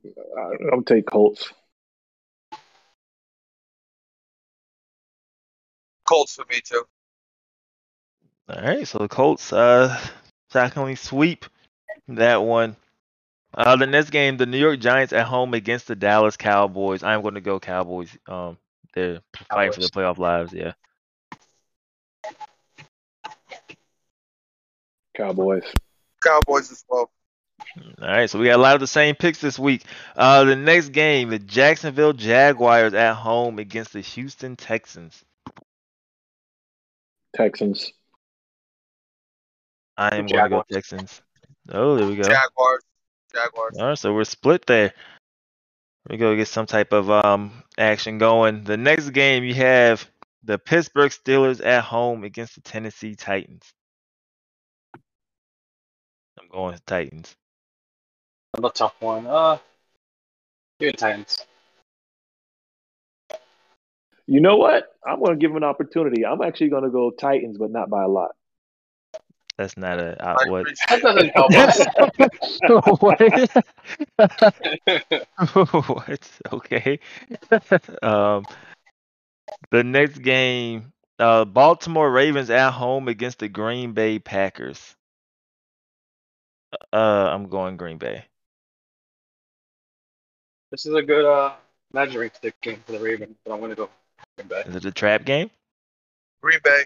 I'll 0.71 0.83
take 0.83 1.05
Colts. 1.05 1.51
Colts 6.07 6.35
for 6.35 6.45
me 6.49 6.61
too. 6.63 6.83
All 8.49 8.61
right, 8.61 8.87
so 8.87 8.99
the 8.99 9.07
Colts 9.07 9.53
uh 9.53 9.97
shockingly 10.51 10.95
sweep 10.95 11.45
that 12.07 12.43
one. 12.43 12.75
Uh, 13.55 13.75
the 13.75 13.85
next 13.85 14.09
game, 14.09 14.37
the 14.37 14.45
New 14.45 14.57
York 14.57 14.79
Giants 14.79 15.13
at 15.13 15.27
home 15.27 15.53
against 15.53 15.87
the 15.87 15.95
Dallas 15.95 16.37
Cowboys. 16.37 17.03
I'm 17.03 17.21
going 17.21 17.35
to 17.35 17.41
go 17.41 17.59
Cowboys. 17.59 18.09
Um, 18.27 18.57
they're 18.95 19.21
fighting 19.49 19.73
for 19.73 19.81
the 19.81 19.89
playoff 19.89 20.17
lives. 20.17 20.53
Yeah. 20.53 20.73
Cowboys. 25.15 25.63
Cowboys 26.23 26.71
as 26.71 26.83
well. 26.89 27.11
All 28.01 28.07
right, 28.07 28.29
so 28.29 28.39
we 28.39 28.45
got 28.45 28.59
a 28.59 28.61
lot 28.61 28.73
of 28.75 28.81
the 28.81 28.87
same 28.87 29.15
picks 29.15 29.39
this 29.39 29.59
week. 29.59 29.83
Uh, 30.15 30.43
the 30.43 30.55
next 30.55 30.89
game, 30.89 31.29
the 31.29 31.39
Jacksonville 31.39 32.13
Jaguars 32.13 32.93
at 32.95 33.13
home 33.13 33.59
against 33.59 33.93
the 33.93 34.01
Houston 34.01 34.55
Texans. 34.55 35.23
Texans. 37.35 37.93
I 39.97 40.15
am 40.15 40.25
going 40.25 40.27
to 40.27 40.33
go 40.33 40.39
Jaguars. 40.39 40.65
Texans. 40.71 41.21
Oh, 41.71 41.95
there 41.95 42.07
we 42.07 42.15
go. 42.15 42.23
Jaguars. 42.23 42.83
Jaguars. 43.33 43.77
All 43.77 43.87
right, 43.87 43.97
so 43.97 44.13
we're 44.13 44.23
split 44.23 44.65
there. 44.65 44.93
We 46.09 46.17
go 46.17 46.35
get 46.35 46.49
some 46.49 46.65
type 46.65 46.91
of 46.91 47.09
um 47.09 47.63
action 47.77 48.17
going. 48.17 48.65
The 48.65 48.75
next 48.75 49.11
game 49.11 49.43
you 49.43 49.53
have 49.53 50.09
the 50.43 50.57
Pittsburgh 50.57 51.11
Steelers 51.11 51.65
at 51.65 51.83
home 51.85 52.25
against 52.25 52.55
the 52.55 52.61
Tennessee 52.61 53.15
Titans. 53.15 53.71
I'm 56.37 56.49
going 56.49 56.73
with 56.73 56.85
Titans. 56.85 57.35
Another 58.53 58.73
tough 58.73 58.95
one. 58.99 59.25
Uh, 59.25 59.57
give 60.79 60.89
it 60.89 60.97
Titans. 60.97 61.45
You 64.27 64.41
know 64.41 64.55
what? 64.57 64.85
I'm 65.05 65.19
going 65.19 65.31
to 65.31 65.37
give 65.37 65.51
them 65.51 65.57
an 65.57 65.63
opportunity. 65.63 66.25
I'm 66.25 66.41
actually 66.41 66.69
going 66.69 66.83
to 66.83 66.89
go 66.89 67.11
Titans, 67.11 67.57
but 67.57 67.71
not 67.71 67.89
by 67.89 68.03
a 68.03 68.07
lot. 68.07 68.31
That's 69.57 69.77
not 69.77 69.99
a 69.99 70.19
uh, 70.25 70.35
I 70.39 70.49
what 70.49 70.61
appreciate 70.61 70.89
That 70.89 71.01
doesn't 71.03 71.29
help 71.35 71.53
us. 71.53 71.85
what? 75.53 75.77
what? 75.87 76.31
Okay. 76.51 76.99
um, 78.01 78.45
the 79.69 79.83
next 79.83 80.17
game, 80.19 80.91
uh, 81.19 81.45
Baltimore 81.45 82.11
Ravens 82.11 82.49
at 82.49 82.71
home 82.71 83.07
against 83.07 83.39
the 83.39 83.47
Green 83.47 83.93
Bay 83.93 84.17
Packers. 84.17 84.95
Uh, 86.91 87.29
I'm 87.31 87.47
going 87.49 87.77
Green 87.77 87.99
Bay. 87.99 88.25
this 90.73 90.87
is 90.87 90.95
a 90.95 91.03
good 91.03 91.23
uh 91.23 91.53
measuring 91.93 92.31
stick 92.33 92.59
game 92.61 92.81
for 92.83 92.93
the 92.93 92.99
Ravens, 92.99 93.35
but 93.45 93.53
I'm 93.53 93.61
gonna 93.61 93.75
go 93.75 93.83
Green 93.85 93.91
Bay. 93.91 94.02
Is 94.65 94.75
it 94.75 94.85
a 94.85 94.91
trap 94.91 95.25
game? 95.25 95.49
Green 96.41 96.59
Bay. 96.63 96.83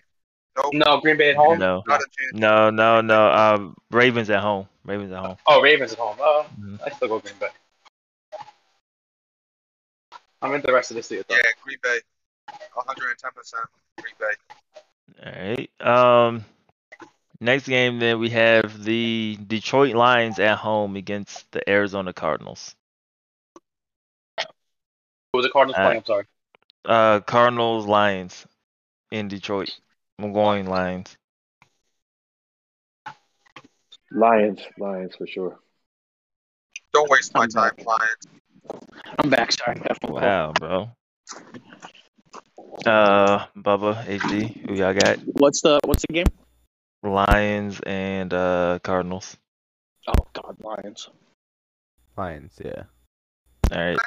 Nope. 0.55 0.73
No, 0.73 0.99
Green 1.01 1.17
Bay 1.17 1.31
at 1.31 1.35
home. 1.35 1.59
No, 1.59 1.83
Not 1.87 2.01
a 2.01 2.05
no, 2.33 2.69
no, 2.69 3.01
no. 3.01 3.27
Uh, 3.27 3.69
Ravens 3.91 4.29
at 4.29 4.41
home. 4.41 4.67
Ravens 4.85 5.11
at 5.11 5.19
home. 5.19 5.37
Oh, 5.45 5.61
Ravens 5.61 5.93
at 5.93 5.99
home. 5.99 6.17
Oh, 6.19 6.45
Mhm. 6.59 6.79
I 6.85 6.89
still 6.91 7.07
go 7.09 7.19
Green 7.19 7.35
Bay. 7.39 7.49
I'm 10.41 10.53
into 10.53 10.67
the 10.67 10.73
rest 10.73 10.91
of 10.91 10.95
this 10.95 11.09
year 11.11 11.23
though. 11.27 11.35
Yeah, 11.35 11.41
Green 11.63 11.77
Bay. 11.83 11.99
110% 12.75 13.69
Green 14.01 14.13
Bay. 14.19 14.35
All 15.25 15.31
right. 15.49 15.81
Um, 16.27 16.45
next 17.39 17.67
game 17.67 17.99
then 17.99 18.19
we 18.19 18.29
have 18.29 18.83
the 18.83 19.37
Detroit 19.47 19.95
Lions 19.95 20.39
at 20.39 20.57
home 20.57 20.95
against 20.95 21.51
the 21.51 21.67
Arizona 21.69 22.13
Cardinals. 22.13 22.75
Who 24.37 24.45
was 25.39 25.45
the 25.45 25.51
Cardinals 25.51 25.77
Uh, 25.77 25.83
playing? 25.83 25.97
I'm 25.97 26.05
sorry. 26.05 26.25
Uh, 26.87 27.19
Cardinals, 27.19 27.85
Lions 27.85 28.47
in 29.11 29.27
Detroit. 29.27 29.77
I'm 30.17 30.31
going 30.31 30.67
Lions. 30.67 31.17
Lions, 34.09 34.61
Lions 34.79 35.13
for 35.17 35.27
sure. 35.27 35.59
Don't 36.93 37.09
waste 37.09 37.33
my 37.33 37.41
I'm 37.41 37.49
time, 37.49 37.71
back. 37.75 37.85
Lions. 37.85 38.81
I'm 39.19 39.29
back. 39.29 39.51
Sorry. 39.51 39.75
Got 39.75 39.91
a 39.91 39.95
phone 39.95 40.11
call. 40.11 40.21
Wow, 40.21 40.53
bro. 40.53 40.89
Uh, 42.85 43.45
Bubba, 43.57 44.05
HD, 44.05 44.65
who 44.65 44.75
y'all 44.75 44.93
got? 44.93 45.19
What's 45.33 45.61
the 45.61 45.81
What's 45.83 46.05
the 46.07 46.13
game? 46.13 46.27
Lions 47.03 47.81
and 47.85 48.33
uh 48.33 48.79
Cardinals. 48.81 49.35
Oh 50.07 50.25
God, 50.31 50.55
Lions. 50.63 51.09
Lions, 52.15 52.53
yeah. 52.63 52.83
All 53.71 53.77
right. 53.77 53.99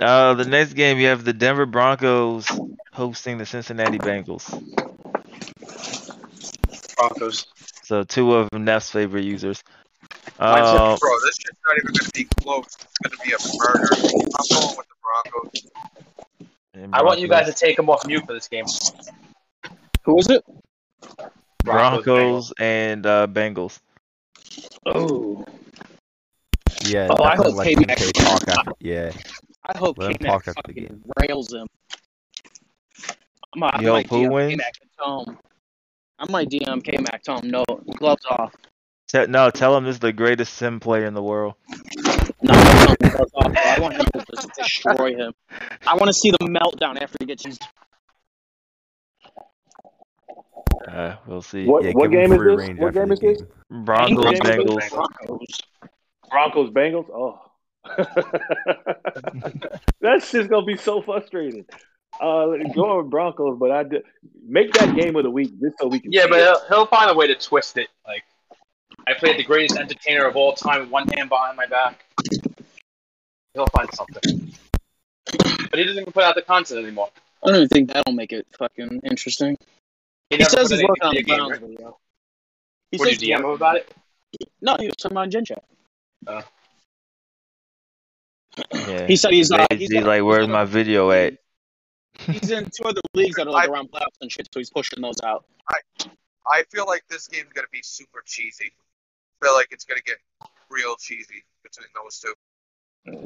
Uh, 0.00 0.34
the 0.34 0.44
next 0.44 0.74
game 0.74 0.98
you 0.98 1.06
have 1.08 1.24
the 1.24 1.32
Denver 1.32 1.66
Broncos 1.66 2.46
hosting 2.92 3.38
the 3.38 3.46
Cincinnati 3.46 3.98
Bengals. 3.98 4.48
Broncos. 6.96 7.46
So 7.84 8.04
two 8.04 8.34
of 8.34 8.52
Neff's 8.52 8.90
favorite 8.90 9.24
users. 9.24 9.62
Uh, 10.38 10.96
Bro, 10.98 11.10
this 11.24 11.36
shit's 11.36 11.58
not 11.66 11.76
even 11.78 11.94
gonna 11.94 12.10
be 12.14 12.24
close. 12.42 12.66
It's 12.66 12.98
gonna 13.02 13.16
be 13.24 13.32
a 13.32 13.38
murder. 13.58 13.88
I'm 13.94 14.62
going 14.62 14.76
with 14.76 14.86
the 14.88 14.94
Broncos. 15.02 15.70
and 16.74 16.94
I 16.94 17.02
want 17.02 17.20
you 17.20 17.28
guys 17.28 17.46
to 17.46 17.52
take 17.52 17.76
them 17.76 17.88
off 17.88 18.06
mute 18.06 18.24
for 18.26 18.32
this 18.32 18.48
game. 18.48 18.64
Who 20.02 20.18
is 20.18 20.28
it? 20.28 20.44
Broncos 21.62 22.52
and 22.58 23.06
uh, 23.06 23.26
Bengals. 23.26 23.80
Oh, 24.86 25.44
Yeah, 26.86 27.08
Oh, 27.10 27.22
I 27.24 27.36
hope 27.36 27.54
let 27.54 27.66
K-Mac- 27.66 27.98
DK 27.98 28.12
talk 28.24 28.48
after. 28.48 28.72
Yeah, 28.80 29.12
I 29.64 29.78
hope 29.78 29.96
Let 29.98 30.10
him 30.10 30.16
K-Mac 30.18 30.32
talk 30.32 30.48
after 30.48 30.62
the 30.66 30.74
fucking 30.74 30.86
game. 30.86 31.04
rails 31.20 31.52
him. 31.52 31.66
I 33.08 33.58
might, 33.58 33.74
I 33.74 33.80
You 33.80 33.92
might 33.92 34.06
who 34.08 34.28
wins? 34.30 34.50
K-Mac 34.50 34.72
and. 35.06 35.38
I 36.18 36.30
might 36.30 36.48
DM 36.48 36.82
K-Mac, 36.84 37.22
tell 37.22 37.40
him 37.40 37.50
no, 37.50 37.64
gloves 37.96 38.24
off. 38.30 38.54
Te- 39.08 39.26
no, 39.26 39.50
tell 39.50 39.76
him 39.76 39.84
this 39.84 39.94
is 39.94 40.00
the 40.00 40.12
greatest 40.12 40.54
sim 40.54 40.78
player 40.80 41.06
in 41.06 41.14
the 41.14 41.22
world. 41.22 41.54
No, 42.42 42.52
tell 42.52 42.88
him 42.88 42.96
gloves 43.10 43.32
off. 43.34 43.56
I 43.56 43.80
want 43.80 43.94
him 43.94 44.06
to 44.12 44.24
just 44.34 44.48
destroy 44.54 45.14
him. 45.16 45.32
I 45.86 45.94
want 45.94 46.06
to 46.06 46.12
see 46.12 46.30
the 46.30 46.38
meltdown 46.38 47.00
after 47.00 47.16
he 47.20 47.26
gets 47.26 47.44
used. 47.44 47.62
Uh, 50.88 51.16
we'll 51.26 51.42
see. 51.42 51.64
What 51.66 51.84
yeah. 51.84 51.92
what 51.92 52.10
game 52.10 52.32
is 52.32 52.38
free 52.38 52.56
this? 52.72 52.78
What 52.78 52.94
game 52.94 53.12
is 53.12 53.20
this? 53.20 53.40
game. 53.40 53.84
Broncos, 53.84 54.24
Bengals. 54.40 54.90
Bengals. 54.90 55.60
Broncos. 56.30 56.70
Broncos, 56.70 56.70
Bengals. 56.70 57.10
Oh, 57.12 57.40
that's 60.00 60.30
just 60.32 60.48
gonna 60.48 60.64
be 60.64 60.76
so 60.76 61.02
frustrating. 61.02 61.66
Uh, 62.20 62.46
going 62.74 62.98
with 62.98 63.10
Broncos, 63.10 63.58
but 63.58 63.70
I 63.70 63.82
did, 63.82 64.02
make 64.46 64.72
that 64.74 64.94
game 64.94 65.16
of 65.16 65.24
the 65.24 65.30
week 65.30 65.50
just 65.60 65.76
so 65.80 65.88
we 65.88 66.00
can. 66.00 66.12
Yeah, 66.12 66.26
but 66.28 66.38
it. 66.38 66.44
he'll, 66.44 66.60
he'll 66.68 66.86
find 66.86 67.10
a 67.10 67.14
way 67.14 67.26
to 67.26 67.34
twist 67.34 67.76
it. 67.76 67.88
Like, 68.06 68.22
I 69.06 69.14
played 69.14 69.38
the 69.38 69.44
greatest 69.44 69.78
entertainer 69.78 70.26
of 70.26 70.36
all 70.36 70.54
time 70.54 70.80
with 70.80 70.90
one 70.90 71.08
hand 71.08 71.28
behind 71.28 71.56
my 71.56 71.66
back. 71.66 72.04
He'll 73.52 73.66
find 73.66 73.88
something. 73.94 74.52
But 75.70 75.78
he 75.78 75.84
doesn't 75.84 76.00
even 76.02 76.12
put 76.12 76.22
out 76.22 76.36
the 76.36 76.42
content 76.42 76.84
anymore. 76.84 77.10
I 77.42 77.48
don't 77.48 77.56
even 77.56 77.68
think 77.68 77.92
that'll 77.92 78.14
make 78.14 78.32
it 78.32 78.46
fucking 78.56 79.00
interesting. 79.04 79.58
He, 80.30 80.36
He 80.36 80.44
says 80.44 80.68
put 80.68 80.78
he's 80.78 80.88
working 80.88 81.02
on 81.02 81.16
in 81.16 81.18
the 81.18 81.22
game, 81.24 81.36
Browns 81.36 81.50
right? 81.50 81.60
video. 81.60 81.98
He 82.90 82.96
What 82.96 83.08
says 83.08 83.18
did 83.18 83.28
you 83.28 83.36
DM 83.36 83.40
him 83.40 83.44
about 83.46 83.76
it? 83.76 83.92
No, 84.60 84.76
he 84.78 84.86
was 84.86 84.96
talking 84.96 85.16
about 85.16 85.30
Gen 85.30 85.44
Chat. 85.44 85.64
Yeah. 88.86 89.06
He 89.06 89.16
said 89.16 89.32
he's 89.32 89.50
uh, 89.50 89.66
He's 89.70 89.92
he's, 89.92 90.04
like, 90.04 90.22
where's 90.22 90.48
my 90.48 90.64
video 90.64 91.10
at? 91.10 91.34
He's 92.18 92.50
in 92.50 92.64
two 92.66 92.84
other 92.84 93.00
leagues 93.14 93.36
that 93.36 93.46
are 93.46 93.50
like 93.50 93.68
around 93.68 93.90
playoffs 93.90 94.18
and 94.20 94.30
shit, 94.30 94.48
so 94.52 94.60
he's 94.60 94.70
pushing 94.70 95.02
those 95.02 95.20
out. 95.24 95.44
I 95.68 96.06
I 96.46 96.62
feel 96.70 96.86
like 96.86 97.02
this 97.08 97.28
game's 97.28 97.52
gonna 97.52 97.66
be 97.72 97.82
super 97.82 98.22
cheesy. 98.26 98.72
I 99.42 99.46
feel 99.46 99.54
like 99.54 99.68
it's 99.70 99.84
gonna 99.84 100.00
get 100.04 100.16
real 100.70 100.96
cheesy 100.96 101.44
between 101.62 101.88
those 101.94 102.18
two. 102.18 102.34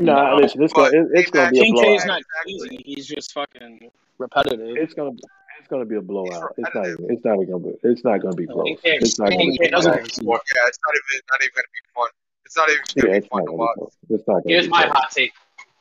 Nah, 0.03 0.35
listen, 0.37 0.63
it's 0.63 0.73
gonna, 0.73 0.89
it, 0.89 1.07
it's 1.13 1.31
gonna 1.31 1.51
be 1.51 1.59
a 1.59 1.63
King 1.63 1.77
K 1.77 1.95
is 1.95 2.05
not 2.07 2.21
Exactly. 2.21 2.79
easy. 2.79 2.83
He's 2.85 3.07
just 3.07 3.33
fucking 3.33 3.91
repetitive. 4.19 4.77
It's 4.79 4.95
gonna 4.95 5.11
it's 5.59 5.69
gonna 5.69 5.85
be 5.85 5.97
a 5.97 6.03
blowout. 6.03 6.55
It's 6.57 6.75
not 6.75 6.89
even, 6.89 7.07
it's 7.11 7.25
not 7.25 7.35
even 7.35 7.51
gonna 7.51 7.65
be 7.65 7.75
it's 7.83 8.05
not 8.05 8.19
gonna 8.21 8.35
be 8.35 8.47
close. 8.47 8.67
King 8.67 8.79
K- 8.83 8.99
It's 9.01 9.19
not 9.19 9.31
gonna 9.31 9.51
be 9.51 9.59
K 9.59 9.71
doesn't 9.71 9.95
even 9.95 10.11
score. 10.11 10.41
Yeah, 10.55 10.69
it's 10.69 10.79
not 10.85 10.95
even 10.95 11.23
not 11.31 11.41
even 11.43 11.53
gonna 11.55 11.75
be 11.75 11.83
fun. 11.95 12.09
It's 12.49 12.57
not 12.57 12.71
even 12.71 12.83
Yeah, 12.97 13.17
it's 13.19 13.27
fun 13.27 13.45
not 13.45 13.51
to 13.51 13.57
watch. 13.57 13.93
It's 14.09 14.27
not 14.27 14.43
Here's 14.47 14.69
my 14.69 14.87
hot 14.87 15.11
take. 15.11 15.33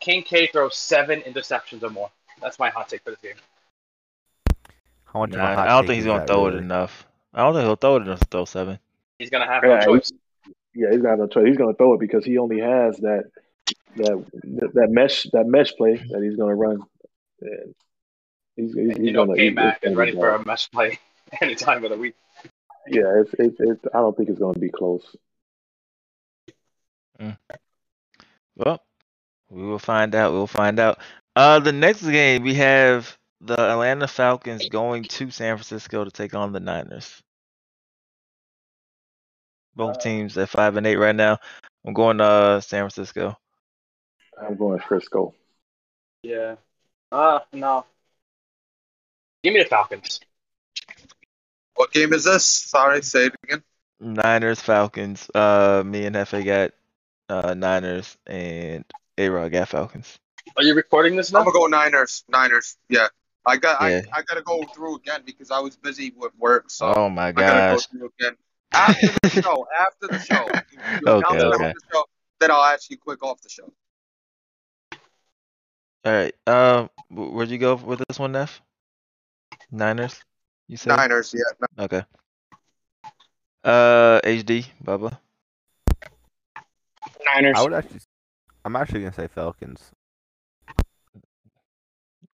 King 0.01 0.22
K 0.22 0.47
throws 0.47 0.76
seven 0.76 1.22
interceptions 1.22 1.82
or 1.82 1.89
more. 1.89 2.11
That's 2.41 2.59
my 2.59 2.70
hot 2.70 2.89
take 2.89 3.03
for 3.03 3.11
this 3.11 3.20
game. 3.22 3.36
How 5.05 5.22
much 5.22 5.30
Nah, 5.30 5.61
I 5.61 5.68
don't 5.68 5.88
think 5.88 5.95
he's 5.95 6.05
gonna 6.05 6.28
throw 6.28 6.47
really? 6.47 6.57
it 6.57 6.63
enough. 6.63 7.07
I 7.34 7.43
don't 7.43 7.53
think 7.53 7.63
he'll 7.63 7.78
throw 7.78 7.95
it 7.95 8.01
enough 8.01 8.20
to 8.20 8.26
throw 8.26 8.43
seven. 8.43 8.80
He's 9.18 9.30
gonna 9.30 9.47
have 9.47 9.63
Yeah, 9.63 9.78
no 9.78 9.86
choice. 9.86 10.11
Yeah, 10.76 10.91
he's 10.91 11.01
got 11.01 11.18
no 11.20 11.28
choice. 11.28 11.47
He's 11.47 11.55
gonna 11.57 11.74
throw 11.74 11.93
it 11.93 12.01
because 12.01 12.26
he 12.26 12.38
only 12.38 12.59
has 12.59 12.97
that 12.97 13.32
that 13.95 14.26
that 14.74 14.89
mesh 14.89 15.24
that 15.32 15.47
mesh 15.47 15.74
play 15.78 15.95
that 15.95 16.22
he's 16.22 16.36
gonna 16.36 16.53
run. 16.53 16.82
And 17.39 17.76
he's, 18.57 18.74
he's, 18.74 18.95
And 18.95 19.05
he's 19.05 19.15
gonna 19.15 19.36
K 19.36 19.45
he's, 19.45 19.55
Mac 19.55 19.78
it's 19.78 19.86
is 19.86 19.89
gonna 19.91 19.97
ready 19.97 20.11
for 20.11 20.32
a 20.32 20.45
mesh 20.45 20.70
play 20.70 20.99
any 21.41 21.55
time 21.55 21.86
of 21.86 21.91
the 21.91 21.97
week. 21.97 22.15
Yeah, 22.88 23.22
it's, 23.22 23.34
it's 23.39 23.55
it's 23.57 23.86
I 23.93 23.99
don't 23.99 24.18
think 24.18 24.28
it's 24.28 24.39
gonna 24.39 24.59
be 24.59 24.70
close. 24.70 25.15
Well, 28.55 28.82
we 29.49 29.63
will 29.63 29.80
find 29.80 30.15
out. 30.15 30.34
We'll 30.34 30.47
find 30.47 30.80
out. 30.80 30.99
Uh, 31.36 31.59
the 31.59 31.72
next 31.72 32.01
game 32.01 32.43
we 32.43 32.55
have 32.55 33.18
the 33.41 33.59
Atlanta 33.59 34.07
Falcons 34.07 34.68
going 34.70 35.03
to 35.03 35.30
San 35.30 35.57
Francisco 35.57 36.03
to 36.03 36.11
take 36.11 36.34
on 36.34 36.51
the 36.51 36.59
Niners. 36.59 37.22
Both 39.76 39.99
teams 39.99 40.36
at 40.38 40.49
five 40.49 40.76
and 40.76 40.88
eight 40.88 40.95
right 40.95 41.15
now. 41.15 41.38
I'm 41.86 41.93
going 41.93 42.18
to 42.18 42.24
uh, 42.24 42.61
San 42.61 42.82
Francisco. 42.82 43.38
I'm 44.41 44.55
going 44.57 44.80
Frisco. 44.80 45.34
Yeah. 46.24 46.55
Uh 47.11 47.39
no. 47.53 47.86
Give 49.43 49.53
me 49.53 49.61
the 49.61 49.70
Falcons. 49.70 50.20
What 51.76 51.91
game 51.91 52.11
is 52.11 52.24
this? 52.24 52.45
Sorry, 52.45 53.01
say 53.03 53.28
it 53.28 53.36
again. 53.43 53.63
Niners, 53.99 54.59
Falcons. 54.59 55.30
Uh, 55.34 55.84
me 55.86 56.05
and 56.05 56.15
Hefe 56.15 56.43
got 56.43 56.72
uh 57.30 57.53
Niners, 57.53 58.17
and 58.25 58.86
A 59.17 59.30
Rod 59.30 59.51
got 59.51 59.69
Falcons. 59.69 60.19
Are 60.55 60.63
you 60.63 60.73
recording 60.73 61.15
this 61.15 61.32
now? 61.32 61.39
I'm 61.39 61.45
gonna 61.45 61.59
go 61.59 61.65
Niners. 61.67 62.23
Niners. 62.30 62.78
Yeah. 62.89 63.07
I 63.45 63.57
got 63.57 63.82
Yeah. 63.82 64.01
I, 64.13 64.19
I 64.19 64.23
gotta 64.23 64.41
go 64.41 64.63
through 64.73 64.95
again 64.97 65.21
because 65.25 65.51
I 65.51 65.59
was 65.59 65.75
busy 65.75 66.13
with 66.15 66.32
work, 66.38 66.69
so 66.69 66.93
Oh 66.95 67.09
my 67.09 67.28
I 67.28 67.32
gotta 67.32 67.59
go 67.59 67.75
gosh. 67.78 67.88
through 67.88 68.11
again. 68.19 68.36
After 68.73 69.07
the 69.23 69.30
show, 69.41 69.67
after 69.80 70.07
the 70.07 70.19
show. 70.19 70.45
You- 70.71 70.80
you 71.01 71.07
Okay, 71.07 71.38
okay. 71.39 71.65
after 71.65 71.80
the 71.80 71.82
show, 71.93 72.05
then 72.39 72.51
I'll 72.51 72.63
ask 72.63 72.89
you 72.89 72.97
quick 72.97 73.23
off 73.23 73.41
the 73.41 73.49
show. 73.49 73.71
All 76.05 76.13
right. 76.13 76.36
Um, 76.45 76.89
where'd 77.09 77.49
you 77.49 77.57
go 77.57 77.75
with 77.75 78.01
this 78.07 78.19
one, 78.19 78.34
Neff? 78.34 78.61
Niners. 79.71 80.21
You 80.67 80.78
said. 80.78 80.95
Niners, 80.95 81.34
yeah. 81.34 81.84
Okay. 81.84 82.03
Uh, 83.63 84.19
HD, 84.23 84.65
Bubba. 84.84 85.17
Niners. 87.34 87.55
I 87.57 87.63
would 87.63 87.73
actually. 87.73 87.99
I'm 88.65 88.75
actually 88.75 89.01
gonna 89.01 89.13
say 89.13 89.28
Falcons. 89.28 89.91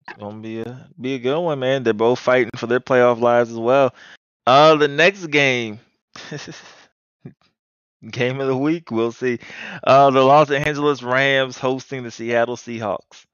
It's 0.07 0.17
gonna 0.19 0.39
be 0.39 0.61
a 0.61 0.87
be 0.99 1.15
a 1.15 1.19
good 1.19 1.39
one, 1.39 1.59
man. 1.59 1.83
They're 1.83 1.93
both 1.93 2.19
fighting 2.19 2.51
for 2.55 2.67
their 2.67 2.79
playoff 2.79 3.19
lives 3.19 3.51
as 3.51 3.57
well. 3.57 3.93
Uh, 4.45 4.75
the 4.75 4.87
next 4.87 5.27
game, 5.27 5.79
game 8.09 8.39
of 8.39 8.47
the 8.47 8.57
week, 8.57 8.89
we'll 8.91 9.11
see. 9.11 9.39
Uh, 9.83 10.09
the 10.09 10.21
Los 10.21 10.49
Angeles 10.49 11.03
Rams 11.03 11.57
hosting 11.57 12.03
the 12.03 12.11
Seattle 12.11 12.57
Seahawks. 12.57 13.25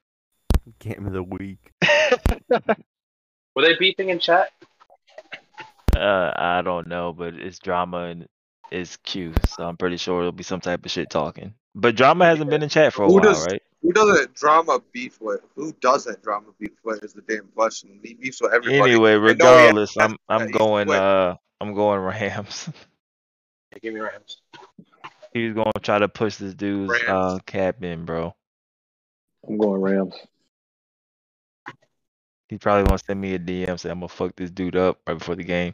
Game 0.79 1.05
of 1.05 1.13
the 1.13 1.23
week. 1.23 1.71
Were 2.49 3.61
they 3.61 3.75
beeping 3.75 4.09
in 4.09 4.19
chat? 4.19 4.49
Uh, 5.95 6.33
I 6.35 6.61
don't 6.61 6.87
know, 6.87 7.13
but 7.13 7.35
it's 7.35 7.59
drama 7.59 8.05
and 8.05 8.27
it's 8.75 8.97
Q, 8.97 9.33
so 9.47 9.67
I'm 9.67 9.77
pretty 9.77 9.97
sure 9.97 10.19
it'll 10.19 10.31
be 10.31 10.43
some 10.43 10.59
type 10.59 10.85
of 10.85 10.91
shit 10.91 11.09
talking. 11.09 11.53
But 11.73 11.95
drama 11.95 12.25
hasn't 12.25 12.49
been 12.49 12.63
in 12.63 12.69
chat 12.69 12.93
for 12.93 13.03
a 13.03 13.07
Who 13.07 13.13
while, 13.13 13.23
does- 13.23 13.45
right? 13.47 13.61
Who 13.81 13.93
doesn't 13.93 14.33
drama 14.33 14.79
beef 14.91 15.21
with? 15.21 15.41
Who 15.55 15.71
doesn't 15.73 16.23
drama 16.23 16.47
beef 16.59 16.71
with 16.83 17.03
is 17.03 17.13
the 17.13 17.21
damn 17.21 17.47
question. 17.49 17.99
He 18.03 18.15
beefs 18.15 18.41
with 18.41 18.51
everybody. 18.51 18.93
Anyway, 18.93 19.13
know 19.13 19.21
he 19.21 19.27
has- 19.27 19.31
regardless, 19.33 19.97
I'm 19.97 20.17
I'm 20.27 20.49
going 20.51 20.89
uh 20.89 21.35
I'm 21.61 21.73
going 21.73 21.99
Rams. 21.99 22.69
Yeah, 23.71 23.79
give 23.79 23.93
me 23.93 23.99
Rams. 23.99 24.37
He's 25.33 25.53
gonna 25.53 25.71
try 25.81 25.99
to 25.99 26.07
push 26.07 26.37
this 26.37 26.53
dude's 26.53 26.89
Rams. 26.91 27.03
uh 27.07 27.39
cap 27.45 27.83
in, 27.83 28.05
bro. 28.05 28.33
I'm 29.47 29.57
going 29.57 29.81
Rams. 29.81 30.15
He 32.49 32.57
probably 32.57 32.83
wants 32.89 33.03
to 33.03 33.07
send 33.07 33.21
me 33.21 33.33
a 33.35 33.39
DM 33.39 33.79
saying 33.79 33.91
I'm 33.91 33.99
gonna 33.99 34.07
fuck 34.07 34.35
this 34.35 34.49
dude 34.51 34.75
up 34.75 34.99
right 35.07 35.17
before 35.17 35.35
the 35.35 35.43
game. 35.43 35.73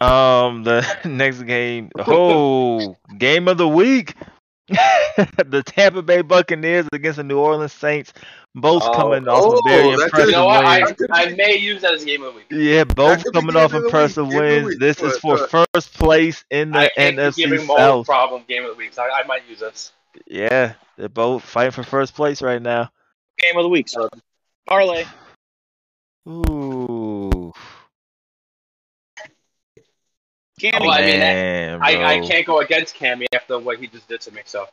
Um, 0.00 0.64
the 0.64 0.86
next 1.04 1.42
game, 1.42 1.90
oh, 1.98 2.96
game 3.18 3.48
of 3.48 3.58
the 3.58 3.68
week, 3.68 4.14
the 4.68 5.62
Tampa 5.66 6.02
Bay 6.02 6.22
Buccaneers 6.22 6.88
against 6.92 7.18
the 7.18 7.24
New 7.24 7.38
Orleans 7.38 7.72
Saints. 7.72 8.12
both 8.54 8.82
Oh, 8.84 8.94
coming 8.94 9.28
off 9.28 9.54
of 9.54 9.60
very 9.66 9.88
oh, 9.88 9.92
impressive 9.92 10.26
You 10.26 10.32
know 10.32 10.46
what? 10.46 10.64
I, 10.64 10.84
wins. 10.84 10.96
I 11.10 11.26
may 11.34 11.56
use 11.56 11.82
that 11.82 11.94
as 11.94 12.04
game 12.04 12.22
of 12.22 12.34
the 12.34 12.38
week. 12.38 12.46
Yeah, 12.50 12.84
both 12.84 13.24
coming 13.32 13.56
off 13.56 13.72
of 13.72 13.82
week, 13.82 13.84
impressive 13.84 14.30
the 14.30 14.38
wins. 14.38 14.66
week. 14.68 14.78
This 14.78 15.02
is 15.02 15.18
for 15.18 15.36
first 15.48 15.94
place 15.94 16.44
in 16.50 16.70
the 16.70 16.90
think 16.96 17.18
NFC 17.18 17.66
South. 17.66 18.06
problem 18.06 18.44
game 18.48 18.64
of 18.64 18.70
the 18.70 18.76
week. 18.76 18.94
So 18.94 19.02
I, 19.02 19.20
I 19.20 19.26
might 19.26 19.48
use 19.48 19.60
this. 19.60 19.92
Yeah, 20.26 20.74
they're 20.96 21.08
both 21.08 21.42
fighting 21.42 21.72
for 21.72 21.82
first 21.82 22.14
place 22.14 22.40
right 22.40 22.62
now. 22.62 22.90
Game 23.38 23.56
of 23.56 23.64
the 23.64 23.68
week, 23.68 23.88
sir. 23.88 24.08
Parlay. 24.66 25.04
Ooh, 26.28 26.99
Cammy. 30.60 30.80
Oh, 30.80 30.90
I 30.90 31.00
mean, 31.00 31.18
man, 31.18 31.78
I, 31.82 32.16
I 32.16 32.26
can't 32.26 32.46
go 32.46 32.60
against 32.60 32.94
Cammy 32.94 33.26
after 33.32 33.58
what 33.58 33.78
he 33.78 33.86
just 33.86 34.08
did 34.08 34.20
to 34.22 34.32
me. 34.32 34.42
So 34.44 34.66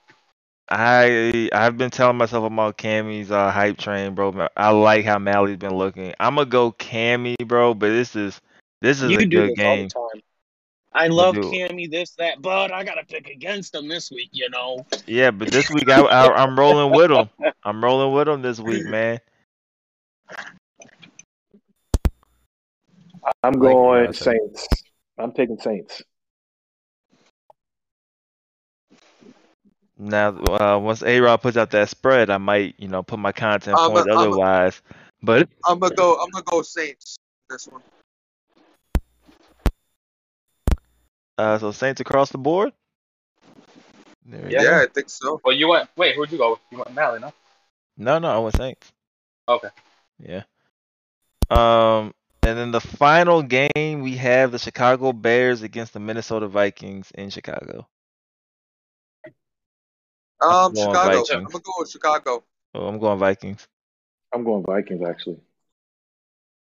I 0.70 1.50
I've 1.54 1.78
been 1.78 1.90
telling 1.90 2.18
myself 2.18 2.44
I'm 2.44 2.58
Cammy's 2.74 3.32
uh, 3.32 3.52
hype 3.52 3.78
train, 3.78 4.14
bro. 4.14 4.48
I 4.58 4.72
like 4.72 5.06
how 5.06 5.18
Mally's 5.18 5.58
been 5.58 5.76
looking. 5.76 6.14
I'm 6.20 6.36
gonna 6.36 6.50
go 6.50 6.74
Cammy, 6.74 7.36
bro, 7.46 7.74
but 7.74 7.90
this 7.90 8.16
is 8.16 8.42
this 8.82 9.02
is 9.02 9.12
you 9.12 9.20
a 9.20 9.22
do 9.22 9.28
good 9.30 9.50
this 9.52 9.58
game. 9.58 9.90
all 9.96 10.10
the 10.10 10.14
time. 10.14 10.24
I 10.94 11.08
love. 11.08 11.36
Cammy, 11.36 11.90
this, 11.90 12.12
that, 12.16 12.42
but 12.42 12.72
I 12.74 12.84
gotta 12.84 13.06
pick 13.06 13.30
against 13.30 13.76
him 13.76 13.88
this 13.88 14.10
week, 14.12 14.30
you 14.32 14.50
know. 14.50 14.86
Yeah, 15.06 15.32
but 15.32 15.52
this 15.52 15.70
week 15.70 15.90
I, 15.90 16.02
I 16.02 16.36
I'm 16.36 16.58
rolling 16.60 16.92
with 16.92 17.12
him. 17.12 17.30
I'm 17.64 17.84
rolling 17.84 18.14
with 18.14 18.28
him 18.28 18.42
this 18.42 18.60
week, 18.60 18.86
man. 18.86 19.20
I'm 23.44 23.60
going 23.60 24.08
you. 24.08 24.14
Saints. 24.14 24.68
I'm 25.18 25.32
taking 25.32 25.58
Saints. 25.60 26.04
Now, 29.98 30.30
uh, 30.30 30.78
once 30.80 31.02
A 31.02 31.20
Rod 31.20 31.38
puts 31.42 31.58
out 31.58 31.72
that 31.72 31.90
spread, 31.90 32.30
I 32.30 32.38
might, 32.38 32.76
you 32.78 32.88
know, 32.88 33.02
put 33.02 33.18
my 33.18 33.32
content 33.32 33.78
I'm 33.80 33.90
a- 33.90 33.94
points 33.94 34.08
I'm 34.12 34.18
a- 34.18 34.20
otherwise. 34.22 34.82
But 35.24 35.50
I'm 35.66 35.80
gonna 35.80 35.96
go. 35.96 36.22
I'm 36.22 36.30
gonna 36.30 36.44
go 36.44 36.62
Saints. 36.62 37.18
This 37.50 37.68
one. 37.68 37.82
uh, 41.40 41.58
so 41.58 41.72
Saints 41.72 42.02
across 42.02 42.32
the 42.32 42.38
board. 42.38 42.74
There 44.26 44.52
Yeah. 44.52 44.62
go. 44.62 44.70
Yeah, 44.70 44.82
I 44.84 44.88
think 44.88 45.10
so. 45.10 45.42
well, 45.44 45.56
you 45.56 45.68
went. 45.68 45.90
Wait, 45.96 46.16
who'd 46.16 46.32
you 46.32 46.38
go? 46.38 46.52
with? 46.52 46.60
You 46.72 46.78
went 46.78 46.94
Mally, 46.94 47.20
no? 47.20 47.34
No, 47.98 48.20
no, 48.20 48.30
I 48.36 48.38
went 48.40 48.56
Saints. 48.56 48.92
Okay. 49.50 49.70
Yeah. 50.20 50.44
Um, 51.50 52.14
and 52.48 52.58
then 52.58 52.72
the 52.72 52.80
final 52.80 53.44
game 53.44 54.02
we 54.02 54.16
have 54.16 54.54
the 54.54 54.60
Chicago 54.60 55.12
Bears 55.12 55.64
against 55.64 55.92
the 55.94 56.00
Minnesota 56.00 56.48
Vikings 56.48 57.12
in 57.12 57.30
Chicago. 57.30 57.86
Um, 60.40 60.74
going 60.74 60.76
Chicago. 60.76 61.10
Vikings. 61.10 61.30
I'm 61.32 61.44
gonna 61.44 61.60
go 61.60 61.74
with 61.80 61.90
Chicago. 61.90 62.44
Oh, 62.74 62.88
I'm 62.88 63.00
going 63.00 63.20
Vikings. 63.20 63.68
I'm 64.34 64.46
going 64.46 64.64
Vikings 64.64 65.04
actually. 65.06 65.40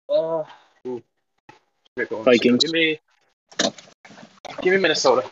Uh, 0.09 0.43
ooh. 0.87 1.03
Going. 2.09 2.25
Vikings. 2.25 2.65
Give 2.65 2.73
me. 2.73 2.99
Give 4.63 4.75
me 4.75 4.81
Minnesota. 4.81 5.31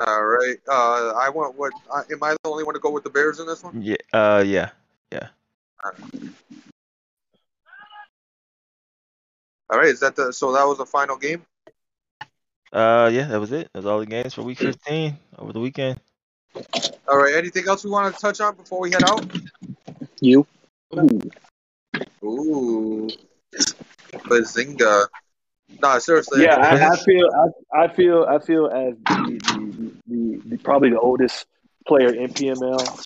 All 0.00 0.24
right. 0.24 0.56
Uh, 0.68 1.12
I 1.16 1.30
went. 1.34 1.56
What? 1.56 1.72
Uh, 1.90 2.02
am 2.10 2.22
I 2.22 2.32
the 2.32 2.50
only 2.50 2.64
one 2.64 2.74
to 2.74 2.80
go 2.80 2.90
with 2.90 3.04
the 3.04 3.10
Bears 3.10 3.40
in 3.40 3.46
this 3.46 3.62
one? 3.62 3.80
Yeah. 3.80 3.96
Uh, 4.12 4.44
yeah. 4.46 4.70
yeah. 5.10 5.28
All 9.70 9.78
right. 9.78 9.88
Is 9.88 10.00
that 10.00 10.16
the? 10.16 10.32
So 10.32 10.52
that 10.52 10.64
was 10.64 10.78
the 10.78 10.86
final 10.86 11.16
game. 11.16 11.42
Uh, 12.72 13.10
yeah. 13.12 13.26
That 13.26 13.40
was 13.40 13.52
it. 13.52 13.70
That 13.72 13.80
was 13.80 13.86
all 13.86 14.00
the 14.00 14.06
games 14.06 14.34
for 14.34 14.42
Week 14.42 14.58
15 14.58 15.16
over 15.38 15.52
the 15.52 15.60
weekend. 15.60 16.00
All 17.08 17.18
right. 17.18 17.34
Anything 17.34 17.68
else 17.68 17.84
we 17.84 17.90
want 17.90 18.14
to 18.14 18.20
touch 18.20 18.40
on 18.40 18.56
before 18.56 18.80
we 18.80 18.90
head 18.90 19.04
out? 19.04 19.24
You. 20.20 20.46
Ooh, 20.94 21.30
Ooh. 22.24 23.08
Bazinga. 24.12 25.06
Nah, 25.80 25.98
seriously. 25.98 26.42
Yeah, 26.42 26.56
I, 26.56 26.88
I 26.88 26.96
feel, 26.96 27.28
I, 27.74 27.78
I 27.84 27.94
feel, 27.94 28.24
I 28.24 28.38
feel 28.38 28.66
as 28.68 28.94
the, 29.06 29.38
the, 29.38 29.92
the, 30.06 30.42
the 30.46 30.56
probably 30.58 30.90
the 30.90 30.98
oldest 30.98 31.46
player 31.86 32.08
in 32.08 32.32
PML. 32.32 33.04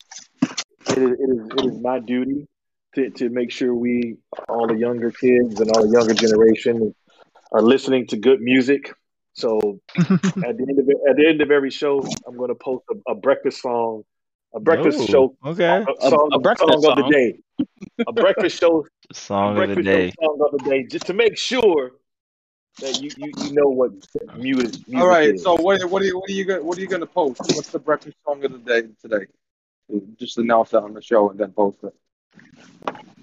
It 0.91 0.99
is, 0.99 1.11
it 1.11 1.31
is, 1.31 1.47
it 1.57 1.65
is 1.65 1.83
my 1.83 1.99
duty 1.99 2.47
to, 2.95 3.11
to 3.11 3.29
make 3.31 3.51
sure 3.51 3.75
we, 3.75 4.17
all 4.49 4.67
the 4.67 4.77
younger 4.77 5.11
kids 5.11 5.61
and 5.61 5.71
all 5.71 5.83
the 5.87 5.93
younger 5.93 6.15
generation, 6.15 6.95
are 7.53 7.63
listening 7.63 8.07
to 8.09 8.17
good 8.17 8.41
music. 8.41 8.93
So 9.35 9.81
at 9.97 10.57
the 10.57 10.67
end 10.69 10.79
of 10.79 10.89
it, 10.89 10.97
at 11.09 11.17
the 11.17 11.27
end 11.27 11.41
of 11.41 11.51
every 11.51 11.71
show, 11.71 12.03
I'm 12.27 12.37
going 12.37 12.49
to 12.49 12.55
post 12.55 12.85
a, 12.91 13.13
a 13.13 13.15
breakfast 13.15 13.63
song, 13.63 14.03
a 14.55 14.61
breakfast 14.61 15.01
Ooh, 15.01 15.07
show, 15.07 15.37
Okay. 15.45 15.85
a, 15.89 16.09
song, 16.09 16.31
a 16.33 16.39
breakfast 16.39 16.83
song 16.83 16.99
of 16.99 17.05
the 17.05 17.11
day, 17.11 17.65
a 18.07 18.13
breakfast 18.13 18.61
show 18.61 18.87
Song 19.13 19.59
of 19.59 19.69
the 19.69 19.83
day. 19.83 20.13
song 20.23 20.39
of 20.41 20.59
the 20.63 20.71
day, 20.71 20.85
just 20.85 21.07
to 21.07 21.13
make 21.13 21.37
sure 21.37 21.93
that 22.81 22.95
you 23.03 23.11
you, 23.17 23.33
you 23.37 23.53
know 23.53 23.69
what 23.69 23.91
music. 24.39 24.73
music 24.89 25.03
All 25.03 25.07
right. 25.09 25.35
is. 25.35 25.43
So 25.43 25.57
what? 25.57 25.83
What 25.91 26.03
are 26.03 26.05
you? 26.07 26.19
What 26.19 26.31
are 26.31 26.33
you? 26.33 26.45
Gonna, 26.45 26.63
what 26.63 26.79
are 26.79 26.81
you 26.81 26.87
going 26.89 27.01
to 27.01 27.07
post? 27.07 27.43
What's 27.55 27.71
the 27.71 27.79
breakfast 27.79 28.17
song 28.25 28.45
of 28.45 28.53
the 28.53 28.59
day 28.59 28.89
today? 29.01 29.27
Just 30.19 30.39
announce 30.39 30.71
that 30.71 30.83
on 30.83 30.95
the 30.95 31.03
show 31.03 31.31
and 31.31 31.39
then 31.39 31.53
post 31.53 31.79
it. 31.83 31.95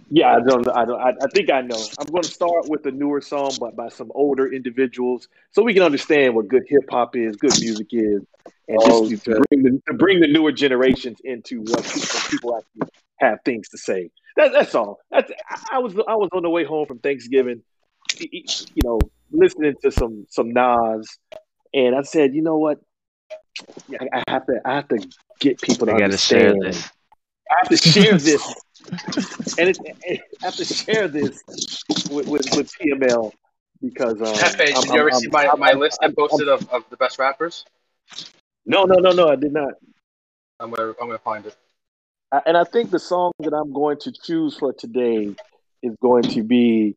Yeah, 0.10 0.36
I 0.36 0.40
don't, 0.40 0.68
I 0.68 0.86
don't, 0.86 1.00
I, 1.00 1.10
I 1.10 1.28
think 1.34 1.52
I 1.52 1.62
know. 1.62 1.84
I'm 2.00 2.12
going 2.12 2.24
to 2.24 2.30
start 2.30 2.68
with 2.68 2.86
a 2.86 2.92
newer 2.92 3.22
song, 3.22 3.58
but 3.60 3.76
by 3.76 3.90
some 3.90 4.12
older 4.16 4.52
individuals, 4.52 5.28
so 5.52 5.62
we 5.62 5.74
can 5.74 5.84
understand 5.84 6.36
what 6.36 6.48
good 6.48 6.64
hip 6.68 6.90
hop 6.90 7.16
is, 7.16 7.36
good 7.36 7.60
music 7.60 7.88
is, 7.92 8.22
and 8.68 8.78
Oh, 8.82 9.08
just 9.10 9.26
to 9.26 9.42
bring 9.50 9.64
the 9.64 9.82
to 9.88 9.94
bring 9.94 10.20
the 10.20 10.28
newer 10.28 10.52
generations 10.52 11.20
into 11.24 11.62
what 11.62 11.84
people, 11.84 12.20
people 12.30 12.58
actually 12.58 12.90
have 13.20 13.40
things 13.46 13.70
to 13.70 13.78
say. 13.78 14.10
That, 14.36 14.52
that's 14.52 14.74
all. 14.74 15.00
That's 15.12 15.32
I, 15.72 15.80
was 15.80 15.94
I 16.08 16.16
was 16.16 16.30
on 16.34 16.44
the 16.44 16.50
way 16.50 16.64
home 16.64 16.86
from 16.86 17.00
Thanksgiving, 17.00 17.62
you 18.20 18.44
know, 18.84 19.00
listening 19.32 19.74
to 19.84 19.92
some 19.92 20.26
some 20.30 20.54
Nas, 20.54 21.18
and 21.74 21.96
I 21.96 22.02
said, 22.04 22.34
you 22.34 22.42
know 22.42 22.58
what, 22.58 22.80
I, 24.00 24.08
I 24.20 24.24
have 24.32 24.46
to 24.46 24.62
I 24.66 24.76
have 24.76 24.88
to 24.90 25.08
get 25.40 25.62
people 25.62 25.88
to 25.88 25.94
I 25.94 26.00
gotta 26.00 26.18
share 26.18 26.50
understand. 26.50 26.74
this. 26.74 26.90
I 27.52 27.56
have 27.62 27.70
to 27.70 27.78
share 27.78 28.18
this, 28.18 28.54
and 29.58 29.70
it, 29.70 29.78
I 30.10 30.20
have 30.46 30.56
to 30.56 30.66
share 30.66 31.08
this 31.08 31.42
with 32.12 32.28
with, 32.28 32.56
with 32.56 32.72
PML 32.80 33.32
because 33.82 34.22
um, 34.22 34.28
Hefe, 34.28 34.58
did 34.58 34.76
I'm- 34.76 34.84
you 34.94 35.00
ever 35.00 35.12
I'm- 35.12 35.20
see 35.20 35.28
my, 35.30 35.46
I'm- 35.46 35.60
my 35.60 35.68
I'm- 35.70 35.80
list 35.80 36.00
I 36.02 36.10
posted 36.12 36.48
of, 36.50 36.68
of 36.70 36.84
the 36.90 36.98
best 36.98 37.20
rappers? 37.20 37.66
No, 38.66 38.84
no, 38.84 38.96
no, 38.96 39.12
no, 39.12 39.30
I 39.30 39.36
did 39.36 39.54
not. 39.54 39.74
I'm 40.60 40.72
gonna 40.72 40.90
I'm 41.02 41.08
gonna 41.08 41.18
find 41.20 41.46
it. 41.46 41.56
I- 42.32 42.42
And 42.46 42.58
I 42.58 42.64
think 42.64 42.92
the 42.92 43.00
song 43.00 43.32
that 43.40 43.54
I'm 43.54 43.72
going 43.74 43.98
to 44.02 44.12
choose 44.12 44.56
for 44.58 44.74
today 44.74 45.34
is 45.82 45.96
going 46.02 46.24
to 46.24 46.44
be 46.44 46.96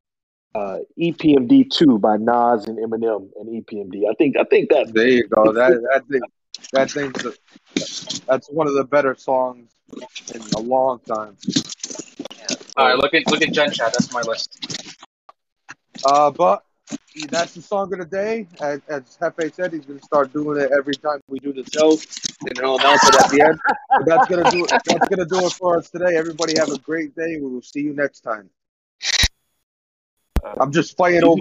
uh, 0.54 0.78
EPMD 1.00 1.70
two 1.70 1.98
by 1.98 2.16
Nas 2.18 2.66
and 2.66 2.76
Eminem 2.78 3.30
and 3.40 3.64
EPMD. 3.64 4.02
I 4.10 4.14
think 4.14 4.36
I 4.36 4.44
think 4.44 4.68
that 4.70 4.92
There 4.92 5.06
you 5.08 5.26
go. 5.28 5.52
That 5.52 5.70
that 5.92 6.06
thing. 6.08 6.20
That 6.72 6.90
thing's. 6.90 7.24
A, 7.24 7.32
that's 8.26 8.48
one 8.48 8.66
of 8.66 8.74
the 8.74 8.84
better 8.84 9.14
songs 9.14 9.70
in 10.34 10.42
a 10.56 10.60
long 10.60 11.00
time. 11.00 11.36
All 12.76 12.86
right, 12.86 12.96
look 12.96 13.14
at 13.14 13.26
look 13.30 13.42
at 13.42 13.52
Gen 13.52 13.70
Chat. 13.72 13.92
That's 13.92 14.12
my 14.12 14.22
list. 14.22 14.58
Uh, 16.04 16.30
but 16.30 16.64
that's 17.30 17.54
the 17.54 17.62
song 17.62 17.92
of 17.92 17.98
the 17.98 18.04
day. 18.04 18.46
As, 18.60 18.80
as 18.88 19.16
Hefe 19.20 19.54
said, 19.54 19.72
he's 19.72 19.84
gonna 19.84 20.02
start 20.02 20.32
doing 20.32 20.60
it 20.60 20.70
every 20.76 20.94
time 20.94 21.20
we 21.28 21.38
do 21.38 21.52
the 21.52 21.64
show, 21.72 21.98
and 22.48 22.58
he'll 22.58 22.76
announce 22.76 23.06
it 23.08 23.14
at 23.14 23.28
the 23.30 23.42
end. 23.42 23.58
But 23.90 24.06
that's 24.06 24.26
gonna 24.26 24.50
do 24.50 24.64
it. 24.64 24.70
That's 24.86 25.08
gonna 25.08 25.26
do 25.26 25.46
it 25.46 25.52
for 25.52 25.76
us 25.76 25.90
today. 25.90 26.16
Everybody 26.16 26.56
have 26.56 26.70
a 26.70 26.78
great 26.78 27.14
day. 27.14 27.38
We 27.40 27.48
will 27.48 27.62
see 27.62 27.80
you 27.80 27.94
next 27.94 28.20
time. 28.20 28.50
I'm 30.60 30.72
just 30.72 30.96
fighting 30.96 31.22
over 31.22 31.40